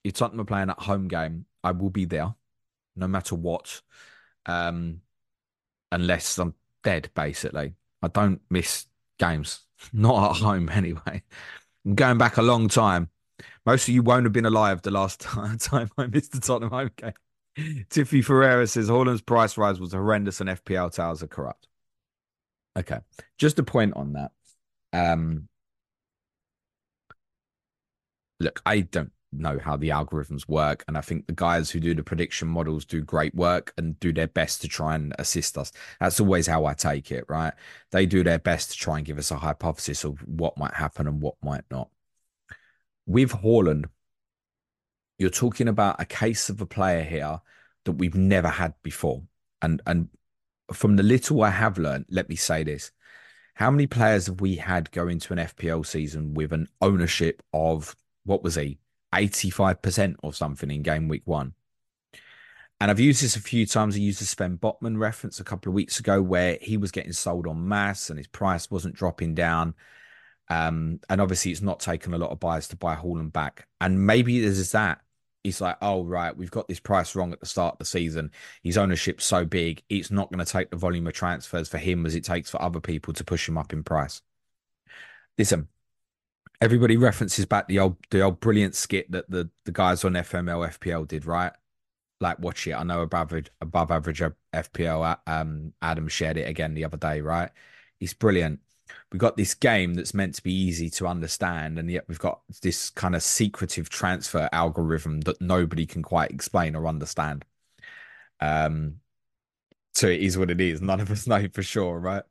if 0.05 0.15
Tottenham 0.15 0.41
are 0.41 0.45
playing 0.45 0.71
at 0.71 0.81
home 0.81 1.09
game, 1.09 1.47
I 1.63 1.73
will 1.73 1.91
be 1.91 2.05
there 2.07 2.35
no 2.97 3.07
matter 3.07 3.35
what. 3.35 3.83
Um, 4.47 5.03
unless 5.93 6.39
I'm 6.39 6.55
dead, 6.87 7.11
basically. 7.17 7.75
I 8.01 8.07
don't 8.07 8.41
miss 8.49 8.87
games, 9.19 9.67
not 9.93 10.37
at 10.37 10.43
home 10.43 10.69
anyway. 10.69 11.23
I'm 11.85 11.95
going 11.97 12.17
back 12.17 12.37
a 12.37 12.43
long 12.43 12.69
time. 12.69 13.11
Most 13.67 13.89
of 13.89 13.95
you 13.95 14.03
won't 14.03 14.25
have 14.25 14.33
been 14.33 14.47
alive 14.47 14.83
the 14.83 14.93
last 14.93 15.21
time 15.61 15.91
I 15.99 16.07
missed 16.07 16.31
the 16.33 16.41
Tottenham 16.41 16.71
home 16.71 16.91
game. 16.97 17.13
Tiffy 17.91 18.23
Ferreira 18.25 18.69
says 18.69 18.89
Haaland's 18.89 19.21
price 19.21 19.59
rise 19.59 19.81
was 19.81 19.93
horrendous 19.93 20.41
and 20.41 20.49
FPL 20.49 20.93
towers 20.93 21.25
are 21.25 21.27
corrupt. 21.27 21.67
Okay, 22.79 23.01
just 23.37 23.59
a 23.59 23.65
point 23.65 23.95
on 23.97 24.13
that. 24.13 24.31
Um, 24.93 25.49
look, 28.39 28.63
I 28.65 28.81
don't 28.81 29.11
know 29.33 29.59
how 29.59 29.77
the 29.77 29.91
algorithms 29.91 30.49
work. 30.49 30.85
And 30.89 30.97
I 30.97 31.01
think 31.01 31.27
the 31.27 31.33
guys 31.33 31.71
who 31.71 31.81
do 31.81 31.95
the 31.95 32.03
prediction 32.03 32.49
models 32.49 32.85
do 32.85 33.01
great 33.03 33.35
work 33.35 33.73
and 33.77 33.99
do 34.01 34.13
their 34.13 34.29
best 34.29 34.61
to 34.63 34.69
try 34.69 34.95
and 34.95 35.15
assist 35.19 35.59
us. 35.59 35.73
That's 36.01 36.21
always 36.21 36.47
how 36.47 36.65
I 36.65 36.75
take 36.75 37.11
it, 37.11 37.25
right? 37.29 37.53
They 37.93 38.07
do 38.07 38.23
their 38.23 38.39
best 38.39 38.71
to 38.73 38.77
try 38.77 38.99
and 38.99 39.07
give 39.07 39.19
us 39.19 39.31
a 39.31 39.37
hypothesis 39.37 40.05
of 40.05 40.19
what 40.27 40.59
might 40.59 40.75
happen 40.75 41.07
and 41.07 41.21
what 41.21 41.37
might 41.43 41.65
not. 41.71 41.89
With 43.07 43.33
Haaland, 43.33 43.87
you're 45.19 45.31
talking 45.31 45.69
about 45.69 46.01
a 46.01 46.05
case 46.05 46.49
of 46.51 46.61
a 46.61 46.67
player 46.67 47.03
here 47.03 47.41
that 47.85 47.93
we've 47.93 48.15
never 48.15 48.49
had 48.49 48.75
before. 48.83 49.23
And 49.63 49.81
and 49.87 50.09
from 50.73 50.97
the 50.97 51.03
little 51.03 51.43
I 51.43 51.51
have 51.51 51.79
learned, 51.79 52.07
let 52.11 52.29
me 52.29 52.37
say 52.37 52.65
this. 52.65 52.91
How 53.55 53.71
many 53.71 53.87
players 53.87 54.27
have 54.27 54.41
we 54.41 54.57
had 54.57 54.91
go 54.91 55.09
into 55.09 55.33
an 55.33 55.39
FPL 55.39 55.87
season 55.87 56.35
with 56.35 56.53
an 56.53 56.69
ownership 56.83 57.43
of 57.55 57.97
what 58.25 58.43
was 58.43 58.57
he, 58.57 58.79
85% 59.15 60.17
or 60.23 60.33
something 60.33 60.71
in 60.71 60.83
game 60.83 61.09
week 61.09 61.23
one? 61.25 61.55
And 62.81 62.91
I've 62.91 63.01
used 63.01 63.23
this 63.23 63.37
a 63.37 63.41
few 63.41 63.65
times. 63.65 63.97
I 63.97 64.01
used 64.01 64.21
the 64.21 64.27
Sven 64.27 64.59
Botman 64.59 64.99
reference 64.99 65.41
a 65.41 65.45
couple 65.45 65.71
of 65.71 65.75
weeks 65.75 65.99
ago 65.99 66.21
where 66.21 66.59
he 66.61 66.77
was 66.77 66.91
getting 66.91 67.13
sold 67.13 67.47
on 67.47 67.67
mass 67.67 68.11
and 68.11 68.19
his 68.19 68.27
price 68.27 68.71
wasn't 68.71 68.95
dropping 68.95 69.35
down. 69.35 69.75
Um, 70.49 71.01
and 71.09 71.21
obviously, 71.21 71.53
it's 71.53 71.63
not 71.63 71.81
taken 71.81 72.13
a 72.13 72.19
lot 72.19 72.31
of 72.31 72.41
buyers 72.41 72.69
to 72.69 72.77
buy 72.77 72.95
Haaland 72.95 73.33
back. 73.33 73.67
And 73.81 74.07
maybe 74.07 74.41
there's 74.41 74.73
that. 74.73 75.01
He's 75.43 75.61
like, 75.61 75.79
oh, 75.81 76.05
right, 76.05 76.37
we've 76.37 76.51
got 76.51 76.69
this 76.69 76.81
price 76.81 77.15
wrong 77.15 77.33
at 77.33 77.41
the 77.41 77.47
start 77.47 77.75
of 77.75 77.79
the 77.79 77.85
season. 77.85 78.33
His 78.63 78.77
ownership's 78.77 79.25
so 79.25 79.45
big, 79.45 79.83
it's 79.89 80.11
not 80.11 80.31
going 80.31 80.45
to 80.45 80.53
take 80.53 80.71
the 80.71 80.77
volume 80.77 81.07
of 81.07 81.13
transfers 81.15 81.69
for 81.69 81.79
him 81.79 82.05
as 82.05 82.15
it 82.17 82.25
takes 82.25 82.51
for 82.51 82.61
other 82.61 82.81
people 82.81 83.15
to 83.15 83.25
push 83.25 83.49
him 83.49 83.57
up 83.57 83.73
in 83.73 83.85
price. 83.85 84.23
Listen, 85.39 85.69
everybody 86.61 86.97
references 86.97 87.47
back 87.47 87.69
the 87.69 87.79
old 87.79 87.97
the 88.11 88.23
old 88.23 88.41
brilliant 88.41 88.75
skit 88.75 89.11
that 89.13 89.31
the, 89.31 89.51
the 89.65 89.73
guys 89.73 90.05
on 90.05 90.13
FML 90.15 90.69
FPL 90.79 91.07
did, 91.09 91.27
right? 91.27 91.53
Like, 92.21 92.39
watch 92.39 92.67
it. 92.67 92.73
I 92.73 92.83
know 92.83 93.03
above 93.03 93.21
average, 93.21 93.51
above 93.61 93.91
average 93.91 94.23
FPL. 94.55 95.19
Um, 95.27 95.75
Adam 95.83 96.09
shared 96.09 96.39
it 96.39 96.49
again 96.49 96.75
the 96.75 96.85
other 96.85 96.97
day, 96.97 97.21
right? 97.21 97.51
It's 98.01 98.15
brilliant 98.15 98.61
we've 99.13 99.21
got 99.21 99.37
this 99.37 99.55
game 99.55 99.95
that's 99.95 100.15
meant 100.15 100.35
to 100.35 100.43
be 100.43 100.53
easy 100.53 100.91
to 100.91 101.07
understand 101.07 101.79
and 101.79 101.91
yet 101.91 102.05
we've 102.09 102.19
got 102.19 102.41
this 102.63 102.91
kind 102.91 103.15
of 103.15 103.23
secretive 103.23 103.89
transfer 103.89 104.49
algorithm 104.53 105.21
that 105.23 105.41
nobody 105.41 105.87
can 105.87 106.03
quite 106.03 106.31
explain 106.31 106.77
or 106.77 106.87
understand 106.87 107.45
um 108.41 108.97
so 109.95 110.07
it 110.07 110.21
is 110.21 110.37
what 110.37 110.51
it 110.51 110.61
is 110.61 110.81
none 110.81 111.01
of 111.01 111.11
us 111.11 111.27
know 111.27 111.47
for 111.53 111.63
sure 111.63 111.99
right 111.99 112.23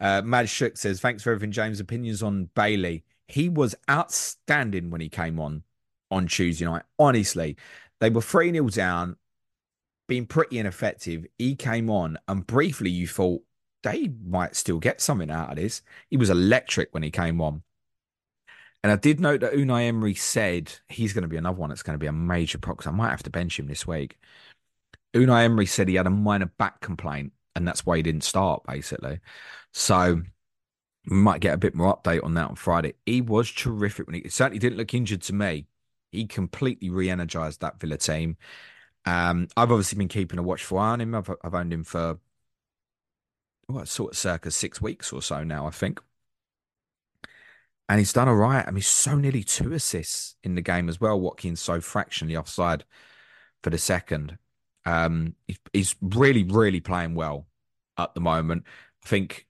uh 0.00 0.22
mad 0.22 0.48
shook 0.48 0.76
says 0.76 1.00
thanks 1.00 1.22
for 1.22 1.30
everything 1.30 1.52
james 1.52 1.80
opinions 1.80 2.22
on 2.22 2.48
bailey 2.54 3.04
he 3.28 3.48
was 3.48 3.74
outstanding 3.90 4.90
when 4.90 5.00
he 5.00 5.08
came 5.08 5.38
on 5.38 5.62
on 6.10 6.26
tuesday 6.26 6.64
night 6.64 6.82
honestly 6.98 7.56
they 8.00 8.10
were 8.10 8.20
3-0 8.20 8.74
down 8.74 9.16
being 10.08 10.26
pretty 10.26 10.58
ineffective 10.58 11.26
he 11.38 11.54
came 11.56 11.90
on 11.90 12.16
and 12.28 12.46
briefly 12.46 12.90
you 12.90 13.08
thought 13.08 13.42
they 13.86 14.10
might 14.24 14.56
still 14.56 14.80
get 14.80 15.00
something 15.00 15.30
out 15.30 15.50
of 15.50 15.56
this. 15.56 15.80
He 16.10 16.16
was 16.16 16.28
electric 16.28 16.92
when 16.92 17.04
he 17.04 17.10
came 17.12 17.40
on. 17.40 17.62
And 18.82 18.92
I 18.92 18.96
did 18.96 19.20
note 19.20 19.40
that 19.40 19.52
Unai 19.52 19.86
Emery 19.86 20.14
said 20.14 20.72
he's 20.88 21.12
going 21.12 21.22
to 21.22 21.28
be 21.28 21.36
another 21.36 21.56
one 21.56 21.68
that's 21.68 21.84
going 21.84 21.94
to 21.94 22.02
be 22.02 22.08
a 22.08 22.12
major 22.12 22.58
prox. 22.58 22.86
I 22.86 22.90
might 22.90 23.10
have 23.10 23.22
to 23.24 23.30
bench 23.30 23.58
him 23.58 23.68
this 23.68 23.86
week. 23.86 24.18
Unai 25.14 25.44
Emery 25.44 25.66
said 25.66 25.88
he 25.88 25.94
had 25.94 26.08
a 26.08 26.10
minor 26.10 26.46
back 26.58 26.80
complaint, 26.80 27.32
and 27.54 27.66
that's 27.66 27.86
why 27.86 27.96
he 27.96 28.02
didn't 28.02 28.24
start, 28.24 28.64
basically. 28.66 29.20
So 29.72 30.22
might 31.06 31.40
get 31.40 31.54
a 31.54 31.58
bit 31.58 31.74
more 31.74 31.96
update 31.96 32.24
on 32.24 32.34
that 32.34 32.48
on 32.48 32.56
Friday. 32.56 32.94
He 33.06 33.20
was 33.20 33.50
terrific 33.50 34.06
when 34.06 34.20
he 34.20 34.28
certainly 34.28 34.58
didn't 34.58 34.78
look 34.78 34.92
injured 34.92 35.22
to 35.22 35.32
me. 35.32 35.66
He 36.12 36.26
completely 36.26 36.90
re-energized 36.90 37.60
that 37.60 37.80
Villa 37.80 37.96
team. 37.96 38.36
Um, 39.04 39.48
I've 39.56 39.70
obviously 39.70 39.98
been 39.98 40.08
keeping 40.08 40.38
a 40.38 40.42
watchful 40.42 40.78
eye 40.78 40.90
on 40.90 41.00
him. 41.00 41.14
I've, 41.14 41.30
I've 41.44 41.54
owned 41.54 41.72
him 41.72 41.84
for 41.84 42.18
what 43.68 43.88
sort 43.88 44.12
of 44.12 44.18
circa 44.18 44.50
six 44.50 44.80
weeks 44.80 45.12
or 45.12 45.22
so 45.22 45.44
now, 45.44 45.66
I 45.66 45.70
think. 45.70 46.00
And 47.88 48.00
he's 48.00 48.12
done 48.12 48.28
all 48.28 48.34
right. 48.34 48.64
I 48.66 48.70
mean, 48.72 48.82
so 48.82 49.14
nearly 49.14 49.44
two 49.44 49.72
assists 49.72 50.34
in 50.42 50.56
the 50.56 50.62
game 50.62 50.88
as 50.88 51.00
well. 51.00 51.20
Watkins 51.20 51.60
so 51.60 51.80
fractionally 51.80 52.36
offside 52.36 52.84
for 53.62 53.70
the 53.70 53.78
second. 53.78 54.38
Um, 54.84 55.34
he's 55.72 55.94
really, 56.00 56.42
really 56.42 56.80
playing 56.80 57.14
well 57.14 57.46
at 57.96 58.14
the 58.14 58.20
moment. 58.20 58.64
I 59.04 59.08
think 59.08 59.45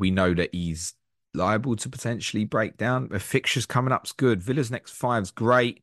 we 0.00 0.10
know 0.10 0.34
that 0.34 0.54
he's 0.54 0.94
liable 1.34 1.76
to 1.76 1.88
potentially 1.88 2.44
break 2.44 2.76
down. 2.76 3.08
The 3.08 3.20
fixtures 3.20 3.66
coming 3.66 3.92
up's 3.92 4.12
good. 4.12 4.42
Villa's 4.42 4.70
next 4.70 4.92
five's 4.92 5.30
great. 5.30 5.82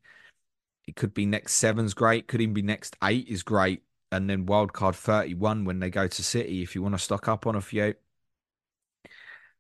It 0.88 0.96
could 0.96 1.14
be 1.14 1.26
next 1.26 1.54
seven's 1.56 1.94
great. 1.94 2.28
Could 2.28 2.42
even 2.42 2.54
be 2.54 2.62
next 2.62 2.96
eight 3.04 3.28
is 3.28 3.44
great 3.44 3.84
and 4.12 4.30
then 4.30 4.46
wildcard 4.46 4.96
31 4.96 5.66
when 5.66 5.80
they 5.80 5.90
go 5.90 6.08
to 6.08 6.24
City 6.24 6.62
if 6.62 6.76
you 6.76 6.82
want 6.82 6.96
to 6.96 7.00
stock 7.00 7.28
up 7.28 7.48
on 7.48 7.56
a 7.56 7.62
few. 7.62 7.94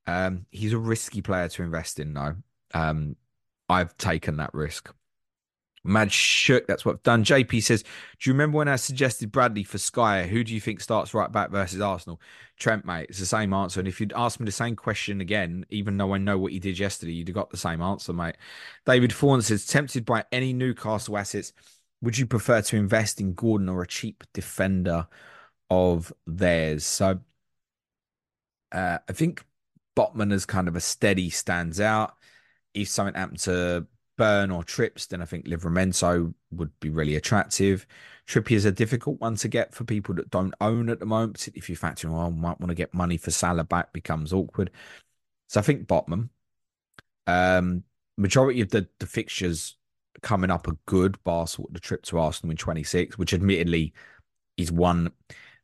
Um, 0.08 0.45
he's 0.52 0.74
a 0.74 0.78
risky 0.78 1.22
player 1.22 1.47
to 1.47 1.64
invest 1.64 1.99
in, 1.99 2.14
though. 2.14 2.36
Um, 2.74 3.16
I've 3.70 3.95
taken 3.97 4.38
that 4.38 4.54
risk. 4.54 4.93
Mad 5.84 6.12
shook. 6.12 6.68
That's 6.68 6.86
what 6.86 6.96
I've 6.96 7.04
done. 7.04 7.24
JP 7.24 7.64
says, 7.64 7.84
Do 7.84 8.30
you 8.30 8.34
remember 8.34 8.60
when 8.60 8.68
I 8.68 8.76
suggested 8.76 9.32
Bradley 9.32 9.64
for 9.64 9.78
Sky? 9.78 10.28
Who 10.28 10.44
do 10.44 10.54
you 10.54 10.62
think 10.62 10.80
starts 10.80 11.14
right 11.14 11.32
back 11.32 11.50
versus 11.50 11.82
Arsenal? 11.82 12.22
Trent, 12.58 12.86
mate. 12.86 13.08
It's 13.10 13.20
the 13.20 13.26
same 13.26 13.54
answer. 13.54 13.80
And 13.80 13.88
if 13.88 14.00
you'd 14.00 14.14
asked 14.16 14.40
me 14.40 14.46
the 14.46 14.52
same 14.52 14.76
question 14.76 15.22
again, 15.22 15.66
even 15.70 15.98
though 15.98 16.14
I 16.14 16.20
know 16.20 16.38
what 16.38 16.54
you 16.54 16.60
did 16.60 16.78
yesterday, 16.78 17.14
you'd 17.14 17.30
have 17.30 17.36
got 17.36 17.50
the 17.50 17.58
same 17.58 17.82
answer, 17.82 18.14
mate. 18.14 18.36
David 18.86 19.12
Fawn 19.12 19.42
says, 19.42 19.66
Tempted 19.66 20.06
by 20.06 20.24
any 20.32 20.54
Newcastle 20.54 21.18
assets 21.18 21.54
would 22.02 22.18
you 22.18 22.26
prefer 22.26 22.62
to 22.62 22.76
invest 22.76 23.22
in 23.22 23.34
Gordon 23.34 23.70
or 23.70 23.82
a 23.82 23.88
cheap 23.88 24.24
defender 24.34 25.08
of 25.70 26.12
theirs? 26.26 26.84
So 26.84 27.20
uh, 28.72 28.98
I 29.08 29.14
think 29.14 29.46
Botman 29.96 30.34
as 30.34 30.46
kind 30.46 30.68
of 30.68 30.76
a 30.76 30.82
steady 30.82 31.30
stands 31.30 31.80
out. 31.80 32.16
If 32.74 32.88
something 32.88 33.16
happened 33.16 33.40
to 33.40 33.86
Burn 34.22 34.51
or 34.51 34.63
Trips, 34.63 35.07
then 35.07 35.19
I 35.19 35.26
think 35.26 35.47
Livramento 35.47 36.32
would 36.51 36.69
be 36.80 36.91
really 36.91 37.15
attractive. 37.15 37.88
Trippy 38.28 38.51
is 38.51 38.65
a 38.65 38.72
difficult 38.72 39.19
one 39.19 39.36
to 39.38 39.47
get 39.47 39.74
for 39.74 39.84
people 39.84 40.13
that 40.13 40.30
don't 40.30 40.53
own 40.61 40.91
at 40.91 40.99
the 40.99 41.07
moment. 41.07 41.49
If 41.55 41.72
you 41.72 41.76
factor 41.76 42.07
in, 42.07 42.13
oh, 42.13 42.28
I 42.28 42.30
might 42.30 42.59
want 42.59 42.69
to 42.69 42.76
get 42.76 42.93
money 42.93 43.17
for 43.17 43.32
Salah 43.32 43.63
back, 43.63 43.91
becomes 43.93 44.32
awkward. 44.32 44.69
So 45.47 45.59
I 45.59 45.63
think 45.63 45.88
Botman. 45.88 46.30
Um, 47.26 47.84
majority 48.15 48.61
of 48.61 48.69
the, 48.69 48.88
the 48.99 49.07
fixtures 49.07 49.76
coming 50.22 50.51
up 50.51 50.67
a 50.67 50.78
good 50.86 51.17
Barcelona, 51.24 51.74
the 51.74 51.80
trip 51.80 52.03
to 52.03 52.19
Arsenal 52.19 52.51
in 52.51 52.57
26, 52.57 53.17
which 53.17 53.34
admittedly 53.34 53.91
is 54.55 54.72
one 54.72 55.11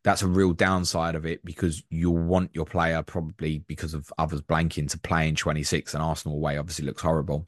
that's 0.03 0.23
a 0.23 0.27
real 0.27 0.53
downside 0.53 1.13
of 1.13 1.27
it 1.27 1.45
because 1.45 1.83
you'll 1.91 2.17
want 2.17 2.49
your 2.55 2.65
player 2.65 3.03
probably 3.03 3.59
because 3.67 3.93
of 3.93 4.11
others 4.17 4.41
blanking 4.41 4.89
to 4.89 4.97
play 4.97 5.27
in 5.27 5.35
26 5.35 5.93
and 5.93 6.01
Arsenal 6.01 6.37
away 6.37 6.57
obviously 6.57 6.85
looks 6.85 7.03
horrible. 7.03 7.47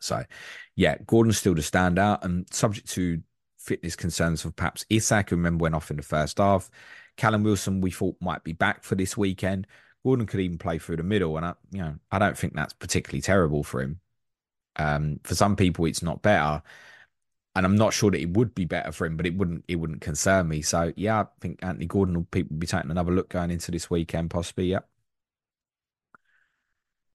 So, 0.00 0.24
yeah, 0.76 0.96
Gordon's 1.06 1.38
still 1.38 1.54
the 1.54 1.60
standout 1.62 2.24
and 2.24 2.46
subject 2.52 2.90
to 2.92 3.22
fitness 3.58 3.96
concerns 3.96 4.44
of 4.44 4.54
perhaps 4.54 4.84
Isak, 4.90 5.30
who 5.30 5.36
remember 5.36 5.62
went 5.62 5.74
off 5.74 5.90
in 5.90 5.96
the 5.96 6.02
first 6.02 6.38
half. 6.38 6.70
Callum 7.16 7.42
Wilson, 7.42 7.80
we 7.80 7.90
thought 7.90 8.16
might 8.20 8.44
be 8.44 8.52
back 8.52 8.82
for 8.82 8.94
this 8.94 9.16
weekend. 9.16 9.66
Gordon 10.04 10.26
could 10.26 10.40
even 10.40 10.58
play 10.58 10.78
through 10.78 10.96
the 10.96 11.02
middle, 11.02 11.36
and 11.36 11.46
I, 11.46 11.54
you 11.70 11.80
know, 11.80 11.94
I 12.10 12.18
don't 12.18 12.36
think 12.36 12.54
that's 12.54 12.74
particularly 12.74 13.22
terrible 13.22 13.62
for 13.62 13.80
him. 13.80 14.00
Um, 14.76 15.20
for 15.24 15.34
some 15.34 15.56
people, 15.56 15.86
it's 15.86 16.02
not 16.02 16.22
better, 16.22 16.62
and 17.56 17.64
I'm 17.64 17.76
not 17.76 17.94
sure 17.94 18.10
that 18.10 18.20
it 18.20 18.30
would 18.36 18.54
be 18.54 18.64
better 18.64 18.92
for 18.92 19.06
him, 19.06 19.16
but 19.16 19.26
it 19.26 19.36
wouldn't 19.36 19.64
it 19.68 19.76
wouldn't 19.76 20.00
concern 20.02 20.48
me. 20.48 20.60
So 20.62 20.92
yeah, 20.96 21.22
I 21.22 21.26
think 21.40 21.60
Anthony 21.62 21.86
Gordon 21.86 22.16
will 22.16 22.24
people 22.24 22.56
be 22.56 22.66
taking 22.66 22.90
another 22.90 23.12
look 23.12 23.30
going 23.30 23.50
into 23.50 23.70
this 23.70 23.88
weekend, 23.90 24.30
possibly. 24.30 24.66
Yeah. 24.66 24.80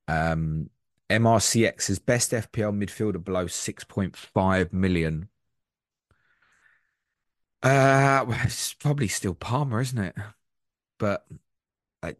Um, 0.07 0.69
MRCX's 1.09 1.99
best 1.99 2.31
FPL 2.31 2.77
midfielder 2.77 3.23
below 3.23 3.45
6.5 3.45 4.73
million. 4.73 5.29
Uh, 7.61 8.25
it's 8.43 8.73
probably 8.75 9.07
still 9.07 9.33
Palmer, 9.33 9.81
isn't 9.81 9.97
it? 9.97 10.15
But 10.97 11.25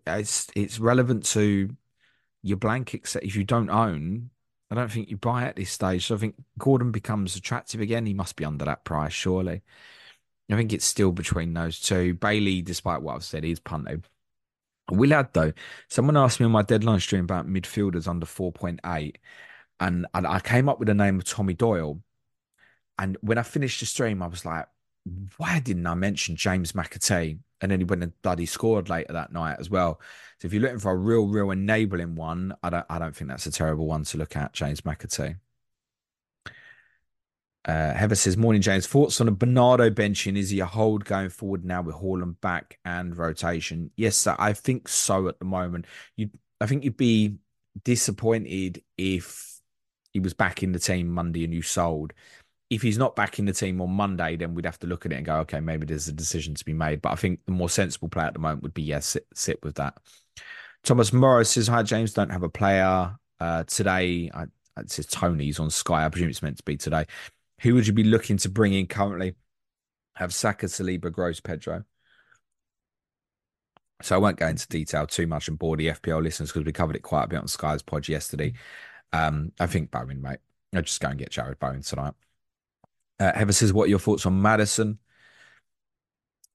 it's 0.06 0.50
it's 0.56 0.80
relevant 0.80 1.26
to 1.28 1.76
your 2.42 2.58
blank 2.58 2.94
except 2.94 3.26
if 3.26 3.36
you 3.36 3.44
don't 3.44 3.70
own 3.70 4.32
I 4.72 4.76
don't 4.76 4.92
think 4.92 5.10
you 5.10 5.18
buy 5.18 5.46
at 5.46 5.56
this 5.56 5.72
stage. 5.72 6.06
So 6.08 6.16
I 6.16 6.18
think 6.20 6.36
Gordon 6.58 6.92
becomes 6.92 7.36
attractive 7.36 7.82
again. 7.82 8.06
He 8.06 8.14
must 8.14 8.36
be 8.36 8.46
under 8.46 8.66
that 8.66 8.84
price, 8.86 9.14
surely. 9.14 9.64
I 10.52 10.56
think 10.56 10.74
it's 10.74 10.86
still 10.86 11.12
between 11.12 11.54
those 11.54 11.80
two. 11.80 12.14
Bailey, 12.16 12.62
despite 12.62 13.02
what 13.02 13.16
I've 13.16 13.24
said, 13.24 13.46
is 13.46 13.60
punted. 13.60 14.08
Will 14.92 15.14
add 15.14 15.30
though, 15.34 15.54
someone 15.90 16.18
asked 16.18 16.40
me 16.40 16.46
on 16.46 16.52
my 16.52 16.62
deadline 16.62 17.00
stream 17.00 17.24
about 17.24 17.48
midfielders 17.48 18.08
under 18.08 18.26
4.8, 18.26 19.16
and, 19.80 20.06
and 20.14 20.28
I 20.28 20.40
came 20.40 20.70
up 20.70 20.80
with 20.80 20.88
the 20.88 20.94
name 20.94 21.18
of 21.18 21.26
Tommy 21.26 21.54
Doyle. 21.54 22.02
And 22.98 23.18
when 23.22 23.38
I 23.38 23.44
finished 23.44 23.80
the 23.80 23.86
stream, 23.86 24.22
I 24.22 24.28
was 24.28 24.46
like, 24.46 24.66
why 25.38 25.60
didn't 25.60 25.88
I 25.88 25.94
mention 25.96 26.36
James 26.36 26.74
McAtee? 26.74 27.40
And 27.62 27.72
then 27.72 27.80
he 27.80 27.86
went 27.86 28.04
and 28.04 28.22
bloody 28.22 28.46
scored 28.46 28.90
later 28.90 29.14
that 29.14 29.32
night 29.32 29.58
as 29.60 29.70
well. 29.70 30.02
So 30.40 30.46
if 30.46 30.54
you're 30.54 30.62
looking 30.62 30.80
for 30.80 30.92
a 30.92 30.98
real, 30.98 31.28
real 31.28 31.52
enabling 31.52 32.16
one, 32.16 32.54
I 32.64 32.70
don't, 32.70 32.86
I 32.90 33.00
don't 33.00 33.16
think 33.16 33.30
that's 33.30 33.46
a 33.46 33.52
terrible 33.52 33.88
one 33.88 34.04
to 34.06 34.18
look 34.18 34.36
at. 34.36 34.54
James 34.54 34.82
McAtee. 34.82 35.38
Uh, 37.66 37.94
Heather 37.94 38.16
says, 38.16 38.38
"Morning, 38.38 38.62
James. 38.62 38.88
Thoughts 38.88 39.20
on 39.22 39.28
a 39.28 39.32
Bernardo 39.32 39.90
benching? 39.90 40.38
Is 40.38 40.50
he 40.50 40.60
a 40.62 40.66
hold 40.66 41.06
going 41.06 41.30
forward 41.30 41.66
now 41.66 41.82
with 41.82 41.96
Haaland 41.96 42.40
back 42.42 42.80
and 42.86 43.18
rotation? 43.18 43.92
Yes, 43.98 44.16
sir, 44.16 44.36
I 44.40 44.54
think 44.54 44.88
so. 44.88 45.28
At 45.28 45.40
the 45.40 45.46
moment, 45.46 45.86
you, 46.16 46.30
I 46.62 46.66
think 46.68 46.84
you'd 46.84 46.98
be 46.98 47.38
disappointed 47.84 48.82
if 48.98 49.60
he 50.14 50.20
was 50.20 50.34
back 50.34 50.64
in 50.64 50.72
the 50.72 50.80
team 50.80 51.08
Monday 51.10 51.44
and 51.44 51.54
you 51.54 51.62
sold. 51.62 52.14
if 52.70 52.82
he's 52.84 52.98
not 53.00 53.16
back 53.16 53.40
in 53.40 53.46
the 53.46 53.54
team 53.54 53.82
on 53.82 53.90
Monday, 53.90 54.36
then 54.36 54.54
we'd 54.54 54.66
have 54.66 54.80
to 54.80 54.88
look 54.88 55.06
at 55.06 55.12
it 55.12 55.16
and 55.16 55.26
go, 55.26 55.38
okay, 55.38 55.60
maybe 55.60 55.86
there's 55.88 56.08
a 56.08 56.14
decision 56.14 56.54
to 56.56 56.64
be 56.66 56.74
made. 56.74 57.02
But 57.02 57.12
I 57.14 57.16
think 57.16 57.40
the 57.46 57.52
more 57.52 57.70
sensible 57.70 58.10
play 58.10 58.26
at 58.26 58.34
the 58.34 58.40
moment 58.40 58.64
would 58.64 58.74
be, 58.76 58.84
yes, 58.84 59.08
sit, 59.08 59.26
sit 59.34 59.60
with 59.64 59.76
that. 59.76 59.98
Thomas 60.84 61.12
Morris 61.12 61.50
says, 61.52 61.68
Hi, 61.68 61.84
James. 61.84 62.14
Don't 62.14 62.32
have 62.32 62.44
a 62.44 62.50
player 62.50 63.16
uh, 63.40 63.64
today. 63.66 64.30
I, 64.34 64.44
it 64.78 64.92
says 64.92 65.08
Tony's 65.08 65.60
on 65.60 65.70
Sky. 65.70 66.06
I 66.06 66.10
presume 66.10 66.30
it's 66.30 66.42
meant 66.44 66.58
to 66.58 66.64
be 66.64 66.78
today. 66.78 67.06
Who 67.62 67.76
would 67.76 67.88
you 67.88 67.94
be 67.94 68.04
looking 68.04 68.38
to 68.38 68.50
bring 68.50 68.74
in 68.74 68.88
currently? 68.88 69.36
Have 70.16 70.34
Saka, 70.34 70.68
Saliba, 70.68 71.12
Gross, 71.12 71.40
Pedro. 71.40 71.84
So 74.02 74.16
I 74.16 74.20
won't 74.20 74.38
go 74.38 74.48
into 74.48 74.68
detail 74.68 75.08
too 75.08 75.28
much 75.28 75.48
and 75.48 75.60
bore 75.60 75.76
the 75.76 75.88
FPL 75.88 76.24
listeners 76.24 76.50
because 76.50 76.66
we 76.66 76.72
covered 76.72 76.96
it 76.96 77.02
quite 77.02 77.26
a 77.26 77.28
bit 77.28 77.40
on 77.40 77.48
Sky's 77.48 77.82
pod 77.82 78.08
yesterday. 78.08 78.54
Um, 79.12 79.52
I 79.60 79.68
think 79.68 79.92
Bowen, 79.92 80.22
mate. 80.22 80.40
I'll 80.74 80.82
just 80.82 81.02
go 81.02 81.10
and 81.10 81.20
get 81.20 81.32
Jarrod 81.32 81.60
Bowen 81.60 81.82
tonight. 81.82 82.14
Uh, 83.20 83.34
Heather 83.34 83.52
says, 83.52 83.74
What 83.74 83.86
are 83.86 83.90
your 83.90 84.00
thoughts 84.00 84.26
on 84.26 84.42
Maddison? 84.42 85.00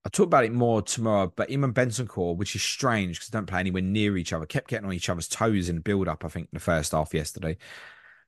I'll 0.04 0.10
talk 0.10 0.26
about 0.26 0.44
it 0.44 0.52
more 0.52 0.82
tomorrow, 0.82 1.32
but 1.34 1.50
him 1.50 1.64
and 1.64 1.74
Bentancur, 1.74 2.36
which 2.36 2.54
is 2.54 2.62
strange 2.62 3.16
because 3.16 3.28
they 3.28 3.38
don't 3.38 3.46
play 3.46 3.60
anywhere 3.60 3.82
near 3.82 4.16
each 4.18 4.34
other, 4.34 4.44
kept 4.44 4.68
getting 4.68 4.86
on 4.86 4.92
each 4.92 5.08
other's 5.08 5.28
toes 5.28 5.70
in 5.70 5.80
build 5.80 6.08
up, 6.08 6.24
I 6.24 6.28
think, 6.28 6.48
in 6.52 6.56
the 6.56 6.60
first 6.60 6.92
half 6.92 7.14
yesterday. 7.14 7.56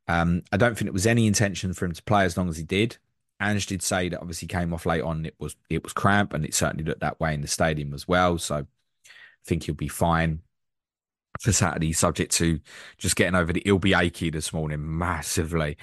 Um, 0.08 0.42
I 0.52 0.56
don't 0.56 0.76
think 0.76 0.88
it 0.88 0.94
was 0.94 1.06
any 1.06 1.26
intention 1.26 1.72
for 1.72 1.84
him 1.84 1.92
to 1.92 2.02
play 2.02 2.24
as 2.24 2.36
long 2.36 2.48
as 2.48 2.56
he 2.56 2.62
did. 2.62 2.98
Ange 3.40 3.66
did 3.66 3.82
say 3.82 4.08
that 4.08 4.20
obviously 4.20 4.48
came 4.48 4.72
off 4.72 4.86
late 4.86 5.02
on. 5.02 5.26
It 5.26 5.34
was 5.38 5.56
it 5.68 5.82
was 5.82 5.92
cramp, 5.92 6.32
and 6.32 6.44
it 6.44 6.54
certainly 6.54 6.84
looked 6.84 7.00
that 7.00 7.20
way 7.20 7.34
in 7.34 7.42
the 7.42 7.48
stadium 7.48 7.92
as 7.92 8.08
well. 8.08 8.38
So 8.38 8.56
I 8.56 8.64
think 9.44 9.64
he'll 9.64 9.74
be 9.74 9.88
fine 9.88 10.40
for 11.40 11.52
Saturday, 11.52 11.92
subject 11.92 12.32
to 12.32 12.60
just 12.96 13.16
getting 13.16 13.34
over 13.34 13.52
the. 13.52 13.62
He'll 13.64 13.78
be 13.78 13.94
achy 13.94 14.30
this 14.30 14.52
morning 14.52 14.98
massively. 14.98 15.76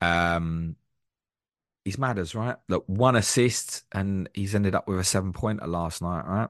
Um, 0.00 0.76
he's 1.84 1.98
matters, 1.98 2.34
right? 2.34 2.56
Look, 2.68 2.84
one 2.86 3.16
assist, 3.16 3.84
and 3.92 4.28
he's 4.34 4.54
ended 4.54 4.74
up 4.74 4.88
with 4.88 4.98
a 4.98 5.04
seven 5.04 5.32
pointer 5.32 5.66
last 5.66 6.02
night, 6.02 6.26
right? 6.26 6.48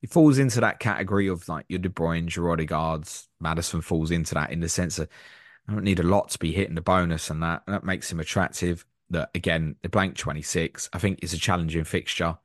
He 0.00 0.06
falls 0.06 0.38
into 0.38 0.60
that 0.60 0.78
category 0.78 1.28
of 1.28 1.48
like 1.48 1.66
your 1.68 1.78
De 1.78 1.88
Bruyne, 1.88 2.34
your 2.34 2.56
Odegaards. 2.56 3.28
Maddison 3.40 3.82
falls 3.82 4.10
into 4.10 4.34
that 4.34 4.50
in 4.50 4.60
the 4.60 4.68
sense 4.68 4.98
of 4.98 5.08
I 5.68 5.72
don't 5.72 5.84
need 5.84 6.00
a 6.00 6.04
lot 6.04 6.30
to 6.30 6.38
be 6.38 6.52
hitting 6.52 6.74
the 6.74 6.80
bonus, 6.80 7.30
and 7.30 7.42
that 7.42 7.62
that 7.66 7.84
makes 7.84 8.10
him 8.10 8.20
attractive. 8.20 8.84
That 9.10 9.30
again, 9.34 9.76
the 9.82 9.88
blank 9.88 10.16
twenty 10.16 10.42
six, 10.42 10.88
I 10.92 10.98
think, 10.98 11.20
is 11.22 11.32
a 11.32 11.38
challenging 11.38 11.84
fixture 11.84 12.38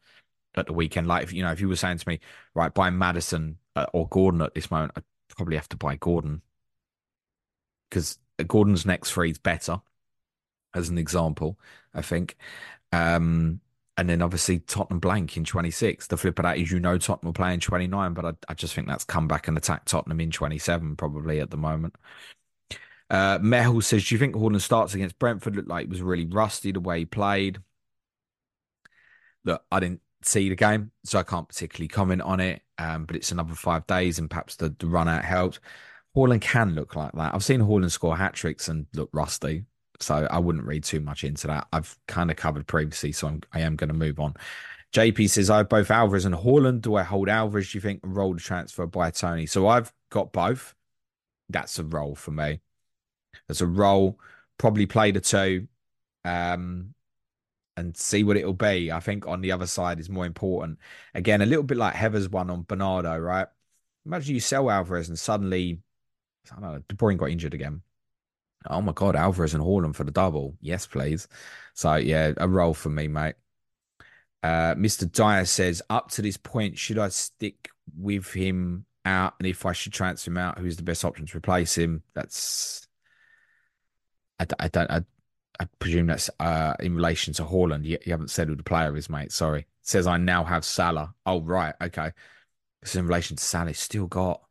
at 0.55 0.68
the 0.68 0.74
weekend. 0.74 1.07
Like 1.07 1.24
if 1.24 1.34
you 1.34 1.43
know, 1.43 1.51
if 1.51 1.61
you 1.61 1.70
were 1.70 1.76
saying 1.76 1.99
to 1.99 2.09
me, 2.09 2.20
right, 2.53 2.74
buy 2.74 2.89
Maddison 2.89 3.57
uh, 3.76 3.88
or 3.93 4.07
Gordon 4.09 4.41
at 4.41 4.53
this 4.55 4.72
moment, 4.72 4.93
I'd 4.95 5.03
probably 5.30 5.57
have 5.57 5.70
to 5.70 5.78
buy 5.78 5.95
Gordon 5.97 6.41
because 7.89 8.20
Gordon's 8.47 8.86
next 8.86 9.11
three 9.11 9.32
is 9.32 9.38
better, 9.38 9.82
as 10.74 10.89
an 10.89 10.97
example. 10.97 11.59
I 11.93 12.01
think. 12.01 12.38
Um, 12.91 13.61
and 13.97 14.09
then 14.09 14.22
obviously 14.22 14.59
Tottenham 14.59 14.99
blank 14.99 15.38
in 15.38 15.45
26. 15.45 16.07
The 16.07 16.18
flip 16.18 16.39
of 16.39 16.43
that 16.43 16.57
is 16.57 16.72
you 16.72 16.80
know 16.80 16.97
Tottenham 16.97 17.28
will 17.30 17.34
play 17.34 17.53
in 17.53 17.59
29, 17.61 18.13
but 18.13 18.26
I, 18.26 18.34
I 18.49 18.53
just 18.53 18.74
think 18.74 18.88
that's 18.88 19.05
come 19.05 19.28
back 19.28 19.47
and 19.47 19.57
attack 19.57 19.86
Tottenham 19.86 20.20
in 20.20 20.32
27 20.32 20.95
probably 20.97 21.39
at 21.39 21.51
the 21.51 21.57
moment. 21.57 21.95
Uh, 23.09 23.37
Mehul 23.39 23.83
says, 23.83 24.07
Do 24.07 24.15
you 24.15 24.19
think 24.19 24.35
Haaland 24.35 24.61
starts 24.61 24.93
against 24.93 25.19
Brentford? 25.19 25.55
Looked 25.55 25.67
like 25.67 25.83
it 25.83 25.89
was 25.89 26.01
really 26.01 26.25
rusty 26.25 26.71
the 26.71 26.79
way 26.79 26.99
he 26.99 27.05
played. 27.05 27.59
Look, 29.43 29.63
I 29.71 29.79
didn't 29.79 30.01
see 30.23 30.49
the 30.49 30.55
game, 30.55 30.91
so 31.03 31.19
I 31.19 31.23
can't 31.23 31.47
particularly 31.47 31.87
comment 31.87 32.23
on 32.23 32.39
it. 32.39 32.61
Um, 32.77 33.05
but 33.05 33.15
it's 33.15 33.31
another 33.31 33.53
five 33.53 33.85
days, 33.87 34.17
and 34.17 34.29
perhaps 34.29 34.55
the, 34.55 34.75
the 34.79 34.87
run 34.87 35.07
out 35.07 35.23
helped. 35.23 35.59
Haaland 36.15 36.41
can 36.41 36.73
look 36.73 36.95
like 36.95 37.11
that. 37.13 37.35
I've 37.35 37.43
seen 37.43 37.61
Haaland 37.61 37.91
score 37.91 38.17
hat 38.17 38.33
tricks 38.33 38.67
and 38.67 38.87
look 38.93 39.09
rusty, 39.13 39.65
so 39.99 40.27
I 40.31 40.39
wouldn't 40.39 40.65
read 40.65 40.83
too 40.83 40.99
much 40.99 41.23
into 41.23 41.47
that. 41.47 41.67
I've 41.71 41.97
kind 42.07 42.31
of 42.31 42.37
covered 42.37 42.65
previously, 42.65 43.11
so 43.11 43.27
I'm, 43.27 43.41
I 43.53 43.61
am 43.61 43.75
going 43.75 43.89
to 43.89 43.93
move 43.93 44.19
on. 44.19 44.33
JP 44.93 45.29
says, 45.29 45.49
I 45.49 45.57
have 45.57 45.69
both 45.69 45.91
Alvarez 45.91 46.25
and 46.25 46.33
Haaland. 46.33 46.81
Do 46.81 46.95
I 46.95 47.03
hold 47.03 47.29
Alvarez, 47.29 47.71
do 47.71 47.77
you 47.77 47.81
think, 47.81 47.99
and 48.03 48.15
roll 48.15 48.33
the 48.33 48.39
transfer 48.39 48.87
by 48.87 49.11
Toney? 49.11 49.45
So 49.45 49.67
I've 49.67 49.93
got 50.09 50.31
both. 50.31 50.73
That's 51.49 51.77
a 51.77 51.83
roll 51.83 52.15
for 52.15 52.31
me 52.31 52.61
as 53.49 53.61
a 53.61 53.67
role, 53.67 54.19
probably 54.57 54.85
play 54.85 55.11
the 55.11 55.21
two, 55.21 55.67
um, 56.23 56.93
and 57.77 57.95
see 57.95 58.23
what 58.23 58.37
it'll 58.37 58.53
be. 58.53 58.91
I 58.91 58.99
think 58.99 59.27
on 59.27 59.41
the 59.41 59.51
other 59.51 59.67
side 59.67 59.99
is 59.99 60.09
more 60.09 60.25
important. 60.25 60.79
Again, 61.13 61.41
a 61.41 61.45
little 61.45 61.63
bit 61.63 61.77
like 61.77 61.95
Heather's 61.95 62.29
one 62.29 62.49
on 62.49 62.63
Bernardo, 62.63 63.17
right? 63.17 63.47
Imagine 64.05 64.35
you 64.35 64.39
sell 64.39 64.69
Alvarez 64.69 65.09
and 65.09 65.19
suddenly, 65.19 65.81
I 66.51 66.59
don't 66.59 66.61
know, 66.61 66.83
De 66.87 66.95
Bruyne 66.95 67.17
got 67.17 67.31
injured 67.31 67.53
again. 67.53 67.81
Oh 68.67 68.81
my 68.81 68.93
God, 68.93 69.15
Alvarez 69.15 69.53
and 69.53 69.63
Haaland 69.63 69.95
for 69.95 70.03
the 70.03 70.11
double. 70.11 70.55
Yes, 70.61 70.87
please. 70.87 71.27
So, 71.73 71.95
yeah, 71.95 72.33
a 72.37 72.47
role 72.47 72.73
for 72.73 72.89
me, 72.89 73.07
mate. 73.07 73.35
Uh, 74.41 74.75
Mr. 74.75 75.11
Dyer 75.11 75.45
says, 75.45 75.81
up 75.89 76.11
to 76.11 76.21
this 76.21 76.37
point, 76.37 76.77
should 76.77 76.99
I 76.99 77.09
stick 77.09 77.69
with 77.97 78.31
him 78.31 78.85
out? 79.03 79.33
And 79.39 79.47
if 79.47 79.65
I 79.65 79.73
should 79.73 79.93
transfer 79.93 80.29
him 80.29 80.37
out, 80.37 80.59
who's 80.59 80.77
the 80.77 80.83
best 80.83 81.03
option 81.03 81.25
to 81.25 81.37
replace 81.37 81.75
him? 81.77 82.03
That's 82.13 82.84
I, 84.39 84.45
I 84.59 84.67
don't. 84.67 84.89
I, 84.91 85.01
I 85.59 85.67
presume 85.79 86.07
that's 86.07 86.29
uh, 86.39 86.73
in 86.79 86.95
relation 86.95 87.33
to 87.36 87.43
Haaland. 87.43 87.86
You, 87.86 87.97
you, 88.05 88.11
haven't 88.11 88.31
said 88.31 88.47
who 88.47 88.55
the 88.55 88.63
player 88.63 88.95
is, 88.95 89.09
mate. 89.09 89.31
Sorry. 89.31 89.61
It 89.61 89.67
says 89.81 90.07
I 90.07 90.17
now 90.17 90.43
have 90.43 90.65
Salah. 90.65 91.13
Oh 91.25 91.41
right, 91.41 91.73
okay. 91.81 92.11
It's 92.81 92.95
in 92.95 93.07
relation 93.07 93.38
to 93.38 93.43
Salah. 93.43 93.73
Still 93.73 94.07
got. 94.07 94.41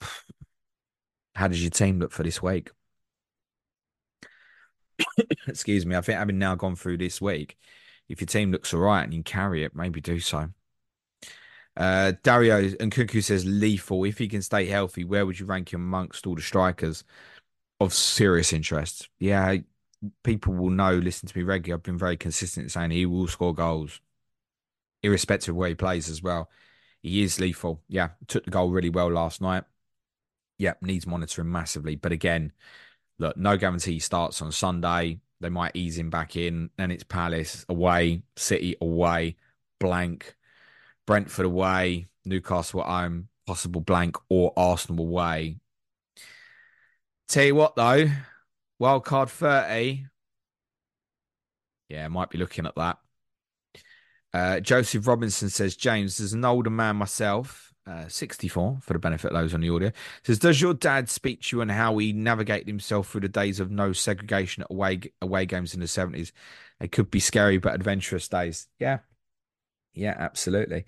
How 1.34 1.48
does 1.48 1.62
your 1.62 1.70
team 1.70 1.98
look 1.98 2.12
for 2.12 2.22
this 2.22 2.42
week? 2.42 2.70
Excuse 5.46 5.84
me. 5.86 5.96
I 5.96 6.00
think 6.00 6.18
having 6.18 6.38
now 6.38 6.54
gone 6.54 6.76
through 6.76 6.98
this 6.98 7.20
week, 7.20 7.58
if 8.08 8.20
your 8.20 8.26
team 8.26 8.50
looks 8.50 8.72
all 8.72 8.80
right 8.80 9.02
and 9.02 9.12
you 9.12 9.22
can 9.22 9.24
carry 9.24 9.64
it, 9.64 9.74
maybe 9.74 10.00
do 10.00 10.20
so. 10.20 10.48
Uh, 11.76 12.12
Dario 12.22 12.72
and 12.80 12.90
Cuckoo 12.90 13.20
says 13.20 13.44
lethal. 13.44 14.04
If 14.04 14.18
he 14.18 14.28
can 14.28 14.40
stay 14.42 14.64
healthy, 14.64 15.04
where 15.04 15.26
would 15.26 15.38
you 15.38 15.46
rank 15.46 15.72
him 15.72 15.82
amongst 15.82 16.26
all 16.26 16.34
the 16.34 16.42
strikers? 16.42 17.04
Of 17.80 17.92
serious 17.92 18.52
interest. 18.52 19.08
Yeah, 19.18 19.56
people 20.22 20.54
will 20.54 20.70
know, 20.70 20.94
listen 20.94 21.28
to 21.28 21.38
me 21.38 21.44
regularly. 21.44 21.78
I've 21.78 21.82
been 21.82 21.98
very 21.98 22.16
consistent 22.16 22.70
saying 22.70 22.90
he 22.90 23.06
will 23.06 23.28
score 23.28 23.54
goals, 23.54 24.00
irrespective 25.02 25.52
of 25.52 25.56
where 25.56 25.68
he 25.68 25.74
plays 25.74 26.08
as 26.08 26.22
well. 26.22 26.50
He 27.02 27.22
is 27.22 27.40
lethal. 27.40 27.82
Yeah, 27.88 28.10
took 28.26 28.44
the 28.44 28.50
goal 28.50 28.70
really 28.70 28.90
well 28.90 29.10
last 29.10 29.40
night. 29.40 29.64
Yeah, 30.58 30.74
needs 30.80 31.06
monitoring 31.06 31.52
massively. 31.52 31.96
But 31.96 32.12
again, 32.12 32.52
look, 33.18 33.36
no 33.36 33.56
guarantee 33.56 33.94
he 33.94 33.98
starts 33.98 34.40
on 34.42 34.52
Sunday. 34.52 35.20
They 35.40 35.50
might 35.50 35.76
ease 35.76 35.98
him 35.98 36.10
back 36.10 36.36
in. 36.36 36.70
Then 36.78 36.90
it's 36.90 37.04
Palace 37.04 37.66
away, 37.68 38.22
City 38.36 38.76
away, 38.80 39.36
blank, 39.78 40.34
Brentford 41.06 41.46
away, 41.46 42.06
Newcastle 42.24 42.80
at 42.80 42.88
home, 42.88 43.28
possible 43.46 43.82
blank, 43.82 44.16
or 44.30 44.52
Arsenal 44.56 45.04
away. 45.04 45.58
Tell 47.28 47.44
you 47.44 47.54
what, 47.54 47.74
though, 47.74 48.08
wild 48.78 49.04
card 49.04 49.30
30. 49.30 50.06
Yeah, 51.88 52.08
might 52.08 52.30
be 52.30 52.38
looking 52.38 52.66
at 52.66 52.74
that. 52.76 52.98
Uh, 54.32 54.60
Joseph 54.60 55.06
Robinson 55.06 55.48
says, 55.48 55.76
James, 55.76 56.20
as 56.20 56.32
an 56.32 56.44
older 56.44 56.70
man 56.70 56.96
myself, 56.96 57.72
uh, 57.86 58.08
64 58.08 58.78
for 58.82 58.92
the 58.92 58.98
benefit 58.98 59.32
of 59.32 59.38
those 59.38 59.54
on 59.54 59.60
the 59.60 59.70
audio, 59.70 59.92
says, 60.24 60.38
Does 60.38 60.60
your 60.60 60.74
dad 60.74 61.08
speak 61.08 61.42
to 61.42 61.56
you 61.56 61.60
on 61.62 61.68
how 61.68 61.96
he 61.98 62.12
navigated 62.12 62.68
himself 62.68 63.08
through 63.08 63.22
the 63.22 63.28
days 63.28 63.60
of 63.60 63.70
no 63.70 63.92
segregation 63.92 64.62
at 64.62 64.70
away, 64.70 65.00
away 65.22 65.46
games 65.46 65.74
in 65.74 65.80
the 65.80 65.86
70s? 65.86 66.32
They 66.80 66.88
could 66.88 67.10
be 67.10 67.20
scary 67.20 67.58
but 67.58 67.74
adventurous 67.74 68.28
days. 68.28 68.66
Yeah. 68.78 68.98
Yeah, 69.94 70.14
absolutely. 70.18 70.84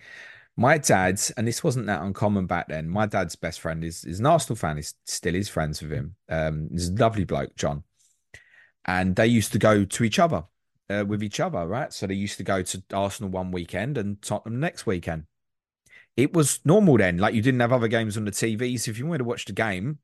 My 0.59 0.77
dad's, 0.77 1.31
and 1.31 1.47
this 1.47 1.63
wasn't 1.63 1.87
that 1.87 2.03
uncommon 2.03 2.47
back 2.47 2.67
then. 2.67 2.89
My 2.89 3.07
dad's 3.07 3.37
best 3.37 3.61
friend 3.61 3.85
is, 3.85 4.05
is 4.05 4.19
an 4.19 4.27
Arsenal 4.27 4.57
fan. 4.57 4.75
He's 4.75 4.93
still 5.05 5.37
is 5.37 5.49
friends 5.49 5.81
with 5.81 5.93
him. 5.93 6.17
Um, 6.29 6.69
he's 6.73 6.89
a 6.89 6.95
lovely 6.95 7.23
bloke, 7.23 7.55
John. 7.55 7.85
And 8.85 9.15
they 9.15 9.29
used 9.29 9.53
to 9.53 9.61
go 9.61 9.85
to 9.85 10.03
each 10.03 10.19
other 10.19 10.43
uh, 10.91 11.05
with 11.07 11.23
each 11.23 11.39
other, 11.39 11.65
right? 11.65 11.93
So 11.93 12.09
they 12.09 12.15
used 12.15 12.39
to 12.39 12.43
go 12.43 12.63
to 12.63 12.83
Arsenal 12.93 13.31
one 13.31 13.53
weekend 13.53 13.97
and 13.97 14.21
Tottenham 14.21 14.59
next 14.59 14.85
weekend. 14.85 15.27
It 16.17 16.33
was 16.33 16.59
normal 16.65 16.99
then. 16.99 17.19
Like 17.19 17.35
you 17.35 17.43
didn't 17.43 17.61
have 17.61 17.73
other 17.73 17.87
games 17.87 18.17
on 18.17 18.25
the 18.25 18.33
TV. 18.33 18.81
So 18.81 18.91
if 18.91 18.99
you 18.99 19.07
wanted 19.07 19.19
to 19.19 19.25
watch 19.25 19.45
the 19.45 19.53
game, 19.53 20.01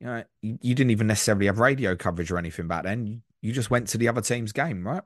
you 0.00 0.06
know, 0.08 0.24
you, 0.42 0.58
you 0.62 0.74
didn't 0.74 0.90
even 0.90 1.06
necessarily 1.06 1.46
have 1.46 1.60
radio 1.60 1.94
coverage 1.94 2.32
or 2.32 2.38
anything 2.38 2.66
back 2.66 2.82
then. 2.82 3.06
You, 3.06 3.20
you 3.40 3.52
just 3.52 3.70
went 3.70 3.86
to 3.90 3.98
the 3.98 4.08
other 4.08 4.20
team's 4.20 4.50
game, 4.50 4.84
right? 4.84 5.04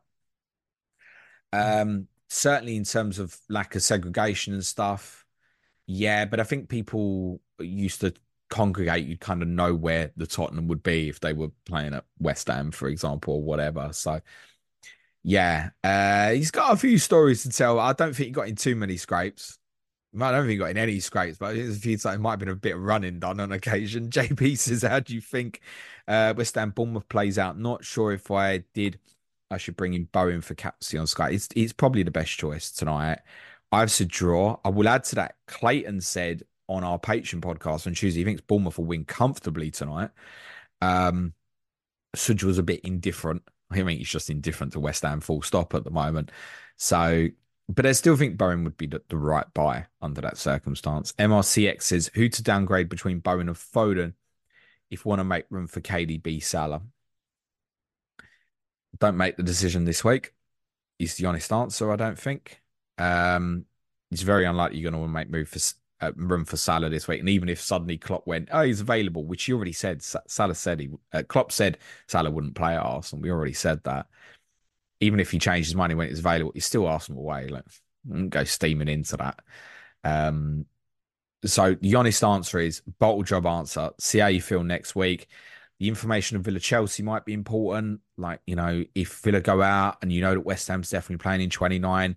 Um, 1.52 2.08
certainly 2.28 2.76
in 2.76 2.84
terms 2.84 3.18
of 3.18 3.36
lack 3.48 3.74
of 3.74 3.82
segregation 3.82 4.54
and 4.54 4.64
stuff. 4.64 5.24
Yeah, 5.86 6.26
but 6.26 6.40
I 6.40 6.44
think 6.44 6.68
people 6.68 7.40
used 7.58 8.02
to 8.02 8.12
congregate. 8.50 9.06
You'd 9.06 9.20
kind 9.20 9.42
of 9.42 9.48
know 9.48 9.74
where 9.74 10.12
the 10.16 10.26
Tottenham 10.26 10.68
would 10.68 10.82
be 10.82 11.08
if 11.08 11.20
they 11.20 11.32
were 11.32 11.48
playing 11.64 11.94
at 11.94 12.04
West 12.18 12.48
Ham, 12.48 12.70
for 12.70 12.88
example, 12.88 13.34
or 13.34 13.42
whatever. 13.42 13.90
So, 13.92 14.20
yeah, 15.22 15.70
uh, 15.82 16.30
he's 16.30 16.50
got 16.50 16.72
a 16.72 16.76
few 16.76 16.98
stories 16.98 17.42
to 17.42 17.50
tell. 17.50 17.78
I 17.78 17.92
don't 17.92 18.14
think 18.14 18.26
he 18.26 18.32
got 18.32 18.48
in 18.48 18.56
too 18.56 18.76
many 18.76 18.96
scrapes. 18.96 19.58
I 20.18 20.32
don't 20.32 20.42
think 20.42 20.52
he 20.52 20.56
got 20.56 20.70
in 20.70 20.78
any 20.78 21.00
scrapes, 21.00 21.38
but 21.38 21.54
there's 21.54 21.76
a 21.76 21.80
few 21.80 21.96
times 21.98 22.16
it 22.16 22.20
might 22.20 22.32
have 22.32 22.38
been 22.38 22.48
a 22.48 22.56
bit 22.56 22.74
of 22.74 22.82
running 22.82 23.18
done 23.18 23.40
on 23.40 23.52
occasion. 23.52 24.08
JP 24.10 24.58
says, 24.58 24.82
How 24.82 25.00
do 25.00 25.14
you 25.14 25.20
think 25.20 25.60
uh, 26.06 26.34
West 26.36 26.54
Ham 26.54 26.70
Bournemouth 26.70 27.08
plays 27.08 27.38
out? 27.38 27.58
Not 27.58 27.84
sure 27.84 28.12
if 28.12 28.30
I 28.30 28.64
did 28.74 28.98
I 29.50 29.56
should 29.56 29.76
bring 29.76 29.94
in 29.94 30.04
Bowen 30.04 30.40
for 30.40 30.54
captaincy 30.54 30.98
on 30.98 31.06
Sky. 31.06 31.30
It's 31.30 31.48
it's 31.56 31.72
probably 31.72 32.02
the 32.02 32.10
best 32.10 32.36
choice 32.36 32.70
tonight. 32.70 33.20
I've 33.72 33.90
said 33.90 34.08
draw. 34.08 34.58
I 34.64 34.70
will 34.70 34.88
add 34.88 35.04
to 35.04 35.16
that. 35.16 35.36
Clayton 35.46 36.00
said 36.00 36.42
on 36.68 36.84
our 36.84 36.98
Patreon 36.98 37.40
podcast 37.40 37.86
on 37.86 37.94
Tuesday 37.94 38.20
he 38.20 38.24
thinks 38.24 38.42
Bournemouth 38.42 38.78
will 38.78 38.84
win 38.84 39.04
comfortably 39.04 39.70
tonight. 39.70 40.10
Um, 40.80 41.34
Suj 42.16 42.42
was 42.42 42.58
a 42.58 42.62
bit 42.62 42.80
indifferent. 42.80 43.42
I 43.70 43.82
mean, 43.82 43.98
he's 43.98 44.08
just 44.08 44.30
indifferent 44.30 44.72
to 44.72 44.80
West 44.80 45.02
Ham 45.02 45.20
full 45.20 45.42
stop 45.42 45.74
at 45.74 45.84
the 45.84 45.90
moment. 45.90 46.30
So, 46.76 47.28
but 47.68 47.84
I 47.84 47.92
still 47.92 48.16
think 48.16 48.38
Bowen 48.38 48.64
would 48.64 48.76
be 48.76 48.86
the, 48.86 49.02
the 49.08 49.18
right 49.18 49.46
buy 49.52 49.86
under 50.00 50.20
that 50.22 50.38
circumstance. 50.38 51.12
MRCX 51.18 51.82
says 51.82 52.10
who 52.14 52.28
to 52.28 52.42
downgrade 52.42 52.88
between 52.88 53.20
Bowen 53.20 53.48
and 53.48 53.56
Foden 53.56 54.14
if 54.90 55.04
want 55.04 55.20
to 55.20 55.24
make 55.24 55.44
room 55.50 55.66
for 55.66 55.80
KDB 55.80 56.42
Salah. 56.42 56.82
Don't 58.98 59.16
make 59.16 59.36
the 59.36 59.42
decision 59.42 59.84
this 59.84 60.04
week. 60.04 60.32
Is 60.98 61.14
the 61.16 61.26
honest 61.26 61.52
answer. 61.52 61.92
I 61.92 61.96
don't 61.96 62.18
think. 62.18 62.60
Um, 62.98 63.66
it's 64.10 64.22
very 64.22 64.44
unlikely 64.44 64.78
you're 64.78 64.90
going 64.90 65.02
to 65.02 65.08
make 65.08 65.30
move 65.30 65.48
for 65.48 65.60
uh, 66.00 66.12
room 66.16 66.44
for 66.44 66.56
Salah 66.56 66.88
this 66.88 67.06
week. 67.08 67.20
And 67.20 67.28
even 67.28 67.48
if 67.48 67.60
suddenly 67.60 67.98
Klopp 67.98 68.26
went, 68.26 68.48
oh, 68.52 68.62
he's 68.62 68.80
available, 68.80 69.24
which 69.24 69.44
he 69.44 69.52
already 69.52 69.72
said. 69.72 70.02
Salah 70.02 70.54
said 70.54 70.80
he, 70.80 70.90
uh, 71.12 71.22
Klopp 71.28 71.52
said 71.52 71.78
Salah 72.06 72.30
wouldn't 72.30 72.54
play 72.54 72.74
at 72.74 72.82
Arsenal. 72.82 73.22
We 73.22 73.30
already 73.30 73.52
said 73.52 73.82
that. 73.84 74.06
Even 75.00 75.20
if 75.20 75.30
he 75.30 75.38
changed 75.38 75.68
his 75.68 75.76
money 75.76 75.94
when 75.94 76.08
it's 76.08 76.18
available, 76.18 76.50
he's 76.54 76.66
still 76.66 76.86
Arsenal 76.86 77.22
away. 77.22 77.46
Like, 77.46 77.64
go 78.30 78.42
steaming 78.44 78.88
into 78.88 79.16
that. 79.16 79.40
Um, 80.02 80.66
so 81.44 81.76
the 81.80 81.94
honest 81.94 82.24
answer 82.24 82.58
is 82.58 82.82
bottle 82.98 83.22
job 83.22 83.46
answer. 83.46 83.90
See 84.00 84.18
how 84.18 84.26
you 84.26 84.40
feel 84.40 84.64
next 84.64 84.96
week. 84.96 85.28
The 85.80 85.88
information 85.88 86.36
of 86.36 86.44
Villa 86.44 86.58
Chelsea 86.58 87.02
might 87.02 87.24
be 87.24 87.32
important. 87.32 88.00
Like, 88.16 88.40
you 88.46 88.56
know, 88.56 88.84
if 88.94 89.18
Villa 89.18 89.40
go 89.40 89.62
out 89.62 89.98
and 90.02 90.12
you 90.12 90.20
know 90.20 90.34
that 90.34 90.40
West 90.40 90.66
Ham's 90.68 90.90
definitely 90.90 91.22
playing 91.22 91.40
in 91.40 91.50
29, 91.50 92.16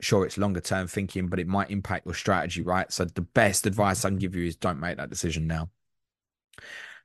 sure 0.00 0.26
it's 0.26 0.38
longer 0.38 0.60
term 0.60 0.86
thinking, 0.86 1.28
but 1.28 1.40
it 1.40 1.46
might 1.46 1.70
impact 1.70 2.06
your 2.06 2.14
strategy, 2.14 2.62
right? 2.62 2.92
So 2.92 3.04
the 3.04 3.22
best 3.22 3.66
advice 3.66 4.04
I 4.04 4.10
can 4.10 4.18
give 4.18 4.34
you 4.34 4.46
is 4.46 4.56
don't 4.56 4.80
make 4.80 4.98
that 4.98 5.10
decision 5.10 5.46
now. 5.46 5.70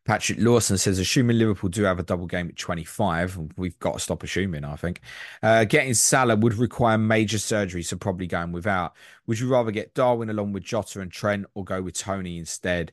Patrick 0.06 0.38
Lawson 0.40 0.78
says, 0.78 1.00
assuming 1.00 1.40
Liverpool 1.40 1.70
do 1.70 1.84
have 1.84 1.98
a 1.98 2.04
double 2.04 2.28
game 2.28 2.48
at 2.48 2.56
25, 2.56 3.40
we've 3.58 3.78
got 3.80 3.94
to 3.94 4.00
stop 4.00 4.22
assuming, 4.22 4.64
I 4.64 4.76
think. 4.76 5.02
Uh, 5.42 5.66
getting 5.66 5.96
Salah 5.96 6.36
would 6.36 6.54
require 6.54 7.00
major 7.00 7.40
surgery, 7.40 7.82
so 7.82 7.98
probably 7.98 8.28
going 8.28 8.52
without. 8.52 8.94
Would 9.26 9.40
you 9.40 9.50
rather 9.50 9.72
get 9.72 9.96
Darwin 9.96 10.30
along 10.30 10.54
with 10.54 10.64
Jota 10.64 11.02
and 11.02 11.12
Trent 11.12 11.48
or 11.56 11.64
go 11.64 11.82
with 11.82 11.96
Toney 11.96 12.38
instead? 12.38 12.92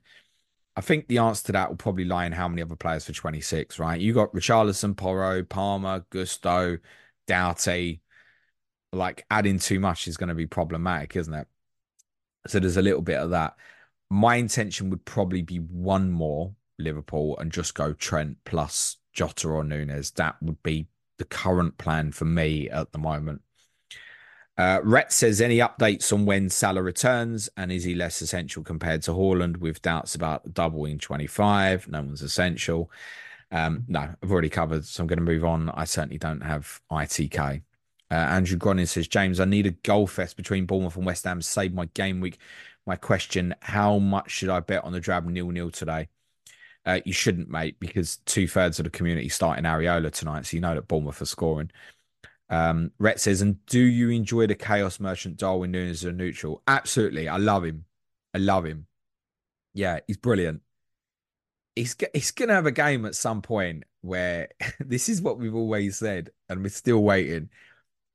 I 0.75 0.81
think 0.81 1.09
the 1.09 1.19
answer 1.19 1.47
to 1.47 1.53
that 1.53 1.69
will 1.69 1.77
probably 1.77 2.05
lie 2.05 2.25
in 2.25 2.33
how 2.33 2.49
many 2.49 2.63
other 2.63 2.77
players 2.77 3.05
for 3.05 3.13
26, 3.13 3.79
right? 3.79 4.01
You 4.01 4.15
got 4.15 4.33
Richarlison, 4.33 4.97
Porro, 4.97 5.43
Palmer, 5.43 6.05
Gusto, 6.11 6.79
Doughty. 7.27 8.01
Like 8.95 9.25
adding 9.31 9.59
too 9.59 9.81
much 9.81 10.09
is 10.09 10.17
going 10.17 10.29
to 10.29 10.35
be 10.35 10.47
problematic, 10.47 11.17
isn't 11.17 11.35
it? 11.35 11.47
So 12.47 12.59
there's 12.59 12.77
a 12.77 12.83
little 12.83 13.03
bit 13.03 13.19
of 13.19 13.31
that. 13.31 13.55
My 14.11 14.37
intention 14.37 14.91
would 14.91 15.05
probably 15.05 15.43
be 15.43 15.57
one 15.57 16.11
more 16.11 16.55
Liverpool 16.79 17.39
and 17.39 17.53
just 17.53 17.75
go 17.75 17.93
Trent 17.93 18.39
plus 18.45 18.97
Jota 19.13 19.49
or 19.49 19.65
Nunez. 19.65 20.11
That 20.13 20.37
would 20.43 20.63
be 20.63 20.89
the 21.19 21.25
current 21.25 21.79
plan 21.79 22.13
for 22.13 22.25
me 22.25 22.69
at 22.69 22.93
the 22.93 22.99
moment. 22.99 23.43
Uh, 24.59 24.81
Rhett 24.83 25.13
says 25.13 25.41
any 25.41 25.59
updates 25.59 26.13
on 26.13 26.27
when 26.27 26.51
Salah 26.51 26.83
returns 26.83 27.49
and 27.57 27.73
is 27.73 27.85
he 27.85 27.95
less 27.95 28.21
essential 28.21 28.63
compared 28.63 29.03
to 29.03 29.13
Haaland 29.13 29.57
with 29.57 29.81
doubts 29.81 30.15
about 30.15 30.53
doubling 30.53 30.99
25? 30.99 31.89
No 31.89 32.03
one's 32.03 32.23
essential. 32.23 32.91
Um, 33.51 33.85
no, 33.89 34.15
I've 34.23 34.31
already 34.31 34.51
covered, 34.51 34.85
so 34.85 35.03
I'm 35.03 35.07
going 35.07 35.19
to 35.19 35.25
move 35.25 35.45
on. 35.45 35.71
I 35.71 35.85
certainly 35.85 36.19
don't 36.19 36.43
have 36.43 36.81
ITK. 36.91 37.63
Uh, 38.11 38.15
Andrew 38.15 38.59
Gronin 38.59 38.87
says, 38.87 39.09
James, 39.09 39.41
I 39.41 39.47
need 39.47 39.67
a 39.67 39.71
goal 39.71 40.07
fest 40.07 40.37
between 40.37 40.67
Bournemouth 40.67 40.97
and 40.97 41.07
West 41.07 41.25
Ham 41.25 41.41
to 41.41 41.47
save 41.47 41.73
my 41.73 41.87
game 41.95 42.21
week. 42.21 42.39
My 42.87 42.97
question, 42.97 43.55
how 43.61 43.99
much 43.99 44.31
should 44.31 44.51
I 44.51 44.61
bet 44.61 44.85
on 44.85 44.93
the 44.93 45.01
drab 45.01 45.25
nil-nil 45.27 45.71
today? 45.71 46.09
Uh, 46.85 47.01
you 47.05 47.13
shouldn't, 47.13 47.49
mate, 47.49 47.77
because 47.79 48.17
two 48.27 48.49
thirds 48.49 48.79
of 48.79 48.85
the 48.85 48.91
community 48.91 49.29
start 49.29 49.59
in 49.59 49.65
Areola 49.65 50.11
tonight, 50.11 50.45
so 50.45 50.57
you 50.57 50.61
know 50.61 50.75
that 50.75 50.89
Bournemouth 50.89 51.23
are 51.23 51.27
scoring. 51.27 51.71
Um, 52.49 52.93
Rhett 52.99 53.21
says, 53.21 53.41
and 53.41 53.65
do 53.67 53.81
you 53.81 54.11
enjoy 54.11 54.47
the 54.47 54.55
chaos 54.55 55.01
merchant 55.01 55.39
Darwin 55.39 55.71
Nunez 55.71 56.05
as 56.05 56.11
a 56.11 56.13
neutral? 56.13 56.63
Absolutely. 56.67 57.29
I 57.29 57.39
love 57.39 57.65
him. 57.65 57.87
I 58.35 58.39
love 58.39 58.65
him. 58.65 58.87
Yeah, 59.75 60.01
he's 60.07 60.19
brilliant. 60.19 60.61
He's, 61.75 61.97
he's 62.13 62.31
going 62.31 62.51
to 62.51 62.55
have 62.55 62.67
a 62.67 62.73
game 62.73 63.07
at 63.07 63.15
some 63.15 63.41
point 63.41 63.85
where 64.03 64.49
this 64.81 65.09
is 65.09 65.23
what 65.23 65.39
we've 65.39 65.55
always 65.55 65.97
said, 65.97 66.31
and 66.49 66.63
we're 66.63 66.69
still 66.69 67.03
waiting. 67.03 67.49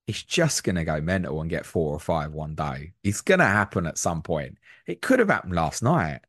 He's 0.05 0.23
just 0.23 0.63
going 0.63 0.75
to 0.75 0.85
go 0.85 1.01
mental 1.01 1.41
and 1.41 1.49
get 1.49 1.65
four 1.65 1.91
or 1.91 1.99
five 1.99 2.31
one 2.33 2.55
day. 2.55 2.93
It's 3.03 3.21
going 3.21 3.39
to 3.39 3.45
happen 3.45 3.87
at 3.87 3.97
some 3.97 4.21
point. 4.21 4.57
It 4.85 5.01
could 5.01 5.19
have 5.19 5.29
happened 5.29 5.55
last 5.55 5.83
night. 5.83 6.19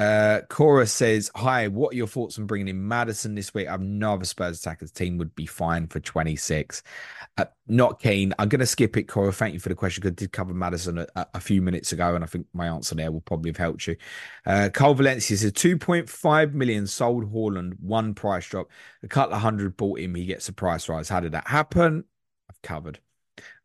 Uh, 0.00 0.40
Cora 0.48 0.86
says, 0.86 1.30
Hi, 1.36 1.68
what 1.68 1.92
are 1.92 1.96
your 1.96 2.08
thoughts 2.08 2.38
on 2.38 2.46
bringing 2.46 2.68
in 2.68 2.88
Maddison 2.88 3.34
this 3.34 3.54
week? 3.54 3.68
I 3.68 3.72
have 3.72 3.80
no 3.80 4.14
other 4.14 4.24
Spurs 4.24 4.58
attackers 4.58 4.90
team 4.90 5.18
would 5.18 5.34
be 5.36 5.46
fine 5.46 5.86
for 5.86 6.00
26. 6.00 6.82
Uh, 7.38 7.44
not 7.68 8.00
keen. 8.00 8.34
I'm 8.38 8.48
going 8.48 8.60
to 8.60 8.66
skip 8.66 8.96
it, 8.96 9.04
Cora. 9.04 9.32
Thank 9.32 9.54
you 9.54 9.60
for 9.60 9.68
the 9.68 9.74
question 9.76 10.02
because 10.02 10.12
I 10.12 10.16
did 10.16 10.32
cover 10.32 10.52
Maddison 10.52 10.98
a, 10.98 11.06
a, 11.34 11.40
few 11.40 11.62
minutes 11.62 11.92
ago, 11.92 12.14
and 12.14 12.24
I 12.24 12.26
think 12.26 12.46
my 12.52 12.66
answer 12.66 12.96
there 12.96 13.12
will 13.12 13.20
probably 13.20 13.50
have 13.50 13.56
helped 13.56 13.86
you. 13.86 13.96
Uh, 14.44 14.68
Cole 14.72 14.94
Valencia 14.94 15.36
says, 15.36 15.52
2.5 15.52 16.52
million 16.54 16.86
sold 16.88 17.32
Haaland, 17.32 17.78
one 17.80 18.14
price 18.14 18.48
drop. 18.48 18.70
A 19.04 19.08
couple 19.08 19.34
of 19.34 19.42
hundred 19.42 19.76
bought 19.76 20.00
him. 20.00 20.14
He 20.16 20.26
gets 20.26 20.48
a 20.48 20.52
price 20.52 20.88
rise. 20.88 21.08
How 21.08 21.20
did 21.20 21.32
that 21.32 21.46
happen? 21.46 22.04
I've 22.50 22.62
covered. 22.62 22.98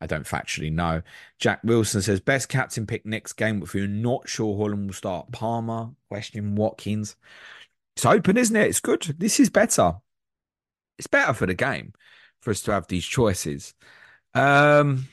I 0.00 0.06
don't 0.06 0.26
factually 0.26 0.72
know. 0.72 1.02
Jack 1.38 1.60
Wilson 1.62 2.02
says 2.02 2.20
best 2.20 2.48
captain 2.48 2.86
pick 2.86 3.06
next 3.06 3.34
game, 3.34 3.62
if 3.62 3.74
you're 3.74 3.86
not 3.86 4.28
sure 4.28 4.56
Haaland 4.56 4.86
will 4.86 4.92
start, 4.92 5.32
Palmer, 5.32 5.90
question 6.08 6.56
Watkins. 6.56 7.16
It's 7.96 8.06
open, 8.06 8.36
isn't 8.36 8.56
it? 8.56 8.68
It's 8.68 8.80
good. 8.80 9.02
This 9.18 9.40
is 9.40 9.50
better. 9.50 9.96
It's 10.98 11.06
better 11.06 11.32
for 11.32 11.46
the 11.46 11.54
game 11.54 11.92
for 12.40 12.50
us 12.50 12.62
to 12.62 12.72
have 12.72 12.86
these 12.86 13.04
choices. 13.04 13.74
Um, 14.34 15.08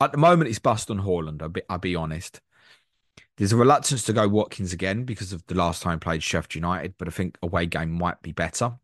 at 0.00 0.12
the 0.12 0.18
moment, 0.18 0.50
it's 0.50 0.58
bust 0.58 0.90
on 0.90 1.00
Haaland. 1.00 1.42
I'll 1.42 1.48
be, 1.48 1.62
I'll 1.68 1.78
be 1.78 1.96
honest. 1.96 2.40
There's 3.36 3.52
a 3.52 3.56
reluctance 3.56 4.04
to 4.04 4.12
go 4.12 4.28
Watkins 4.28 4.72
again 4.72 5.04
because 5.04 5.32
of 5.32 5.46
the 5.46 5.54
last 5.54 5.82
time 5.82 5.98
played 5.98 6.22
Sheffield 6.22 6.54
United, 6.56 6.94
but 6.98 7.08
I 7.08 7.10
think 7.10 7.38
away 7.42 7.66
game 7.66 7.90
might 7.90 8.20
be 8.22 8.32
better. 8.32 8.79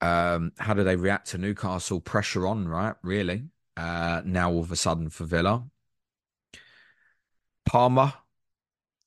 Um, 0.00 0.52
how 0.58 0.74
do 0.74 0.84
they 0.84 0.96
react 0.96 1.28
to 1.28 1.38
Newcastle? 1.38 2.00
Pressure 2.00 2.46
on, 2.46 2.68
right? 2.68 2.94
Really? 3.02 3.44
Uh, 3.76 4.22
now 4.24 4.50
all 4.50 4.60
of 4.60 4.72
a 4.72 4.76
sudden 4.76 5.10
for 5.10 5.24
Villa. 5.24 5.64
Palmer 7.64 8.14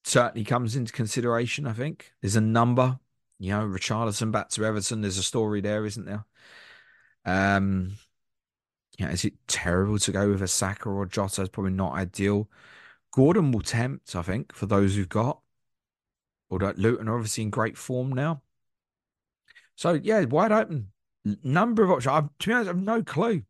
certainly 0.04 0.44
comes 0.44 0.76
into 0.76 0.92
consideration, 0.92 1.66
I 1.66 1.74
think. 1.74 2.12
There's 2.22 2.36
a 2.36 2.42
number, 2.42 3.00
you 3.40 3.52
know, 3.52 3.66
Richarlison 3.66 4.32
back 4.32 4.50
to 4.50 4.66
Everton. 4.66 5.02
There's 5.02 5.18
a 5.18 5.24
story 5.24 5.62
there, 5.62 5.86
isn't 5.86 6.06
there? 6.06 6.26
Um, 7.26 7.94
yeah, 8.98 9.12
is 9.12 9.24
it 9.26 9.34
terrible 9.48 9.98
to 10.00 10.12
go 10.12 10.30
with 10.30 10.42
a 10.42 10.48
Saka 10.48 10.90
or 10.90 11.06
Jota? 11.06 11.42
It's 11.42 11.50
probably 11.50 11.72
not 11.72 11.94
ideal. 11.94 12.50
Gordon 13.12 13.52
will 13.52 13.62
tempt, 13.62 14.16
I 14.16 14.22
think, 14.22 14.54
for 14.54 14.66
those 14.66 14.96
who've 14.96 15.10
got. 15.10 15.42
Although 16.52 16.74
Luton 16.76 17.08
are 17.08 17.16
obviously 17.16 17.44
in 17.44 17.50
great 17.50 17.78
form 17.78 18.12
now. 18.12 18.42
So 19.80 19.94
yeah, 19.94 20.26
wide 20.26 20.52
open. 20.52 20.92
Number 21.42 21.84
of 21.84 21.92
options. 21.92 22.08
I've, 22.08 22.30
to 22.40 22.48
be 22.50 22.54
honest, 22.54 22.70
I've 22.70 22.76
no 22.76 23.02
clue. 23.02 23.44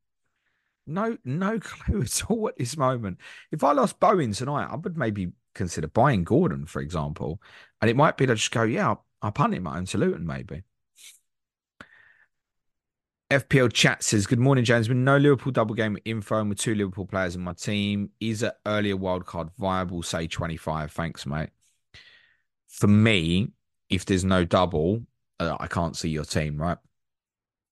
No, 0.85 1.17
no 1.25 1.59
clue 1.59 2.03
at 2.03 2.29
all 2.29 2.49
at 2.49 2.55
this 2.55 2.77
moment. 2.77 3.17
If 3.51 3.63
I 3.63 3.71
lost 3.71 3.99
Bowen 3.99 4.31
tonight, 4.33 4.67
I 4.69 4.75
would 4.75 4.95
maybe 4.95 5.31
consider 5.55 5.87
buying 5.87 6.23
Gordon, 6.23 6.67
for 6.67 6.83
example. 6.83 7.41
And 7.81 7.89
it 7.89 7.95
might 7.95 8.15
be 8.15 8.27
to 8.27 8.35
just 8.35 8.51
go, 8.51 8.61
yeah, 8.61 8.89
I'll, 8.89 9.05
I'll 9.23 9.31
punt 9.31 9.55
him 9.55 9.65
at 9.65 9.73
home 9.73 9.85
Luton, 9.95 10.27
maybe. 10.27 10.61
FPL 13.31 13.73
chat 13.73 14.03
says, 14.03 14.27
Good 14.27 14.37
morning, 14.37 14.65
James. 14.65 14.87
With 14.87 14.99
no 14.99 15.17
Liverpool 15.17 15.51
double 15.51 15.73
game 15.73 15.97
info 16.05 16.41
and 16.41 16.49
with 16.49 16.59
two 16.59 16.75
Liverpool 16.75 17.07
players 17.07 17.35
in 17.35 17.41
my 17.41 17.53
team, 17.53 18.11
is 18.19 18.43
an 18.43 18.51
earlier 18.67 18.95
wildcard 18.95 19.49
viable? 19.57 20.03
Say 20.03 20.27
25. 20.27 20.91
Thanks, 20.91 21.25
mate. 21.25 21.49
For 22.67 22.85
me, 22.85 23.49
if 23.89 24.05
there's 24.05 24.23
no 24.23 24.45
double, 24.45 25.01
uh, 25.39 25.57
I 25.59 25.67
can't 25.67 25.95
see 25.95 26.09
your 26.09 26.25
team, 26.25 26.57
right? 26.57 26.77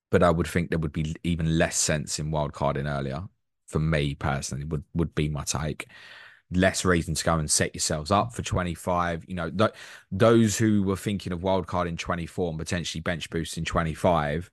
But 0.09 0.23
I 0.23 0.29
would 0.29 0.47
think 0.47 0.69
there 0.69 0.79
would 0.79 0.93
be 0.93 1.15
even 1.23 1.57
less 1.57 1.77
sense 1.77 2.19
in 2.19 2.31
wildcarding 2.31 2.89
earlier. 2.89 3.23
For 3.67 3.79
me 3.79 4.15
personally, 4.15 4.63
would 4.65 4.83
would 4.93 5.13
be 5.13 5.27
my 5.27 5.43
take. 5.43 5.87
Less 6.51 6.85
reason 6.85 7.13
to 7.13 7.23
go 7.25 7.37
and 7.37 7.51
set 7.51 7.75
yourselves 7.75 8.09
up 8.09 8.33
for 8.33 8.41
25. 8.41 9.25
You 9.27 9.35
know, 9.35 9.49
th- 9.49 9.73
those 10.11 10.57
who 10.57 10.83
were 10.83 10.95
thinking 10.95 11.33
of 11.33 11.41
wildcard 11.41 11.89
in 11.89 11.97
24 11.97 12.51
and 12.51 12.59
potentially 12.59 13.01
bench 13.01 13.29
boost 13.29 13.57
in 13.57 13.65
25. 13.65 14.49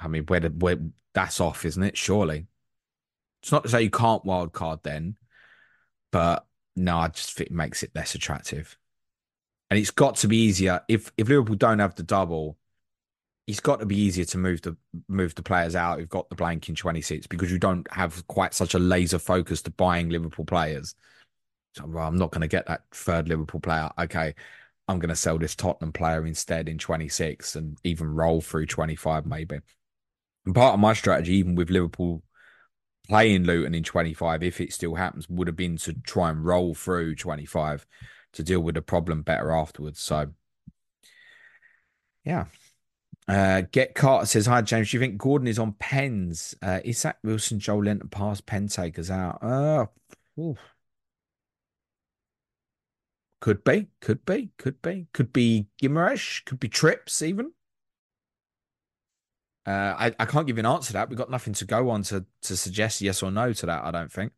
I 0.00 0.08
mean, 0.08 0.24
where, 0.24 0.40
where 0.40 0.78
that's 1.12 1.40
off, 1.40 1.66
isn't 1.66 1.82
it? 1.82 1.96
Surely. 1.98 2.46
It's 3.42 3.52
not 3.52 3.64
to 3.64 3.68
say 3.68 3.82
you 3.82 3.90
can't 3.90 4.24
wildcard 4.24 4.82
then, 4.82 5.16
but 6.10 6.46
no, 6.76 6.96
I 6.96 7.08
just 7.08 7.34
think 7.34 7.50
it 7.50 7.54
makes 7.54 7.82
it 7.82 7.90
less 7.94 8.14
attractive 8.14 8.78
and 9.74 9.80
it's 9.80 9.90
got 9.90 10.14
to 10.14 10.28
be 10.28 10.36
easier 10.36 10.80
if 10.86 11.10
if 11.16 11.28
Liverpool 11.28 11.56
don't 11.56 11.80
have 11.80 11.96
the 11.96 12.04
double. 12.04 12.56
it's 13.48 13.58
got 13.58 13.80
to 13.80 13.86
be 13.86 13.96
easier 13.96 14.24
to 14.24 14.38
move 14.38 14.62
the 14.62 14.76
move 15.08 15.34
the 15.34 15.42
players 15.42 15.74
out 15.74 15.98
who've 15.98 16.08
got 16.08 16.28
the 16.28 16.36
blank 16.36 16.68
in 16.68 16.76
26 16.76 17.26
because 17.26 17.50
you 17.50 17.58
don't 17.58 17.84
have 17.92 18.24
quite 18.28 18.54
such 18.54 18.74
a 18.74 18.78
laser 18.78 19.18
focus 19.18 19.62
to 19.62 19.72
buying 19.72 20.10
Liverpool 20.10 20.44
players. 20.44 20.94
So 21.72 21.86
well, 21.86 22.06
I'm 22.06 22.16
not 22.16 22.30
going 22.30 22.42
to 22.42 22.46
get 22.46 22.68
that 22.68 22.82
third 22.92 23.28
Liverpool 23.28 23.60
player. 23.60 23.90
Okay, 23.98 24.36
I'm 24.86 25.00
going 25.00 25.08
to 25.08 25.16
sell 25.16 25.38
this 25.38 25.56
Tottenham 25.56 25.92
player 25.92 26.24
instead 26.24 26.68
in 26.68 26.78
26 26.78 27.56
and 27.56 27.76
even 27.82 28.06
roll 28.14 28.40
through 28.40 28.66
25 28.66 29.26
maybe. 29.26 29.58
And 30.46 30.54
part 30.54 30.74
of 30.74 30.78
my 30.78 30.92
strategy, 30.92 31.34
even 31.34 31.56
with 31.56 31.70
Liverpool 31.70 32.22
playing 33.08 33.42
Luton 33.42 33.74
in 33.74 33.82
25, 33.82 34.44
if 34.44 34.60
it 34.60 34.72
still 34.72 34.94
happens, 34.94 35.28
would 35.28 35.48
have 35.48 35.56
been 35.56 35.78
to 35.78 35.94
try 35.94 36.30
and 36.30 36.44
roll 36.44 36.74
through 36.74 37.16
25 37.16 37.84
to 38.34 38.42
deal 38.42 38.60
with 38.60 38.74
the 38.74 38.82
problem 38.82 39.22
better 39.22 39.52
afterwards. 39.52 40.00
So, 40.00 40.32
yeah. 42.24 42.46
Uh, 43.26 43.62
Get 43.72 43.94
Carter 43.94 44.26
says, 44.26 44.46
Hi, 44.46 44.60
James. 44.60 44.90
Do 44.90 44.96
you 44.96 45.00
think 45.00 45.16
Gordon 45.18 45.48
is 45.48 45.58
on 45.58 45.72
pens? 45.78 46.54
Uh, 46.60 46.80
is 46.84 47.02
that 47.02 47.18
Wilson 47.24 47.58
Joelinton 47.58 48.10
pass 48.10 48.40
pen 48.40 48.68
takers 48.68 49.10
out? 49.10 49.42
Uh, 49.42 49.86
could 53.40 53.64
be, 53.64 53.88
could 54.00 54.24
be, 54.24 54.50
could 54.58 54.82
be, 54.82 55.06
could 55.12 55.32
be 55.32 55.66
Guimaraes, 55.82 56.44
could 56.44 56.60
be 56.60 56.68
Trips 56.68 57.22
even. 57.22 57.52
Uh, 59.66 59.94
I, 59.98 60.14
I 60.18 60.26
can't 60.26 60.46
give 60.46 60.56
you 60.56 60.60
an 60.60 60.66
answer 60.66 60.88
to 60.88 60.92
that. 60.94 61.08
We've 61.08 61.18
got 61.18 61.30
nothing 61.30 61.54
to 61.54 61.64
go 61.64 61.88
on 61.90 62.02
to 62.04 62.26
to 62.42 62.56
suggest 62.56 63.00
yes 63.00 63.22
or 63.22 63.30
no 63.30 63.52
to 63.54 63.66
that. 63.66 63.84
I 63.84 63.90
don't 63.90 64.12
think. 64.12 64.32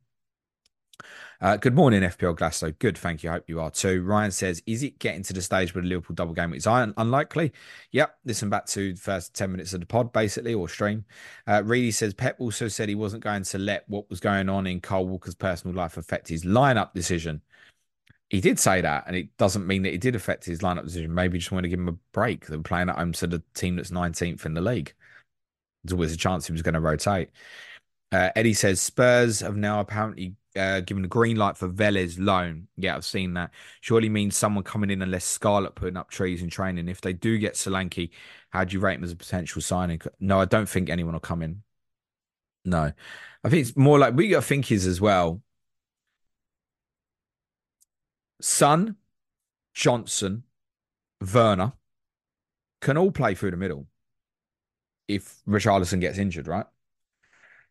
Uh, 1.40 1.56
good 1.56 1.74
morning, 1.74 2.02
FPL 2.02 2.36
Glasso. 2.36 2.76
Good, 2.78 2.96
thank 2.96 3.22
you. 3.22 3.30
I 3.30 3.34
hope 3.34 3.44
you 3.48 3.60
are 3.60 3.70
too. 3.70 4.02
Ryan 4.02 4.30
says, 4.30 4.62
"Is 4.66 4.82
it 4.82 4.98
getting 4.98 5.22
to 5.24 5.32
the 5.32 5.42
stage 5.42 5.74
where 5.74 5.82
the 5.82 5.88
Liverpool 5.88 6.14
double 6.14 6.32
game 6.32 6.54
is 6.54 6.66
un- 6.66 6.94
unlikely?" 6.96 7.52
Yep. 7.92 8.18
Listen 8.24 8.48
back 8.48 8.66
to 8.66 8.94
the 8.94 9.00
first 9.00 9.34
ten 9.34 9.52
minutes 9.52 9.74
of 9.74 9.80
the 9.80 9.86
pod, 9.86 10.12
basically, 10.12 10.54
or 10.54 10.68
stream. 10.68 11.04
Uh, 11.46 11.62
Reedy 11.64 11.90
says 11.90 12.14
Pep 12.14 12.36
also 12.38 12.68
said 12.68 12.88
he 12.88 12.94
wasn't 12.94 13.22
going 13.22 13.42
to 13.44 13.58
let 13.58 13.88
what 13.88 14.08
was 14.08 14.20
going 14.20 14.48
on 14.48 14.66
in 14.66 14.80
Kyle 14.80 15.06
Walker's 15.06 15.34
personal 15.34 15.76
life 15.76 15.96
affect 15.96 16.28
his 16.28 16.44
lineup 16.44 16.94
decision. 16.94 17.42
He 18.30 18.40
did 18.40 18.58
say 18.58 18.80
that, 18.80 19.04
and 19.06 19.14
it 19.14 19.36
doesn't 19.36 19.66
mean 19.66 19.82
that 19.82 19.94
it 19.94 20.00
did 20.00 20.16
affect 20.16 20.44
his 20.44 20.60
lineup 20.60 20.84
decision. 20.84 21.14
Maybe 21.14 21.38
just 21.38 21.52
want 21.52 21.64
to 21.64 21.68
give 21.68 21.78
him 21.78 21.88
a 21.88 21.92
break. 22.12 22.46
They're 22.46 22.58
playing 22.60 22.88
at 22.88 22.96
home 22.96 23.12
to 23.12 23.26
the 23.26 23.42
team 23.54 23.76
that's 23.76 23.90
19th 23.90 24.46
in 24.46 24.54
the 24.54 24.60
league 24.60 24.94
there's 25.86 25.94
always 25.94 26.12
a 26.12 26.16
chance 26.16 26.46
he 26.46 26.52
was 26.52 26.62
going 26.62 26.74
to 26.74 26.80
rotate. 26.80 27.30
Uh, 28.12 28.30
Eddie 28.36 28.54
says 28.54 28.80
Spurs 28.80 29.40
have 29.40 29.56
now 29.56 29.80
apparently 29.80 30.34
uh, 30.56 30.80
given 30.80 31.04
a 31.04 31.08
green 31.08 31.36
light 31.36 31.56
for 31.56 31.68
Véliz 31.68 32.16
loan. 32.18 32.68
Yeah, 32.76 32.96
I've 32.96 33.04
seen 33.04 33.34
that. 33.34 33.50
Surely 33.80 34.08
means 34.08 34.36
someone 34.36 34.64
coming 34.64 34.90
in 34.90 35.02
unless 35.02 35.24
Scarlett 35.24 35.74
putting 35.74 35.96
up 35.96 36.10
trees 36.10 36.42
in 36.42 36.50
training. 36.50 36.88
If 36.88 37.00
they 37.00 37.12
do 37.12 37.38
get 37.38 37.54
Solanke, 37.54 38.10
how 38.50 38.64
do 38.64 38.74
you 38.74 38.80
rate 38.80 38.96
him 38.96 39.04
as 39.04 39.12
a 39.12 39.16
potential 39.16 39.62
signing? 39.62 40.00
No, 40.20 40.40
I 40.40 40.44
don't 40.44 40.68
think 40.68 40.88
anyone 40.88 41.12
will 41.12 41.20
come 41.20 41.42
in. 41.42 41.62
No, 42.64 42.92
I 43.44 43.48
think 43.48 43.66
it's 43.66 43.76
more 43.76 43.98
like 43.98 44.14
we 44.14 44.28
got 44.28 44.40
to 44.40 44.46
think 44.46 44.72
is 44.72 44.86
as 44.86 45.00
well. 45.00 45.40
Son, 48.40 48.96
Johnson, 49.72 50.42
Werner 51.32 51.72
can 52.80 52.98
all 52.98 53.10
play 53.12 53.34
through 53.34 53.52
the 53.52 53.56
middle 53.56 53.86
if 55.08 55.42
Richarlison 55.46 56.00
gets 56.00 56.18
injured, 56.18 56.48
right? 56.48 56.66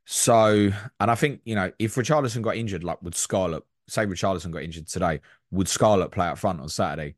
So, 0.05 0.71
and 0.99 1.11
I 1.11 1.15
think, 1.15 1.41
you 1.45 1.55
know, 1.55 1.71
if 1.79 1.95
Richarlison 1.95 2.41
got 2.41 2.55
injured, 2.55 2.83
like 2.83 3.01
would 3.01 3.15
Scarlett, 3.15 3.63
say 3.87 4.05
Richarlison 4.05 4.51
got 4.51 4.63
injured 4.63 4.87
today, 4.87 5.19
would 5.51 5.67
Scarlett 5.67 6.11
play 6.11 6.27
up 6.27 6.37
front 6.37 6.61
on 6.61 6.69
Saturday? 6.69 7.15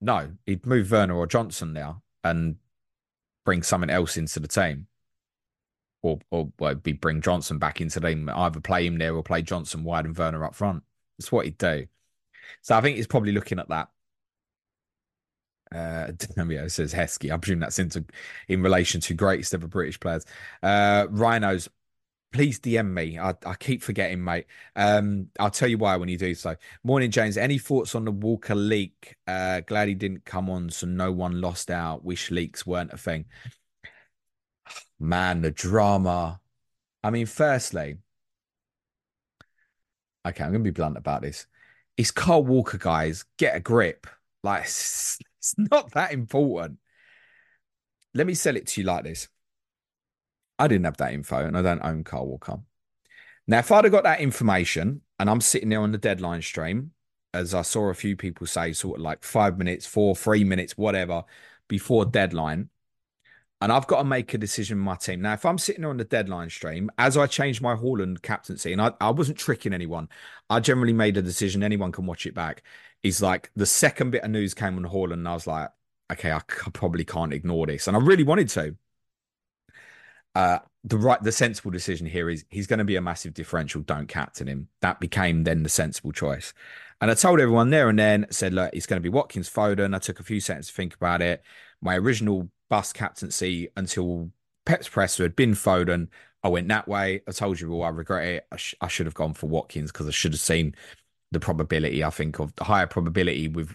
No, 0.00 0.32
he'd 0.46 0.66
move 0.66 0.90
Werner 0.90 1.14
or 1.14 1.26
Johnson 1.28 1.72
now 1.72 2.02
and 2.24 2.56
bring 3.44 3.62
someone 3.62 3.90
else 3.90 4.16
into 4.16 4.40
the 4.40 4.48
team. 4.48 4.88
Or, 6.02 6.18
or 6.32 6.50
well, 6.58 6.74
be 6.74 6.92
bring 6.92 7.20
Johnson 7.20 7.58
back 7.58 7.80
into 7.80 8.00
the 8.00 8.08
team, 8.08 8.28
either 8.28 8.58
play 8.58 8.84
him 8.84 8.98
there 8.98 9.14
or 9.14 9.22
play 9.22 9.42
Johnson 9.42 9.84
wide 9.84 10.04
and 10.04 10.18
Werner 10.18 10.44
up 10.44 10.56
front. 10.56 10.82
That's 11.16 11.30
what 11.30 11.44
he'd 11.44 11.58
do. 11.58 11.86
So 12.62 12.76
I 12.76 12.80
think 12.80 12.96
he's 12.96 13.06
probably 13.06 13.30
looking 13.30 13.60
at 13.60 13.68
that. 13.68 13.88
Uh, 15.72 16.10
yeah, 16.48 16.66
says 16.66 16.92
Heskey. 16.92 17.32
I 17.32 17.36
presume 17.36 17.60
that's 17.60 17.78
into 17.78 18.04
in 18.48 18.62
relation 18.62 19.00
to 19.02 19.14
greatest 19.14 19.54
ever 19.54 19.68
British 19.68 20.00
players. 20.00 20.24
Uh, 20.64 21.06
Rhinos, 21.08 21.68
please 22.32 22.58
DM 22.58 22.92
me. 22.92 23.18
I, 23.18 23.34
I 23.44 23.54
keep 23.54 23.82
forgetting, 23.82 24.24
mate. 24.24 24.46
Um, 24.74 25.28
I'll 25.38 25.50
tell 25.50 25.68
you 25.68 25.78
why 25.78 25.96
when 25.96 26.08
you 26.08 26.18
do 26.18 26.34
so. 26.34 26.56
Morning, 26.82 27.10
James. 27.10 27.36
Any 27.36 27.58
thoughts 27.58 27.94
on 27.94 28.04
the 28.04 28.10
Walker 28.10 28.54
leak? 28.54 29.16
Uh, 29.26 29.60
glad 29.60 29.88
he 29.88 29.94
didn't 29.94 30.24
come 30.24 30.50
on, 30.50 30.70
so 30.70 30.86
no 30.86 31.12
one 31.12 31.40
lost 31.40 31.70
out. 31.70 32.04
Wish 32.04 32.30
leaks 32.30 32.66
weren't 32.66 32.92
a 32.92 32.96
thing. 32.96 33.26
Man, 34.98 35.42
the 35.42 35.50
drama. 35.50 36.40
I 37.04 37.10
mean, 37.10 37.26
firstly, 37.26 37.98
okay, 40.26 40.44
I'm 40.44 40.50
going 40.50 40.64
to 40.64 40.70
be 40.70 40.74
blunt 40.74 40.96
about 40.96 41.22
this. 41.22 41.46
It's 41.96 42.10
Kyle 42.10 42.44
Walker, 42.44 42.78
guys. 42.78 43.24
Get 43.38 43.56
a 43.56 43.60
grip. 43.60 44.06
Like, 44.42 44.62
it's 44.64 45.18
not 45.56 45.92
that 45.92 46.12
important. 46.12 46.78
Let 48.14 48.26
me 48.26 48.34
sell 48.34 48.56
it 48.56 48.66
to 48.68 48.80
you 48.80 48.86
like 48.86 49.04
this. 49.04 49.28
I 50.62 50.68
didn't 50.68 50.84
have 50.84 50.96
that 50.98 51.12
info 51.12 51.44
and 51.44 51.58
I 51.58 51.62
don't 51.62 51.84
own 51.84 52.04
Kyle 52.04 52.26
Walker. 52.26 52.60
Now, 53.48 53.58
if 53.58 53.72
I'd 53.72 53.84
have 53.84 53.92
got 53.92 54.04
that 54.04 54.20
information 54.20 55.00
and 55.18 55.28
I'm 55.28 55.40
sitting 55.40 55.70
there 55.70 55.80
on 55.80 55.90
the 55.90 55.98
deadline 55.98 56.42
stream, 56.42 56.92
as 57.34 57.52
I 57.52 57.62
saw 57.62 57.88
a 57.88 57.94
few 57.94 58.16
people 58.16 58.46
say, 58.46 58.72
sort 58.72 58.98
of 58.98 59.02
like 59.02 59.24
five 59.24 59.58
minutes, 59.58 59.86
four, 59.86 60.14
three 60.14 60.44
minutes, 60.44 60.78
whatever, 60.78 61.24
before 61.66 62.04
deadline, 62.04 62.68
and 63.60 63.72
I've 63.72 63.86
got 63.86 63.98
to 63.98 64.04
make 64.04 64.34
a 64.34 64.38
decision 64.38 64.78
my 64.78 64.96
team. 64.96 65.22
Now, 65.22 65.32
if 65.34 65.44
I'm 65.44 65.58
sitting 65.58 65.84
on 65.84 65.96
the 65.96 66.04
deadline 66.04 66.50
stream, 66.50 66.90
as 66.98 67.16
I 67.16 67.26
changed 67.26 67.62
my 67.62 67.74
Haaland 67.74 68.20
captaincy, 68.22 68.72
and 68.72 68.82
I, 68.82 68.92
I 69.00 69.10
wasn't 69.10 69.38
tricking 69.38 69.72
anyone, 69.72 70.08
I 70.50 70.60
generally 70.60 70.92
made 70.92 71.16
a 71.16 71.22
decision, 71.22 71.62
anyone 71.62 71.92
can 71.92 72.06
watch 72.06 72.26
it 72.26 72.34
back. 72.34 72.62
Is 73.02 73.22
like 73.22 73.50
the 73.56 73.66
second 73.66 74.10
bit 74.10 74.22
of 74.22 74.30
news 74.30 74.54
came 74.54 74.76
on 74.76 74.84
Haaland, 74.84 75.14
and 75.14 75.28
I 75.28 75.34
was 75.34 75.46
like, 75.46 75.70
okay, 76.12 76.32
I 76.32 76.40
probably 76.72 77.04
can't 77.04 77.32
ignore 77.32 77.66
this. 77.66 77.88
And 77.88 77.96
I 77.96 78.00
really 78.00 78.24
wanted 78.24 78.48
to. 78.50 78.76
Uh, 80.34 80.58
the 80.84 80.96
right, 80.96 81.22
the 81.22 81.32
sensible 81.32 81.70
decision 81.70 82.06
here 82.06 82.28
is 82.28 82.44
he's 82.48 82.66
going 82.66 82.78
to 82.78 82.84
be 82.84 82.96
a 82.96 83.02
massive 83.02 83.34
differential. 83.34 83.82
Don't 83.82 84.08
captain 84.08 84.48
him. 84.48 84.68
That 84.80 85.00
became 85.00 85.44
then 85.44 85.62
the 85.62 85.68
sensible 85.68 86.12
choice. 86.12 86.52
And 87.00 87.10
I 87.10 87.14
told 87.14 87.40
everyone 87.40 87.70
there 87.70 87.88
and 87.88 87.98
then, 87.98 88.26
said, 88.30 88.54
look, 88.54 88.70
it's 88.72 88.86
going 88.86 89.00
to 89.00 89.02
be 89.02 89.08
Watkins 89.08 89.50
Foden. 89.50 89.94
I 89.94 89.98
took 89.98 90.20
a 90.20 90.24
few 90.24 90.40
seconds 90.40 90.68
to 90.68 90.72
think 90.72 90.94
about 90.94 91.20
it. 91.20 91.42
My 91.80 91.96
original 91.96 92.48
bus 92.70 92.92
captaincy 92.92 93.68
until 93.76 94.30
Pep's 94.64 94.88
Presser 94.88 95.24
had 95.24 95.36
been 95.36 95.52
Foden. 95.52 96.08
I 96.44 96.48
went 96.48 96.68
that 96.68 96.88
way. 96.88 97.22
I 97.28 97.32
told 97.32 97.60
you 97.60 97.72
all, 97.72 97.84
I 97.84 97.88
regret 97.88 98.26
it. 98.28 98.46
I, 98.50 98.56
sh- 98.56 98.74
I 98.80 98.88
should 98.88 99.06
have 99.06 99.14
gone 99.14 99.34
for 99.34 99.48
Watkins 99.48 99.92
because 99.92 100.08
I 100.08 100.12
should 100.12 100.32
have 100.32 100.40
seen 100.40 100.74
the 101.30 101.40
probability. 101.40 102.02
I 102.02 102.10
think 102.10 102.38
of 102.38 102.54
the 102.56 102.64
higher 102.64 102.86
probability 102.86 103.48
with 103.48 103.74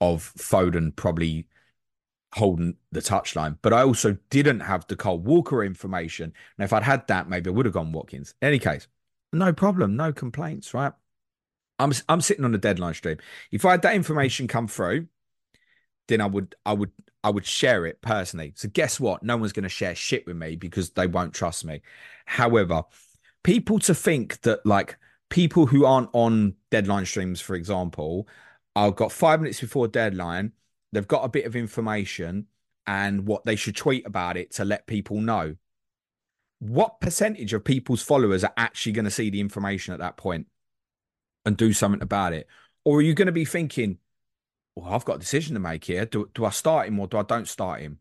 of 0.00 0.32
Foden 0.36 0.94
probably 0.94 1.46
holding 2.36 2.76
the 2.92 3.00
touchline. 3.00 3.56
But 3.62 3.72
I 3.72 3.82
also 3.82 4.16
didn't 4.28 4.60
have 4.60 4.86
the 4.86 4.96
Kyle 4.96 5.18
Walker 5.18 5.64
information. 5.64 6.32
And 6.58 6.64
if 6.64 6.72
I'd 6.72 6.82
had 6.82 7.06
that, 7.08 7.28
maybe 7.28 7.48
I 7.48 7.52
would 7.52 7.64
have 7.64 7.72
gone 7.72 7.92
Watkins. 7.92 8.34
In 8.42 8.48
any 8.48 8.58
case, 8.58 8.86
no 9.32 9.52
problem, 9.52 9.96
no 9.96 10.12
complaints, 10.12 10.74
right? 10.74 10.92
I'm 11.78 11.92
I'm 12.08 12.20
sitting 12.20 12.44
on 12.44 12.52
the 12.52 12.58
deadline 12.58 12.94
stream. 12.94 13.18
If 13.50 13.64
I 13.64 13.72
had 13.72 13.82
that 13.82 13.94
information 13.94 14.48
come 14.48 14.68
through, 14.68 15.08
then 16.08 16.20
I 16.20 16.26
would 16.26 16.54
I 16.64 16.74
would 16.74 16.92
I 17.24 17.30
would 17.30 17.46
share 17.46 17.86
it 17.86 18.00
personally. 18.02 18.52
So 18.54 18.68
guess 18.68 19.00
what? 19.00 19.22
No 19.22 19.36
one's 19.36 19.52
going 19.52 19.64
to 19.64 19.68
share 19.68 19.94
shit 19.94 20.26
with 20.26 20.36
me 20.36 20.56
because 20.56 20.90
they 20.90 21.06
won't 21.06 21.34
trust 21.34 21.64
me. 21.64 21.80
However, 22.26 22.82
people 23.42 23.78
to 23.80 23.94
think 23.94 24.42
that 24.42 24.64
like 24.64 24.96
people 25.30 25.66
who 25.66 25.84
aren't 25.86 26.10
on 26.12 26.54
deadline 26.70 27.06
streams, 27.06 27.40
for 27.40 27.54
example, 27.54 28.28
I've 28.74 28.96
got 28.96 29.10
five 29.10 29.40
minutes 29.40 29.60
before 29.60 29.88
deadline, 29.88 30.52
they've 30.92 31.06
got 31.06 31.24
a 31.24 31.28
bit 31.28 31.46
of 31.46 31.56
information 31.56 32.46
and 32.86 33.26
what 33.26 33.44
they 33.44 33.56
should 33.56 33.76
tweet 33.76 34.06
about 34.06 34.36
it 34.36 34.52
to 34.52 34.64
let 34.64 34.86
people 34.86 35.20
know. 35.20 35.56
What 36.58 37.00
percentage 37.00 37.52
of 37.52 37.64
people's 37.64 38.02
followers 38.02 38.44
are 38.44 38.52
actually 38.56 38.92
going 38.92 39.04
to 39.04 39.10
see 39.10 39.28
the 39.30 39.40
information 39.40 39.92
at 39.92 40.00
that 40.00 40.16
point 40.16 40.46
and 41.44 41.56
do 41.56 41.72
something 41.72 42.02
about 42.02 42.32
it? 42.32 42.46
Or 42.84 42.98
are 42.98 43.02
you 43.02 43.14
going 43.14 43.26
to 43.26 43.32
be 43.32 43.44
thinking, 43.44 43.98
well, 44.74 44.94
I've 44.94 45.04
got 45.04 45.16
a 45.16 45.20
decision 45.20 45.54
to 45.54 45.60
make 45.60 45.84
here. 45.84 46.04
Do, 46.04 46.30
do 46.34 46.44
I 46.44 46.50
start 46.50 46.86
him 46.86 47.00
or 47.00 47.06
do 47.06 47.18
I 47.18 47.22
don't 47.22 47.48
start 47.48 47.80
him? 47.80 47.98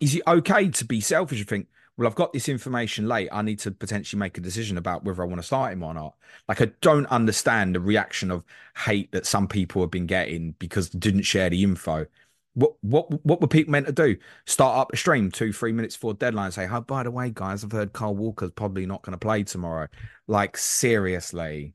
Is 0.00 0.14
it 0.14 0.22
okay 0.26 0.68
to 0.68 0.84
be 0.84 1.00
selfish 1.00 1.40
and 1.40 1.48
think, 1.48 1.68
well, 1.96 2.08
I've 2.08 2.14
got 2.14 2.32
this 2.32 2.48
information 2.48 3.06
late. 3.06 3.28
I 3.32 3.42
need 3.42 3.58
to 3.60 3.70
potentially 3.70 4.18
make 4.18 4.38
a 4.38 4.40
decision 4.40 4.78
about 4.78 5.04
whether 5.04 5.22
I 5.22 5.26
want 5.26 5.40
to 5.40 5.46
start 5.46 5.72
him 5.72 5.82
or 5.82 5.92
not. 5.92 6.14
Like, 6.48 6.62
I 6.62 6.72
don't 6.80 7.06
understand 7.06 7.74
the 7.74 7.80
reaction 7.80 8.30
of 8.30 8.44
hate 8.76 9.12
that 9.12 9.26
some 9.26 9.46
people 9.46 9.82
have 9.82 9.90
been 9.90 10.06
getting 10.06 10.52
because 10.58 10.90
they 10.90 10.98
didn't 10.98 11.22
share 11.22 11.50
the 11.50 11.62
info. 11.62 12.06
What 12.54 12.74
what 12.82 13.10
what 13.24 13.40
were 13.40 13.46
people 13.48 13.72
meant 13.72 13.86
to 13.86 13.92
do? 13.92 14.16
Start 14.46 14.78
up 14.78 14.92
a 14.92 14.96
stream 14.96 15.30
two, 15.30 15.52
three 15.52 15.72
minutes 15.72 15.96
before 15.96 16.14
deadline 16.14 16.52
say, 16.52 16.68
Oh, 16.70 16.80
by 16.80 17.02
the 17.02 17.10
way, 17.10 17.30
guys, 17.30 17.64
I've 17.64 17.72
heard 17.72 17.92
Kyle 17.92 18.14
Walker's 18.14 18.50
probably 18.52 18.86
not 18.86 19.02
going 19.02 19.12
to 19.12 19.18
play 19.18 19.44
tomorrow. 19.44 19.88
Like, 20.26 20.56
seriously. 20.56 21.74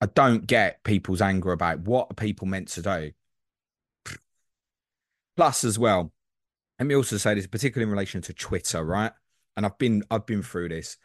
I 0.00 0.06
don't 0.06 0.46
get 0.46 0.82
people's 0.84 1.22
anger 1.22 1.52
about 1.52 1.80
what 1.80 2.10
are 2.10 2.14
people 2.14 2.46
meant 2.46 2.68
to 2.68 2.82
do. 2.82 3.12
Plus, 5.36 5.64
as 5.64 5.78
well, 5.78 6.12
let 6.78 6.86
me 6.86 6.94
also 6.94 7.16
say 7.16 7.34
this, 7.34 7.46
particularly 7.46 7.88
in 7.88 7.92
relation 7.92 8.20
to 8.22 8.32
Twitter, 8.32 8.84
right? 8.84 9.12
And 9.56 9.64
I've 9.64 9.78
been 9.78 10.02
I've 10.10 10.26
been 10.26 10.42
through 10.42 10.68
this. 10.70 10.98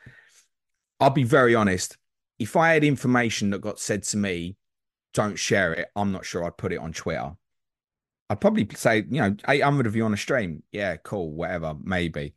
I'll 0.99 1.09
be 1.09 1.23
very 1.23 1.55
honest. 1.55 1.97
If 2.39 2.55
I 2.55 2.73
had 2.73 2.83
information 2.83 3.51
that 3.51 3.61
got 3.61 3.79
said 3.79 4.03
to 4.03 4.17
me, 4.17 4.57
don't 5.13 5.37
share 5.37 5.73
it. 5.73 5.89
I'm 5.95 6.11
not 6.11 6.25
sure 6.25 6.43
I'd 6.43 6.57
put 6.57 6.73
it 6.73 6.77
on 6.77 6.93
Twitter. 6.93 7.31
I'd 8.29 8.41
probably 8.41 8.67
say, 8.75 8.97
you 9.09 9.21
know, 9.21 9.35
800 9.47 9.87
of 9.87 9.95
you 9.95 10.05
on 10.05 10.13
a 10.13 10.17
stream. 10.17 10.63
Yeah, 10.71 10.95
cool, 10.97 11.31
whatever, 11.31 11.75
maybe. 11.81 12.33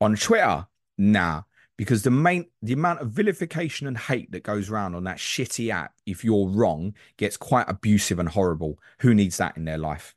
On 0.00 0.16
Twitter, 0.16 0.66
nah, 0.98 1.42
because 1.76 2.02
the 2.02 2.10
main 2.10 2.46
the 2.62 2.72
amount 2.72 3.00
of 3.00 3.10
vilification 3.10 3.86
and 3.86 3.96
hate 3.96 4.30
that 4.32 4.42
goes 4.42 4.70
around 4.70 4.94
on 4.94 5.04
that 5.04 5.18
shitty 5.18 5.70
app, 5.70 5.92
if 6.06 6.24
you're 6.24 6.48
wrong, 6.48 6.94
gets 7.16 7.36
quite 7.36 7.68
abusive 7.68 8.18
and 8.18 8.28
horrible. 8.28 8.78
Who 9.00 9.14
needs 9.14 9.36
that 9.38 9.56
in 9.56 9.64
their 9.64 9.78
life? 9.78 10.14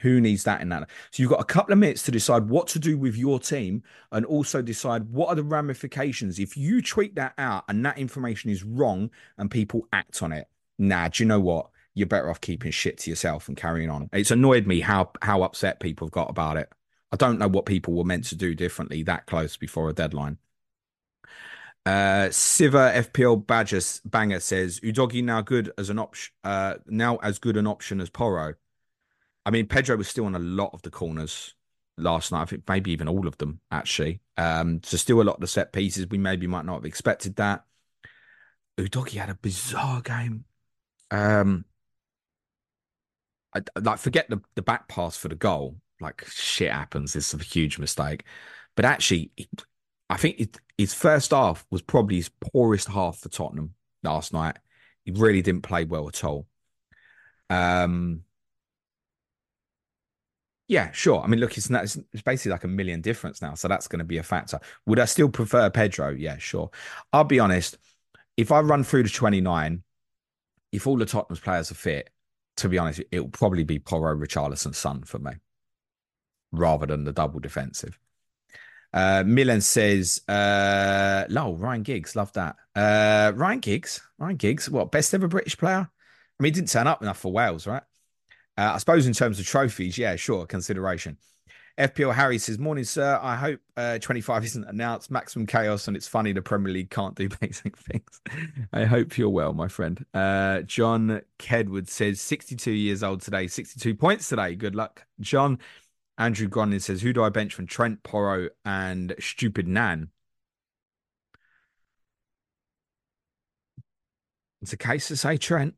Who 0.00 0.20
needs 0.20 0.44
that 0.44 0.60
in 0.60 0.68
that? 0.70 0.88
So 1.10 1.22
you've 1.22 1.30
got 1.30 1.40
a 1.40 1.44
couple 1.44 1.72
of 1.72 1.78
minutes 1.78 2.02
to 2.04 2.10
decide 2.10 2.48
what 2.48 2.66
to 2.68 2.78
do 2.78 2.96
with 2.96 3.16
your 3.16 3.38
team 3.38 3.82
and 4.12 4.24
also 4.24 4.62
decide 4.62 5.08
what 5.10 5.28
are 5.28 5.34
the 5.34 5.42
ramifications. 5.42 6.38
If 6.38 6.56
you 6.56 6.82
tweet 6.82 7.14
that 7.16 7.34
out 7.38 7.64
and 7.68 7.84
that 7.84 7.98
information 7.98 8.50
is 8.50 8.64
wrong 8.64 9.10
and 9.38 9.50
people 9.50 9.88
act 9.92 10.22
on 10.22 10.32
it, 10.32 10.48
nah, 10.78 11.08
do 11.08 11.22
you 11.22 11.28
know 11.28 11.40
what? 11.40 11.70
You're 11.94 12.06
better 12.06 12.30
off 12.30 12.40
keeping 12.40 12.70
shit 12.70 12.98
to 12.98 13.10
yourself 13.10 13.48
and 13.48 13.56
carrying 13.56 13.90
on. 13.90 14.08
It's 14.12 14.30
annoyed 14.30 14.66
me 14.66 14.80
how 14.80 15.10
how 15.22 15.42
upset 15.42 15.80
people 15.80 16.06
have 16.06 16.12
got 16.12 16.30
about 16.30 16.56
it. 16.56 16.70
I 17.12 17.16
don't 17.16 17.38
know 17.38 17.48
what 17.48 17.66
people 17.66 17.94
were 17.94 18.04
meant 18.04 18.24
to 18.26 18.36
do 18.36 18.54
differently 18.54 19.02
that 19.02 19.26
close 19.26 19.56
before 19.56 19.90
a 19.90 19.92
deadline. 19.92 20.38
Uh, 21.86 22.30
Siva 22.30 22.92
FPL 22.94 23.46
Badger 23.46 23.80
Banger 24.04 24.40
says 24.40 24.80
Udogie 24.80 25.24
now 25.24 25.40
good 25.40 25.72
as 25.78 25.90
an 25.90 25.98
option, 25.98 26.32
uh, 26.44 26.74
now 26.86 27.16
as 27.16 27.38
good 27.38 27.56
an 27.56 27.66
option 27.66 28.00
as 28.00 28.10
Porro. 28.10 28.54
I 29.46 29.50
mean, 29.50 29.66
Porro 29.66 29.96
was 29.96 30.08
still 30.08 30.26
on 30.26 30.34
a 30.34 30.40
lot 30.40 30.70
of 30.72 30.82
the 30.82 30.90
corners 30.90 31.54
last 31.96 32.32
night. 32.32 32.42
I 32.42 32.44
think 32.46 32.64
maybe 32.68 32.92
even 32.92 33.08
all 33.08 33.26
of 33.26 33.38
them 33.38 33.60
actually. 33.70 34.20
Um, 34.36 34.80
so 34.82 34.96
still 34.96 35.20
a 35.20 35.24
lot 35.24 35.36
of 35.36 35.40
the 35.40 35.46
set 35.46 35.72
pieces. 35.72 36.06
We 36.08 36.18
maybe 36.18 36.46
might 36.46 36.64
not 36.64 36.76
have 36.76 36.84
expected 36.84 37.36
that. 37.36 37.64
Udogie 38.78 39.18
had 39.18 39.30
a 39.30 39.34
bizarre 39.34 40.00
game. 40.00 40.44
Um, 41.10 41.64
I, 43.54 43.62
like 43.80 43.98
forget 43.98 44.28
the 44.30 44.40
the 44.54 44.62
back 44.62 44.88
pass 44.88 45.16
for 45.16 45.28
the 45.28 45.34
goal. 45.34 45.76
Like 46.00 46.24
shit 46.26 46.72
happens. 46.72 47.14
It's 47.14 47.34
a 47.34 47.38
huge 47.38 47.78
mistake. 47.78 48.24
But 48.76 48.84
actually, 48.84 49.32
I 50.08 50.16
think 50.16 50.40
it, 50.40 50.56
his 50.78 50.94
first 50.94 51.32
half 51.32 51.66
was 51.70 51.82
probably 51.82 52.16
his 52.16 52.30
poorest 52.52 52.88
half 52.88 53.18
for 53.18 53.28
Tottenham 53.28 53.74
last 54.02 54.32
night. 54.32 54.56
He 55.04 55.12
really 55.12 55.42
didn't 55.42 55.62
play 55.62 55.84
well 55.84 56.08
at 56.08 56.24
all. 56.24 56.46
Um, 57.50 58.22
yeah, 60.70 60.92
sure. 60.92 61.20
I 61.20 61.26
mean, 61.26 61.40
look, 61.40 61.58
it's, 61.58 61.68
not, 61.68 61.82
it's 61.82 62.22
basically 62.24 62.52
like 62.52 62.62
a 62.62 62.68
million 62.68 63.00
difference 63.00 63.42
now, 63.42 63.54
so 63.54 63.66
that's 63.66 63.88
going 63.88 63.98
to 63.98 64.04
be 64.04 64.18
a 64.18 64.22
factor. 64.22 64.60
Would 64.86 65.00
I 65.00 65.04
still 65.04 65.28
prefer 65.28 65.68
Porro? 65.68 66.16
Yeah, 66.16 66.38
sure. 66.38 66.70
I'll 67.12 67.24
be 67.24 67.40
honest. 67.40 67.76
If 68.36 68.52
I 68.52 68.60
run 68.60 68.84
through 68.84 69.02
to 69.02 69.12
twenty 69.12 69.40
nine, 69.40 69.82
if 70.70 70.86
all 70.86 70.96
the 70.96 71.06
Tottenham's 71.06 71.40
players 71.40 71.72
are 71.72 71.74
fit, 71.74 72.10
to 72.58 72.68
be 72.68 72.78
honest, 72.78 73.02
it 73.10 73.18
will 73.18 73.28
probably 73.30 73.64
be 73.64 73.80
Porro, 73.80 74.14
Richarlison, 74.14 74.72
Son 74.72 75.02
for 75.02 75.18
me, 75.18 75.32
rather 76.52 76.86
than 76.86 77.02
the 77.02 77.12
double 77.12 77.40
defensive. 77.40 77.98
Uh, 78.92 79.24
Milan 79.26 79.60
says, 79.60 80.20
uh, 80.28 81.24
lol, 81.28 81.56
Ryan 81.56 81.82
Giggs, 81.82 82.14
love 82.14 82.32
that. 82.34 82.54
Uh, 82.76 83.32
Ryan 83.34 83.58
Giggs, 83.58 84.00
Ryan 84.18 84.36
Giggs, 84.36 84.70
what, 84.70 84.92
best 84.92 85.14
ever 85.14 85.26
British 85.26 85.58
player? 85.58 85.90
I 85.90 86.42
mean, 86.42 86.54
he 86.54 86.60
didn't 86.60 86.70
turn 86.70 86.86
up 86.86 87.02
enough 87.02 87.18
for 87.18 87.32
Wales, 87.32 87.66
right? 87.66 87.82
Uh, 88.60 88.74
I 88.74 88.76
suppose 88.76 89.06
in 89.06 89.14
terms 89.14 89.40
of 89.40 89.46
trophies, 89.46 89.96
yeah, 89.96 90.16
sure, 90.16 90.44
consideration. 90.44 91.16
FPL 91.78 92.12
Harry 92.12 92.36
says, 92.36 92.58
Morning, 92.58 92.84
sir. 92.84 93.18
I 93.22 93.34
hope 93.34 93.60
uh, 93.74 93.98
25 93.98 94.44
isn't 94.44 94.64
announced. 94.64 95.10
Maximum 95.10 95.46
chaos, 95.46 95.88
and 95.88 95.96
it's 95.96 96.06
funny 96.06 96.32
the 96.32 96.42
Premier 96.42 96.70
League 96.70 96.90
can't 96.90 97.14
do 97.14 97.30
basic 97.40 97.78
things. 97.78 98.20
I 98.70 98.84
hope 98.84 99.16
you're 99.16 99.30
well, 99.30 99.54
my 99.54 99.66
friend. 99.66 100.04
Uh, 100.12 100.60
John 100.60 101.22
Kedwood 101.38 101.88
says, 101.88 102.20
62 102.20 102.70
years 102.70 103.02
old 103.02 103.22
today, 103.22 103.46
62 103.46 103.94
points 103.94 104.28
today. 104.28 104.54
Good 104.56 104.74
luck, 104.74 105.06
John. 105.20 105.58
Andrew 106.18 106.46
Grondin 106.46 106.82
says, 106.82 107.00
Who 107.00 107.14
do 107.14 107.24
I 107.24 107.30
bench 107.30 107.54
from 107.54 107.66
Trent, 107.66 108.02
Porro, 108.02 108.50
and 108.66 109.14
Estupiñán? 109.18 110.08
It's 114.60 114.74
a 114.74 114.76
case 114.76 115.08
to 115.08 115.16
say 115.16 115.38
Trent. 115.38 115.76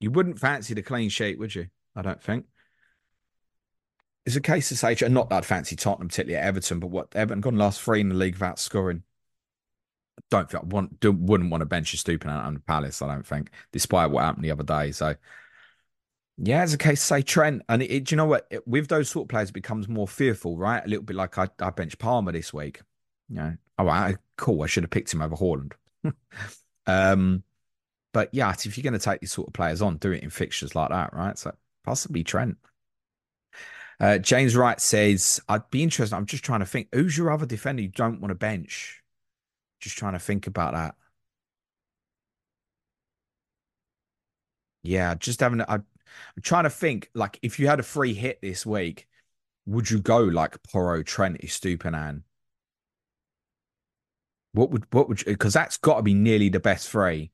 You 0.00 0.10
wouldn't 0.10 0.38
fancy 0.38 0.74
the 0.74 0.82
clean 0.82 1.08
sheet, 1.08 1.38
would 1.38 1.54
you? 1.54 1.68
I 1.96 2.02
don't 2.02 2.22
think. 2.22 2.46
It's 4.26 4.36
a 4.36 4.40
case 4.40 4.68
to 4.68 4.76
say, 4.76 4.94
not 5.08 5.30
that 5.30 5.36
I'd 5.36 5.46
fancy 5.46 5.74
Tottenham, 5.74 6.08
particularly 6.08 6.42
at 6.42 6.46
Everton, 6.46 6.80
but 6.80 6.88
what 6.88 7.08
Everton 7.14 7.40
gone 7.40 7.56
last 7.56 7.80
three 7.80 8.00
in 8.00 8.10
the 8.10 8.14
league 8.14 8.34
without 8.34 8.58
scoring. 8.58 9.02
I 10.18 10.22
don't 10.30 10.50
think 10.50 10.62
I 10.62 10.66
want, 10.66 11.00
do, 11.00 11.12
wouldn't 11.12 11.50
want 11.50 11.62
to 11.62 11.66
bench 11.66 11.94
a 11.94 11.96
stupid 11.96 12.28
out 12.28 12.44
on 12.44 12.62
Palace. 12.66 13.00
I 13.00 13.08
don't 13.08 13.26
think, 13.26 13.50
despite 13.72 14.10
what 14.10 14.24
happened 14.24 14.44
the 14.44 14.50
other 14.50 14.64
day. 14.64 14.92
So, 14.92 15.14
yeah, 16.36 16.62
it's 16.62 16.74
a 16.74 16.78
case 16.78 17.00
to 17.00 17.06
say 17.06 17.22
Trent, 17.22 17.62
and 17.68 17.82
it, 17.82 17.90
it, 17.90 18.04
do 18.04 18.12
you 18.12 18.16
know 18.16 18.26
what? 18.26 18.46
It, 18.50 18.66
with 18.66 18.88
those 18.88 19.08
sort 19.08 19.24
of 19.24 19.28
players, 19.28 19.48
it 19.48 19.54
becomes 19.54 19.88
more 19.88 20.06
fearful, 20.06 20.56
right? 20.56 20.84
A 20.84 20.88
little 20.88 21.04
bit 21.04 21.16
like 21.16 21.38
I, 21.38 21.48
I 21.60 21.70
bench 21.70 21.98
Palmer 21.98 22.32
this 22.32 22.52
week. 22.52 22.80
You 23.28 23.36
know, 23.36 23.56
oh, 23.78 23.84
right, 23.84 24.16
cool. 24.36 24.62
I 24.62 24.66
should 24.66 24.84
have 24.84 24.90
picked 24.90 25.12
him 25.12 25.22
over 25.22 25.36
Haaland. 25.36 25.72
um, 26.86 27.42
but 28.12 28.30
yeah, 28.32 28.52
if 28.52 28.76
you're 28.76 28.82
going 28.82 28.92
to 28.92 28.98
take 28.98 29.20
these 29.20 29.32
sort 29.32 29.48
of 29.48 29.54
players 29.54 29.82
on, 29.82 29.96
do 29.96 30.12
it 30.12 30.22
in 30.22 30.30
fixtures 30.30 30.74
like 30.74 30.90
that, 30.90 31.12
right? 31.12 31.38
So 31.38 31.54
possibly 31.88 32.22
Trent. 32.22 32.58
Uh, 33.98 34.18
James 34.18 34.54
Wright 34.54 34.78
says, 34.78 35.40
I'd 35.48 35.70
be 35.70 35.82
interested. 35.82 36.14
I'm 36.14 36.26
just 36.26 36.44
trying 36.44 36.60
to 36.60 36.66
think 36.66 36.88
who's 36.92 37.16
your 37.16 37.30
other 37.30 37.46
defender 37.46 37.80
you 37.80 37.88
don't 37.88 38.20
want 38.20 38.30
to 38.30 38.34
bench? 38.34 39.02
Just 39.80 39.96
trying 39.96 40.12
to 40.12 40.18
think 40.18 40.46
about 40.46 40.74
that. 40.74 40.96
Yeah, 44.82 45.14
just 45.14 45.40
having, 45.40 45.62
I, 45.62 45.76
I'm 45.76 46.42
trying 46.42 46.64
to 46.64 46.70
think 46.70 47.08
like 47.14 47.38
if 47.40 47.58
you 47.58 47.68
had 47.68 47.80
a 47.80 47.82
free 47.82 48.12
hit 48.12 48.42
this 48.42 48.66
week, 48.66 49.08
would 49.64 49.90
you 49.90 49.98
go 50.00 50.18
like 50.18 50.62
Porro, 50.64 51.02
Trent, 51.02 51.40
Estupiñán? 51.40 52.22
What 54.52 54.70
would, 54.72 54.84
what 54.92 55.08
would, 55.08 55.24
because 55.24 55.54
that's 55.54 55.78
got 55.78 55.96
to 55.96 56.02
be 56.02 56.14
nearly 56.14 56.50
the 56.50 56.60
best 56.60 56.90
three. 56.90 57.32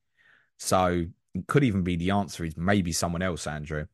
So 0.58 1.06
it 1.34 1.46
could 1.48 1.64
even 1.64 1.82
be 1.82 1.96
the 1.96 2.12
answer 2.12 2.44
is 2.44 2.56
maybe 2.56 2.92
someone 2.92 3.22
else, 3.22 3.48
Andrew. 3.48 3.86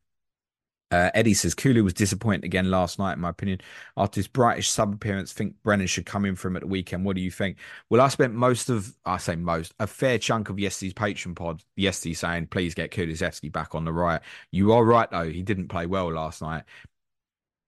Uh, 0.91 1.11
Eddie 1.14 1.34
says 1.34 1.55
Kulu 1.55 1.84
was 1.84 1.95
disappointed 1.95 2.45
again 2.45 2.70
last 2.70 2.99
night, 2.99 3.12
in 3.12 3.20
my 3.20 3.28
opinion. 3.28 3.61
After 3.97 4.18
his 4.18 4.26
brightish 4.26 4.68
sub 4.68 4.93
appearance, 4.93 5.32
think 5.32 5.55
Brennan 5.62 5.86
should 5.86 6.07
come 6.07 6.24
in 6.24 6.34
for 6.34 6.49
him 6.49 6.57
at 6.57 6.62
the 6.62 6.68
weekend. 6.68 7.05
What 7.05 7.14
do 7.14 7.22
you 7.22 7.30
think? 7.30 7.59
Well, 7.88 8.01
I 8.01 8.09
spent 8.09 8.34
most 8.34 8.70
of, 8.70 8.93
I 9.05 9.18
say 9.18 9.36
most, 9.36 9.72
a 9.78 9.86
fair 9.86 10.18
chunk 10.18 10.49
of 10.49 10.59
yesterday's 10.59 10.95
Patreon 10.95 11.36
pod 11.36 11.62
yesterday 11.76 12.14
saying, 12.14 12.49
please 12.49 12.74
get 12.74 12.91
Kulusevski 12.91 13.53
back 13.53 13.74
on 13.74 13.84
the 13.84 13.93
right. 13.93 14.20
You 14.51 14.72
are 14.72 14.84
right, 14.84 15.09
though. 15.11 15.30
He 15.30 15.43
didn't 15.43 15.68
play 15.68 15.86
well 15.86 16.12
last 16.12 16.43
night. 16.43 16.64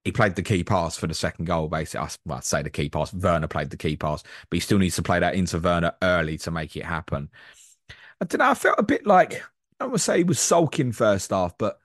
He 0.03 0.11
played 0.11 0.35
the 0.35 0.43
key 0.43 0.65
pass 0.65 0.97
for 0.97 1.07
the 1.07 1.13
second 1.13 1.45
goal, 1.45 1.69
basically. 1.69 2.09
Well, 2.25 2.39
I'd 2.39 2.43
say 2.43 2.61
the 2.61 2.69
key 2.69 2.89
pass. 2.89 3.13
Werner 3.13 3.47
played 3.47 3.69
the 3.69 3.77
key 3.77 3.95
pass, 3.95 4.21
but 4.49 4.57
he 4.57 4.59
still 4.59 4.79
needs 4.79 4.97
to 4.97 5.01
play 5.01 5.19
that 5.19 5.35
into 5.35 5.59
Werner 5.59 5.93
early 6.01 6.37
to 6.39 6.51
make 6.51 6.75
it 6.75 6.83
happen. 6.83 7.29
I 8.19 8.25
don't 8.25 8.39
know. 8.39 8.49
I 8.49 8.53
felt 8.53 8.79
a 8.79 8.83
bit 8.83 9.07
like, 9.07 9.41
I 9.79 9.85
would 9.85 10.01
say 10.01 10.17
he 10.17 10.23
was 10.25 10.41
sulking 10.41 10.91
first 10.91 11.31
half, 11.31 11.57
but 11.57 11.79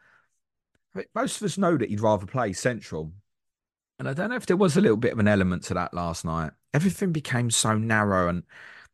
most 1.14 1.36
of 1.36 1.45
us 1.45 1.59
know 1.59 1.76
that 1.76 1.89
he'd 1.89 2.01
rather 2.01 2.26
play 2.26 2.53
central. 2.53 3.12
And 3.99 4.09
I 4.09 4.14
don't 4.14 4.30
know 4.30 4.36
if 4.36 4.47
there 4.47 4.57
was 4.57 4.76
a 4.76 4.80
little 4.80 4.97
bit 4.97 5.12
of 5.12 5.18
an 5.18 5.28
element 5.28 5.64
to 5.64 5.74
that 5.74 5.95
last 5.95 6.24
night. 6.24 6.53
Everything 6.72 7.12
became 7.12 7.51
so 7.51 7.76
narrow 7.76 8.28
and 8.28 8.45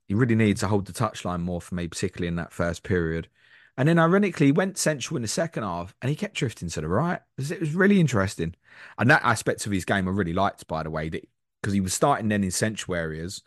he 0.08 0.14
really 0.14 0.34
needed 0.34 0.58
to 0.58 0.68
hold 0.68 0.86
the 0.86 0.92
touchline 0.92 1.40
more 1.40 1.60
for 1.60 1.74
me, 1.74 1.88
particularly 1.88 2.28
in 2.28 2.36
that 2.36 2.52
first 2.52 2.82
period. 2.82 3.28
And 3.76 3.88
then 3.88 3.98
ironically, 3.98 4.46
he 4.46 4.52
went 4.52 4.78
central 4.78 5.16
in 5.16 5.22
the 5.22 5.28
second 5.28 5.64
half 5.64 5.94
and 6.00 6.08
he 6.08 6.16
kept 6.16 6.34
drifting 6.34 6.68
to 6.70 6.80
the 6.80 6.88
right. 6.88 7.20
It 7.38 7.60
was 7.60 7.74
really 7.74 8.00
interesting. 8.00 8.54
And 8.98 9.10
that 9.10 9.24
aspect 9.24 9.66
of 9.66 9.72
his 9.72 9.84
game 9.84 10.06
I 10.06 10.12
really 10.12 10.32
liked, 10.32 10.66
by 10.68 10.82
the 10.82 10.90
way, 10.90 11.08
because 11.08 11.72
he 11.72 11.80
was 11.80 11.92
starting 11.92 12.28
then 12.28 12.44
in 12.44 12.50
central 12.50 12.94
areas 12.94 13.42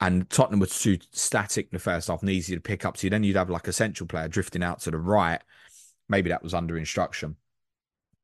and 0.00 0.28
Tottenham 0.30 0.60
was 0.60 0.80
too 0.80 0.98
static 1.10 1.66
in 1.66 1.76
the 1.76 1.78
first 1.78 2.08
half 2.08 2.22
and 2.22 2.30
easy 2.30 2.54
to 2.54 2.60
pick 2.60 2.84
up. 2.84 2.96
So 2.96 3.08
then 3.08 3.22
you'd 3.22 3.36
have 3.36 3.50
like 3.50 3.68
a 3.68 3.72
central 3.72 4.06
player 4.06 4.28
drifting 4.28 4.62
out 4.62 4.80
to 4.80 4.90
the 4.90 4.98
right. 4.98 5.40
Maybe 6.08 6.30
that 6.30 6.42
was 6.42 6.54
under 6.54 6.78
instruction. 6.78 7.36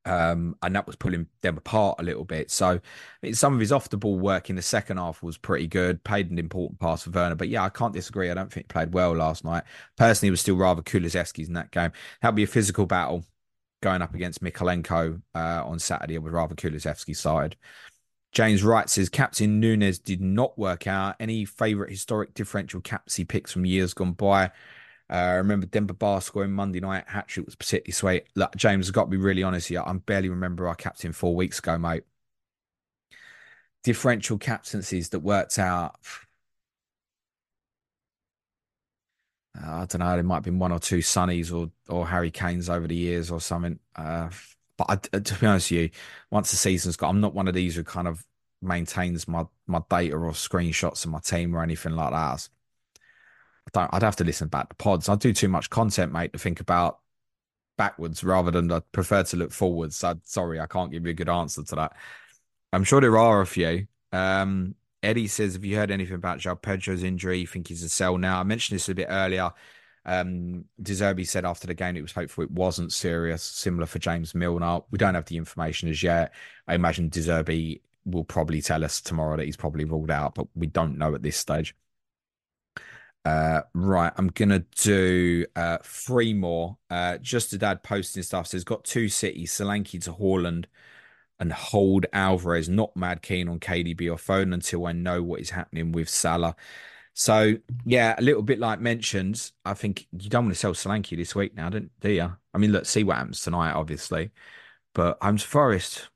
Um, 0.06 0.56
and 0.62 0.74
that 0.76 0.86
was 0.86 0.94
pulling 0.94 1.26
them 1.42 1.58
apart 1.58 1.96
a 1.98 2.04
little 2.04 2.24
bit. 2.24 2.50
So 2.50 2.80
some 3.32 3.54
of 3.54 3.60
his 3.60 3.72
off 3.72 3.90
the 3.90 3.96
ball 3.96 4.18
work 4.18 4.48
in 4.48 4.56
the 4.56 4.62
second 4.62 4.98
half 4.98 5.22
was 5.22 5.36
pretty 5.36 5.66
good. 5.66 6.02
Paid 6.04 6.30
an 6.30 6.38
important 6.38 6.78
pass 6.78 7.02
for 7.02 7.10
Werner, 7.10 7.34
but 7.34 7.48
yeah, 7.48 7.64
I 7.64 7.68
can't 7.68 7.92
disagree. 7.92 8.30
I 8.30 8.34
don't 8.34 8.52
think 8.52 8.66
he 8.66 8.72
played 8.72 8.94
well 8.94 9.12
last 9.14 9.44
night. 9.44 9.64
Personally, 9.96 10.30
was 10.30 10.40
still 10.40 10.56
rather 10.56 10.80
Kulusevski's 10.80 11.48
in 11.48 11.54
that 11.54 11.72
game. 11.72 11.90
That'll 12.22 12.36
be 12.36 12.44
a 12.44 12.46
physical 12.46 12.86
battle 12.86 13.24
going 13.82 14.00
up 14.00 14.14
against 14.14 14.42
Mykolenko 14.42 15.20
uh, 15.34 15.62
on 15.66 15.78
Saturday 15.78 16.18
with 16.18 16.32
rather 16.32 16.54
Kulusevski's 16.54 17.18
side. 17.18 17.56
James 18.32 18.62
Wright 18.62 18.88
says 18.88 19.08
Captain 19.08 19.60
Nunez 19.60 19.98
did 19.98 20.20
not 20.20 20.58
work 20.58 20.86
out. 20.86 21.16
Any 21.18 21.44
favourite 21.44 21.90
historic 21.90 22.34
differential 22.34 22.80
caps 22.80 23.16
he 23.16 23.24
picks 23.24 23.50
from 23.50 23.64
years 23.64 23.94
gone 23.94 24.12
by? 24.12 24.50
Uh, 25.08 25.14
I 25.14 25.32
remember 25.34 25.66
Demba 25.66 25.94
Ba 25.94 26.20
scoring 26.20 26.52
Monday 26.52 26.80
night 26.80 27.04
hat 27.08 27.28
trick 27.28 27.46
was 27.46 27.54
particularly 27.54 27.92
sweet. 27.92 28.24
Look, 28.34 28.56
James, 28.56 28.88
I've 28.88 28.94
got 28.94 29.04
to 29.04 29.10
be 29.10 29.16
really 29.16 29.42
honest 29.42 29.68
here. 29.68 29.82
I 29.86 29.92
barely 29.94 30.28
remember 30.28 30.66
our 30.68 30.74
captain 30.74 31.12
four 31.12 31.34
weeks 31.36 31.58
ago, 31.60 31.78
mate. 31.78 32.02
differential 33.82 34.38
captaincies 34.38 35.10
that 35.10 35.20
worked 35.20 35.58
out. 35.58 35.96
I 39.54 39.86
don't 39.86 40.00
know. 40.00 40.14
There 40.14 40.22
might 40.22 40.36
have 40.36 40.42
been 40.44 40.58
one 40.58 40.72
or 40.72 40.78
two 40.78 40.98
Sunnies 40.98 41.52
or 41.52 41.70
or 41.88 42.06
Harry 42.06 42.30
Kanes 42.30 42.68
over 42.68 42.86
the 42.86 42.94
years 42.96 43.30
or 43.30 43.40
something. 43.40 43.78
Uh, 43.94 44.28
but 44.76 44.86
I, 44.90 44.96
to 45.18 45.34
be 45.40 45.46
honest 45.46 45.70
with 45.70 45.80
you, 45.80 45.90
once 46.30 46.50
the 46.50 46.56
season's 46.56 46.96
got, 46.96 47.08
I'm 47.08 47.20
not 47.20 47.34
one 47.34 47.48
of 47.48 47.54
these 47.54 47.76
who 47.76 47.84
kind 47.84 48.06
of 48.08 48.24
maintains 48.62 49.26
my 49.28 49.46
my 49.66 49.82
data 49.88 50.16
or 50.16 50.32
screenshots 50.32 51.04
of 51.04 51.10
my 51.10 51.20
team 51.20 51.54
or 51.56 51.62
anything 51.62 51.92
like 51.96 52.10
that. 52.12 52.48
Don't. 53.72 53.92
I'd 53.92 54.02
have 54.02 54.16
to 54.16 54.24
listen 54.24 54.48
back 54.48 54.68
to 54.68 54.76
pods. 54.76 55.08
I 55.08 55.16
do 55.16 55.32
too 55.32 55.48
much 55.48 55.70
content, 55.70 56.12
mate, 56.12 56.32
to 56.32 56.38
think 56.38 56.60
about 56.60 57.00
backwards 57.76 58.24
rather 58.24 58.50
than 58.50 58.70
I 58.72 58.80
prefer 58.92 59.22
to 59.24 59.36
look 59.36 59.52
forwards. 59.52 59.96
So 59.96 60.18
sorry, 60.24 60.60
I 60.60 60.66
can't 60.66 60.90
give 60.90 61.04
you 61.04 61.10
a 61.10 61.14
good 61.14 61.28
answer 61.28 61.62
to 61.62 61.74
that. 61.76 61.96
I'm 62.72 62.84
sure 62.84 63.00
there 63.00 63.18
are 63.18 63.40
a 63.40 63.46
few. 63.46 63.86
Um, 64.12 64.74
Eddie 65.02 65.28
says, 65.28 65.54
Have 65.54 65.64
you 65.64 65.76
heard 65.76 65.90
anything 65.90 66.16
about 66.16 66.38
João 66.38 66.60
Pedro's 66.60 67.02
injury? 67.02 67.38
You 67.38 67.46
think 67.46 67.68
he's 67.68 67.82
a 67.82 67.88
sell 67.88 68.18
now? 68.18 68.40
I 68.40 68.42
mentioned 68.42 68.76
this 68.76 68.88
a 68.88 68.94
bit 68.94 69.08
earlier. 69.08 69.50
Um, 70.04 70.66
De 70.80 70.92
Zerbi 70.92 71.26
said 71.26 71.44
after 71.44 71.66
the 71.66 71.74
game 71.74 71.96
it 71.96 72.02
was 72.02 72.12
hopeful 72.12 72.44
it 72.44 72.50
wasn't 72.50 72.92
serious, 72.92 73.42
similar 73.42 73.86
for 73.86 73.98
James 73.98 74.34
Milner. 74.34 74.80
We 74.90 74.98
don't 74.98 75.16
have 75.16 75.26
the 75.26 75.36
information 75.36 75.88
as 75.88 76.02
yet. 76.02 76.32
I 76.68 76.74
imagine 76.74 77.08
De 77.08 77.20
Zerbi 77.20 77.80
will 78.04 78.24
probably 78.24 78.62
tell 78.62 78.84
us 78.84 79.00
tomorrow 79.00 79.36
that 79.36 79.46
he's 79.46 79.56
probably 79.56 79.84
ruled 79.84 80.12
out, 80.12 80.36
but 80.36 80.46
we 80.54 80.68
don't 80.68 80.96
know 80.96 81.14
at 81.14 81.22
this 81.22 81.36
stage. 81.36 81.74
Uh, 83.26 83.62
right, 83.74 84.12
I'm 84.16 84.28
gonna 84.28 84.60
do 84.76 85.44
uh, 85.56 85.78
three 85.82 86.32
more. 86.32 86.78
Uh, 86.88 87.18
just 87.18 87.52
a 87.52 87.58
dad 87.58 87.82
posting 87.82 88.22
stuff 88.22 88.46
says 88.46 88.62
got 88.62 88.84
two 88.84 89.08
cities, 89.08 89.50
Solanke 89.50 90.00
to 90.04 90.12
Haaland 90.12 90.66
and 91.40 91.52
hold 91.52 92.06
Alvarez. 92.12 92.68
Not 92.68 92.96
mad 92.96 93.22
keen 93.22 93.48
on 93.48 93.58
KDB 93.58 94.08
or 94.12 94.16
Foden 94.16 94.54
until 94.54 94.86
I 94.86 94.92
know 94.92 95.24
what 95.24 95.40
is 95.40 95.50
happening 95.50 95.90
with 95.90 96.08
Salah. 96.08 96.54
So 97.14 97.56
yeah, 97.84 98.14
a 98.16 98.22
little 98.22 98.42
bit 98.42 98.60
like 98.60 98.80
mentioned. 98.80 99.50
I 99.64 99.74
think 99.74 100.06
you 100.12 100.30
don't 100.30 100.44
want 100.44 100.54
to 100.54 100.60
sell 100.60 100.74
Solanke 100.74 101.16
this 101.16 101.34
week 101.34 101.56
now, 101.56 101.68
don't 101.68 101.90
do 102.00 102.10
you? 102.12 102.32
I 102.54 102.58
mean, 102.58 102.70
let's 102.72 102.90
see 102.90 103.02
what 103.02 103.16
happens 103.16 103.40
tonight, 103.40 103.72
obviously. 103.72 104.30
But 104.94 105.18
I'm 105.20 105.36
Forest. 105.38 106.10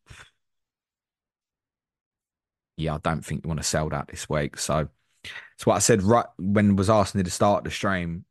Yeah, 2.77 2.95
I 2.95 2.99
don't 2.99 3.25
think 3.25 3.45
you 3.45 3.49
want 3.49 3.61
to 3.61 3.67
sell 3.67 3.89
that 3.91 4.09
this 4.09 4.29
week. 4.29 4.59
So 4.59 4.89
it's 5.25 5.67
what 5.67 5.77
I 5.77 5.81
said 5.81 6.03
right 6.03 6.27
when 6.39 6.77
was 6.77 6.91
asking 6.91 7.21
you 7.21 7.25
to 7.25 7.31
start 7.31 7.65
the 7.65 7.71
stream. 7.71 8.25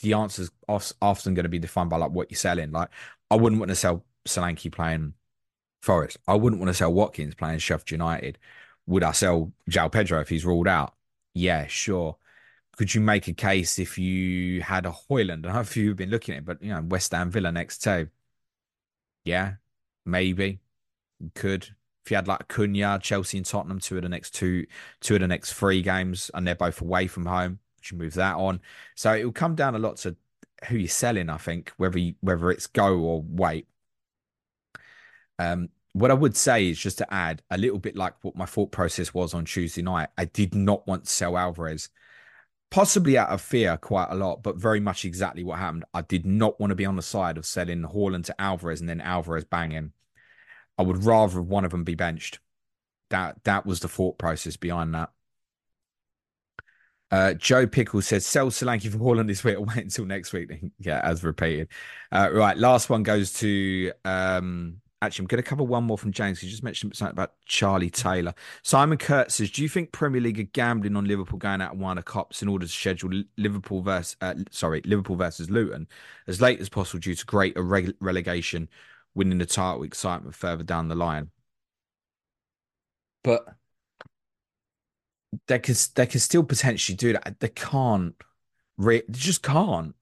The 0.00 0.12
answer 0.12 0.42
is 0.42 0.50
often 0.68 1.34
going 1.34 1.44
to 1.44 1.48
be 1.48 1.58
defined 1.58 1.90
by 1.90 1.96
like 1.96 2.10
what 2.12 2.30
you're 2.30 2.38
selling. 2.38 2.70
Like 2.70 2.90
I 3.30 3.36
wouldn't 3.36 3.60
want 3.60 3.70
to 3.70 3.74
sell 3.74 4.04
Solanke 4.26 4.70
playing 4.70 5.14
Forest. 5.82 6.18
I 6.26 6.34
wouldn't 6.34 6.60
want 6.60 6.68
to 6.70 6.74
sell 6.74 6.92
Watkins 6.92 7.34
playing 7.34 7.58
Sheffield 7.60 7.90
United. 7.90 8.38
Would 8.86 9.04
I 9.04 9.12
sell 9.12 9.52
João 9.70 9.92
Pedro 9.92 10.20
if 10.20 10.28
he's 10.28 10.44
ruled 10.44 10.68
out? 10.68 10.94
Yeah, 11.34 11.66
sure. 11.66 12.16
Could 12.76 12.94
you 12.94 13.00
make 13.00 13.28
a 13.28 13.32
case 13.34 13.78
if 13.78 13.98
you 13.98 14.62
had 14.62 14.86
a 14.86 14.90
Hojlund? 14.90 15.46
I 15.48 15.52
know 15.52 15.60
if 15.60 15.76
you've 15.76 15.96
been 15.96 16.10
looking 16.10 16.34
at 16.34 16.38
it, 16.38 16.44
but 16.44 16.62
you 16.62 16.70
know, 16.70 16.82
West 16.82 17.12
Ham 17.12 17.30
Villa 17.30 17.52
next 17.52 17.82
too. 17.82 18.08
Yeah, 19.24 19.54
maybe. 20.04 20.60
could. 21.34 21.74
If 22.08 22.12
you 22.12 22.16
had 22.16 22.26
like 22.26 22.48
Cunha, 22.48 22.98
Chelsea 23.02 23.36
and 23.36 23.44
Tottenham, 23.44 23.80
two 23.80 23.96
of 23.96 24.02
the 24.02 24.08
next 24.08 24.34
two, 24.34 24.64
two 25.02 25.16
of 25.16 25.20
the 25.20 25.28
next 25.28 25.52
three 25.52 25.82
games, 25.82 26.30
and 26.32 26.46
they're 26.46 26.54
both 26.54 26.80
away 26.80 27.06
from 27.06 27.26
home, 27.26 27.58
you 27.84 27.98
move 27.98 28.14
that 28.14 28.36
on. 28.36 28.62
So 28.94 29.12
it 29.12 29.26
will 29.26 29.32
come 29.32 29.54
down 29.54 29.74
a 29.74 29.78
lot 29.78 29.98
to 29.98 30.16
who 30.68 30.78
you're 30.78 30.88
selling, 30.88 31.28
I 31.28 31.36
think, 31.36 31.70
whether 31.76 31.98
you, 31.98 32.14
whether 32.22 32.50
it's 32.50 32.66
go 32.66 32.98
or 32.98 33.22
wait. 33.28 33.68
Um, 35.38 35.68
what 35.92 36.10
I 36.10 36.14
would 36.14 36.34
say 36.34 36.70
is 36.70 36.78
just 36.78 36.96
to 36.96 37.12
add 37.12 37.42
a 37.50 37.58
little 37.58 37.78
bit 37.78 37.94
like 37.94 38.14
what 38.22 38.36
my 38.36 38.46
thought 38.46 38.72
process 38.72 39.12
was 39.12 39.34
on 39.34 39.44
Tuesday 39.44 39.82
night. 39.82 40.08
I 40.16 40.24
did 40.24 40.54
not 40.54 40.88
want 40.88 41.04
to 41.04 41.10
sell 41.10 41.36
Alvarez, 41.36 41.90
possibly 42.70 43.18
out 43.18 43.28
of 43.28 43.42
fear, 43.42 43.76
quite 43.76 44.08
a 44.08 44.14
lot, 44.14 44.42
but 44.42 44.56
very 44.56 44.80
much 44.80 45.04
exactly 45.04 45.44
what 45.44 45.58
happened. 45.58 45.84
I 45.92 46.00
did 46.00 46.24
not 46.24 46.58
want 46.58 46.70
to 46.70 46.74
be 46.74 46.86
on 46.86 46.96
the 46.96 47.02
side 47.02 47.36
of 47.36 47.44
selling 47.44 47.82
Haaland 47.82 48.24
to 48.24 48.40
Alvarez 48.40 48.80
and 48.80 48.88
then 48.88 49.02
Alvarez 49.02 49.44
banging. 49.44 49.92
I 50.78 50.82
would 50.82 51.04
rather 51.04 51.42
one 51.42 51.64
of 51.64 51.72
them 51.72 51.84
be 51.84 51.94
benched. 51.94 52.38
That 53.10 53.42
that 53.44 53.66
was 53.66 53.80
the 53.80 53.88
thought 53.88 54.18
process 54.18 54.56
behind 54.56 54.94
that. 54.94 55.10
Uh, 57.10 57.32
Joe 57.32 57.66
Pickle 57.66 58.02
says, 58.02 58.26
sell 58.26 58.50
Solanke 58.50 58.90
for 58.92 58.98
Haaland 58.98 59.28
this 59.28 59.42
week 59.42 59.56
or 59.58 59.62
wait 59.62 59.78
until 59.78 60.04
next 60.04 60.32
week. 60.32 60.50
yeah, 60.78 61.00
as 61.02 61.24
repeated. 61.24 61.68
Uh, 62.12 62.30
right, 62.32 62.56
last 62.56 62.90
one 62.90 63.02
goes 63.02 63.32
to 63.34 63.92
um, 64.04 64.80
actually, 65.00 65.24
I'm 65.24 65.26
going 65.28 65.42
to 65.42 65.48
cover 65.48 65.62
one 65.62 65.84
more 65.84 65.98
from 65.98 66.12
James. 66.12 66.42
You 66.42 66.50
just 66.50 66.62
mentioned 66.62 66.94
something 66.96 67.12
about 67.12 67.34
Charlie 67.46 67.90
Taylor. 67.90 68.34
Simon 68.62 68.98
Kurt 68.98 69.30
says, 69.30 69.50
"Do 69.50 69.62
you 69.62 69.68
think 69.68 69.92
Premier 69.92 70.20
League 70.20 70.40
are 70.40 70.44
gambling 70.44 70.96
on 70.96 71.04
Liverpool 71.04 71.38
going 71.38 71.60
out 71.60 71.72
and 71.72 71.80
winning 71.80 72.02
cops 72.04 72.42
in 72.42 72.48
order 72.48 72.66
to 72.66 72.72
schedule 72.72 73.22
Liverpool 73.36 73.82
versus 73.82 74.16
uh, 74.20 74.34
sorry 74.50 74.82
Liverpool 74.84 75.16
versus 75.16 75.50
Luton 75.50 75.86
as 76.26 76.40
late 76.40 76.60
as 76.60 76.68
possible 76.68 77.00
due 77.00 77.14
to 77.14 77.26
greater 77.26 77.62
rele- 77.62 77.94
relegation, 78.00 78.68
winning 79.18 79.38
the 79.38 79.46
title 79.46 79.82
excitement 79.82 80.34
further 80.34 80.64
down 80.64 80.88
the 80.88 80.94
line?" 80.94 81.30
But 83.22 83.44
they 85.46 85.58
can 85.58 85.74
they 85.94 86.06
can 86.06 86.20
still 86.20 86.44
potentially 86.44 86.96
do 86.96 87.12
that. 87.12 87.40
They 87.40 87.48
can't. 87.48 88.14
Re- 88.76 89.02
they 89.08 89.18
just 89.18 89.42
can't. 89.42 89.94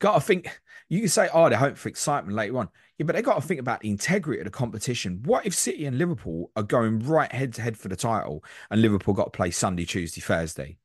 Got 0.00 0.14
to 0.14 0.20
think. 0.20 0.60
You 0.88 1.00
can 1.00 1.08
say, 1.08 1.28
"Oh, 1.32 1.48
they 1.48 1.56
hope 1.56 1.76
for 1.76 1.88
excitement 1.88 2.36
later 2.36 2.58
on." 2.58 2.68
Yeah, 2.98 3.06
but 3.06 3.16
they 3.16 3.22
got 3.22 3.36
to 3.36 3.40
think 3.40 3.60
about 3.60 3.80
the 3.80 3.90
integrity 3.90 4.40
of 4.40 4.44
the 4.44 4.50
competition. 4.50 5.22
What 5.24 5.46
if 5.46 5.54
City 5.54 5.86
and 5.86 5.98
Liverpool 5.98 6.52
are 6.54 6.62
going 6.62 7.00
right 7.00 7.32
head 7.32 7.54
to 7.54 7.62
head 7.62 7.76
for 7.76 7.88
the 7.88 7.96
title 7.96 8.44
and 8.70 8.80
Liverpool 8.80 9.14
got 9.14 9.24
to 9.24 9.36
play 9.36 9.50
Sunday, 9.50 9.84
Tuesday, 9.84 10.20
Thursday? 10.20 10.76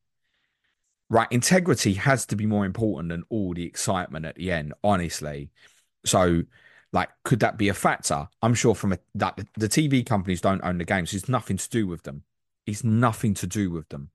Right, 1.11 1.27
integrity 1.31 1.93
has 1.95 2.25
to 2.27 2.35
be 2.35 2.45
more 2.45 2.65
important 2.65 3.09
than 3.09 3.23
all 3.29 3.53
the 3.53 3.65
excitement 3.65 4.25
at 4.25 4.35
the 4.35 4.51
end, 4.51 4.73
honestly. 4.83 5.49
So, 6.05 6.43
like, 6.91 7.09
could 7.23 7.39
that 7.41 7.57
be 7.57 7.69
a 7.69 7.73
factor? 7.73 8.27
I'm 8.41 8.53
sure 8.53 8.75
from 8.75 8.93
a, 8.93 8.99
that 9.15 9.39
the 9.55 9.69
TV 9.69 10.05
companies 10.05 10.41
don't 10.41 10.63
own 10.63 10.77
the 10.77 10.85
games. 10.85 11.13
It's 11.13 11.29
nothing 11.29 11.57
to 11.57 11.69
do 11.69 11.87
with 11.87 12.03
them. 12.03 12.23
It's 12.65 12.83
nothing 12.83 13.33
to 13.35 13.47
do 13.47 13.69
with 13.71 13.89
them. 13.89 14.09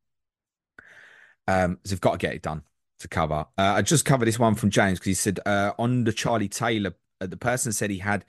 Um, 1.46 1.78
so 1.84 1.90
they've 1.90 2.00
got 2.00 2.12
to 2.12 2.18
get 2.18 2.34
it 2.34 2.42
done 2.42 2.62
to 3.00 3.08
cover. 3.08 3.46
Uh, 3.58 3.74
I 3.76 3.82
just 3.82 4.04
covered 4.04 4.26
this 4.26 4.38
one 4.38 4.54
from 4.54 4.70
James 4.70 4.98
because 4.98 5.06
he 5.06 5.14
said 5.14 5.40
uh, 5.46 5.72
on 5.78 6.04
the 6.04 6.12
Charlie 6.12 6.48
Taylor 6.48 6.94
uh, 7.20 7.26
the 7.26 7.36
person 7.36 7.72
said 7.72 7.90
he 7.90 7.98
had 7.98 8.24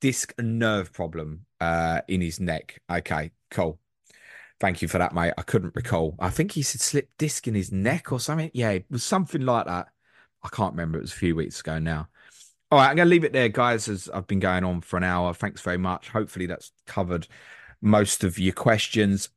disc 0.00 0.34
and 0.38 0.58
nerve 0.58 0.92
problem 0.92 1.46
uh, 1.60 2.00
in 2.08 2.20
his 2.20 2.40
neck. 2.40 2.80
Okay, 2.90 3.32
cool. 3.50 3.78
Thank 4.58 4.80
you 4.80 4.88
for 4.88 4.98
that, 4.98 5.14
mate. 5.14 5.34
I 5.36 5.42
couldn't 5.42 5.76
recall. 5.76 6.16
I 6.18 6.30
think 6.30 6.52
he 6.52 6.62
said 6.62 6.80
slip 6.80 7.10
disc 7.18 7.46
in 7.46 7.54
his 7.54 7.70
neck 7.70 8.10
or 8.10 8.20
something. 8.20 8.50
Yeah, 8.54 8.70
it 8.70 8.86
was 8.90 9.04
something 9.04 9.42
like 9.42 9.66
that. 9.66 9.88
I 10.42 10.48
can't 10.48 10.72
remember. 10.72 10.98
It 10.98 11.02
was 11.02 11.12
a 11.12 11.16
few 11.16 11.36
weeks 11.36 11.60
ago 11.60 11.78
now. 11.78 12.08
All 12.70 12.78
right, 12.78 12.88
I'm 12.90 12.96
going 12.96 13.06
to 13.06 13.10
leave 13.10 13.24
it 13.24 13.32
there, 13.32 13.48
guys, 13.48 13.88
as 13.88 14.08
I've 14.12 14.26
been 14.26 14.40
going 14.40 14.64
on 14.64 14.80
for 14.80 14.96
an 14.96 15.04
hour. 15.04 15.32
Thanks 15.32 15.60
very 15.60 15.78
much. 15.78 16.08
Hopefully, 16.08 16.46
that's 16.46 16.72
covered 16.86 17.28
most 17.80 18.24
of 18.24 18.38
your 18.38 18.54
questions 18.54 19.28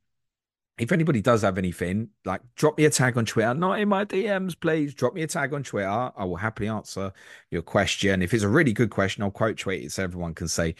if 0.79 0.93
anybody 0.93 1.21
does 1.21 1.41
have 1.41 1.57
anything, 1.57 2.09
like 2.23 2.41
drop 2.55 2.77
me 2.77 2.85
a 2.85 2.89
tag 2.89 3.17
on 3.17 3.25
Twitter, 3.25 3.53
not 3.53 3.79
in 3.79 3.89
my 3.89 4.05
DMs, 4.05 4.57
please. 4.59 4.93
Drop 4.93 5.13
me 5.13 5.21
a 5.23 5.27
tag 5.27 5.53
on 5.53 5.61
Twitter. 5.61 5.89
I 5.89 6.23
will 6.23 6.37
happily 6.37 6.69
answer 6.69 7.11
your 7.51 7.61
question. 7.61 8.21
If 8.21 8.33
it's 8.33 8.43
a 8.43 8.49
really 8.49 8.71
good 8.71 8.89
question, 8.89 9.23
I'll 9.23 9.31
quote 9.31 9.57
tweet 9.57 9.83
it 9.83 9.91
so 9.91 10.03
everyone 10.03 10.33
can 10.33 10.47
see 10.47 10.75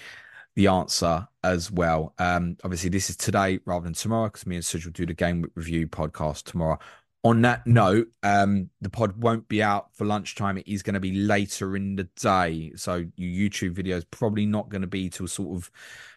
the 0.55 0.67
answer 0.67 1.27
as 1.43 1.69
well. 1.69 2.13
Um, 2.17 2.55
obviously, 2.63 2.89
this 2.89 3.09
is 3.09 3.17
today 3.17 3.59
rather 3.65 3.83
than 3.83 3.93
tomorrow 3.93 4.27
because 4.27 4.47
me 4.47 4.55
and 4.55 4.63
Suj 4.63 4.85
will 4.85 4.93
do 4.93 5.05
the 5.05 5.13
game 5.13 5.51
review 5.55 5.85
podcast 5.85 6.43
tomorrow. 6.43 6.79
On 7.23 7.41
that 7.41 7.67
note, 7.67 8.07
um, 8.23 8.69
the 8.79 8.89
pod 8.89 9.17
won't 9.17 9.47
be 9.49 9.61
out 9.61 9.93
for 9.93 10.05
lunchtime. 10.05 10.57
It 10.57 10.67
is 10.67 10.81
going 10.81 10.93
to 10.93 11.01
be 11.01 11.11
later 11.11 11.75
in 11.75 11.97
the 11.97 12.05
day. 12.15 12.71
So 12.75 13.05
your 13.17 13.49
YouTube 13.49 13.73
video 13.73 13.97
is 13.97 14.05
probably 14.05 14.45
not 14.45 14.69
going 14.69 14.83
to 14.83 14.87
be 14.87 15.09
till 15.09 15.27
sort 15.27 15.57
of 15.57 15.69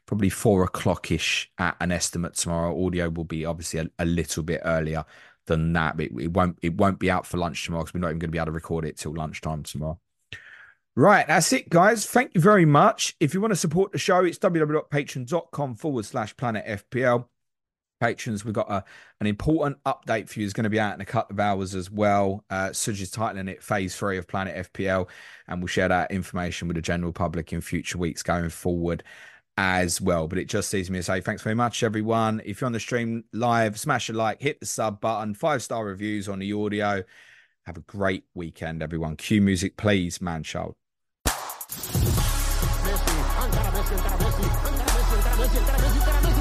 probably 0.07 0.29
four 0.29 0.63
o'clock 0.63 1.11
ish 1.11 1.51
at 1.59 1.77
an 1.81 1.91
estimate 1.91 2.35
tomorrow. 2.35 2.87
Audio 2.87 3.11
will 3.11 3.25
be 3.25 3.45
obviously 3.45 3.81
a, 3.81 3.91
a 3.99 4.05
little 4.05 4.45
bit 4.45 4.61
earlier 4.65 5.05
than 5.47 5.73
that. 5.73 6.01
It, 6.01 6.13
it, 6.21 6.33
won't 6.33 6.59
it 6.63 6.77
won't 6.77 7.01
be 7.01 7.11
out 7.11 7.27
for 7.27 7.37
lunch 7.37 7.65
tomorrow 7.65 7.83
because 7.83 7.95
we're 7.95 8.01
not 8.01 8.09
even 8.09 8.21
going 8.21 8.29
to 8.29 8.33
be 8.33 8.39
able 8.39 8.47
to 8.47 8.53
record 8.53 8.85
it 8.85 8.97
till 8.97 9.13
lunchtime 9.13 9.65
tomorrow. 9.65 9.99
Right, 10.95 11.27
that's 11.27 11.53
it, 11.55 11.71
guys. 11.71 12.05
Thank 12.05 12.35
you 12.35 12.41
very 12.41 12.67
much. 12.67 13.17
If 13.19 13.33
you 13.33 13.41
want 13.41 13.53
to 13.53 13.57
support 13.57 13.93
the 13.93 13.99
show, 13.99 14.25
it's 14.25 14.39
www.patreon.com 14.39 15.77
forward 15.77 16.05
slash 16.05 16.37
planet 16.37 16.67
FPL. 16.67 17.27
Patrons, 18.03 18.45
we've 18.45 18.53
got 18.53 18.69
a, 18.69 18.83
an 19.21 19.29
important 19.29 19.79
update 19.85 20.29
for 20.29 20.41
you. 20.41 20.45
It's 20.45 20.53
going 20.53 20.65
to 20.65 20.71
be 20.71 20.81
out 20.81 20.93
in 20.93 21.01
a 21.01 21.05
couple 21.05 21.35
of 21.35 21.39
hours 21.39 21.73
as 21.73 21.89
well. 21.89 22.45
Uh, 22.51 22.71
Suj 22.71 23.01
is 23.01 23.13
titling 23.13 23.49
it 23.49 23.63
Phase 23.63 23.95
3 23.95 24.19
of 24.19 24.27
Planet 24.27 24.73
FPL, 24.73 25.09
and 25.47 25.61
we'll 25.61 25.69
share 25.69 25.87
that 25.87 26.11
information 26.11 26.67
with 26.67 26.75
the 26.75 26.83
general 26.83 27.13
public 27.13 27.53
in 27.53 27.61
future 27.61 27.99
weeks 27.99 28.25
going 28.25 28.51
forward 28.51 29.05
as 29.57 30.01
well. 30.01 30.27
But 30.27 30.39
it 30.39 30.47
just 30.47 30.73
leaves 30.73 30.91
me 30.91 30.99
to 30.99 31.03
say 31.05 31.21
thanks 31.21 31.43
very 31.43 31.55
much, 31.55 31.85
everyone. 31.85 32.43
If 32.45 32.61
you're 32.61 32.67
on 32.67 32.73
the 32.73 32.81
stream 32.81 33.23
live, 33.33 33.79
smash 33.79 34.09
a 34.09 34.15
like, 34.15 34.43
hit 34.43 34.59
the 34.59 34.67
sub 34.67 35.01
button, 35.01 35.35
five 35.35 35.63
star 35.63 35.85
reviews 35.85 36.29
on 36.29 36.41
the 36.41 36.53
audio. 36.53 37.05
Have 37.67 37.77
a 37.77 37.83
great 37.83 38.25
weekend, 38.35 38.83
everyone. 38.83 39.15
Cue 39.15 39.41
music, 39.41 39.77
please, 39.77 40.21
man 40.21 40.43
child. 40.43 40.75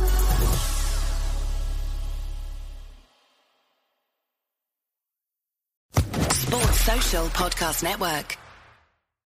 Sports 6.30 6.80
Social 6.80 7.24
Podcast 7.28 7.82
Network. 7.82 8.36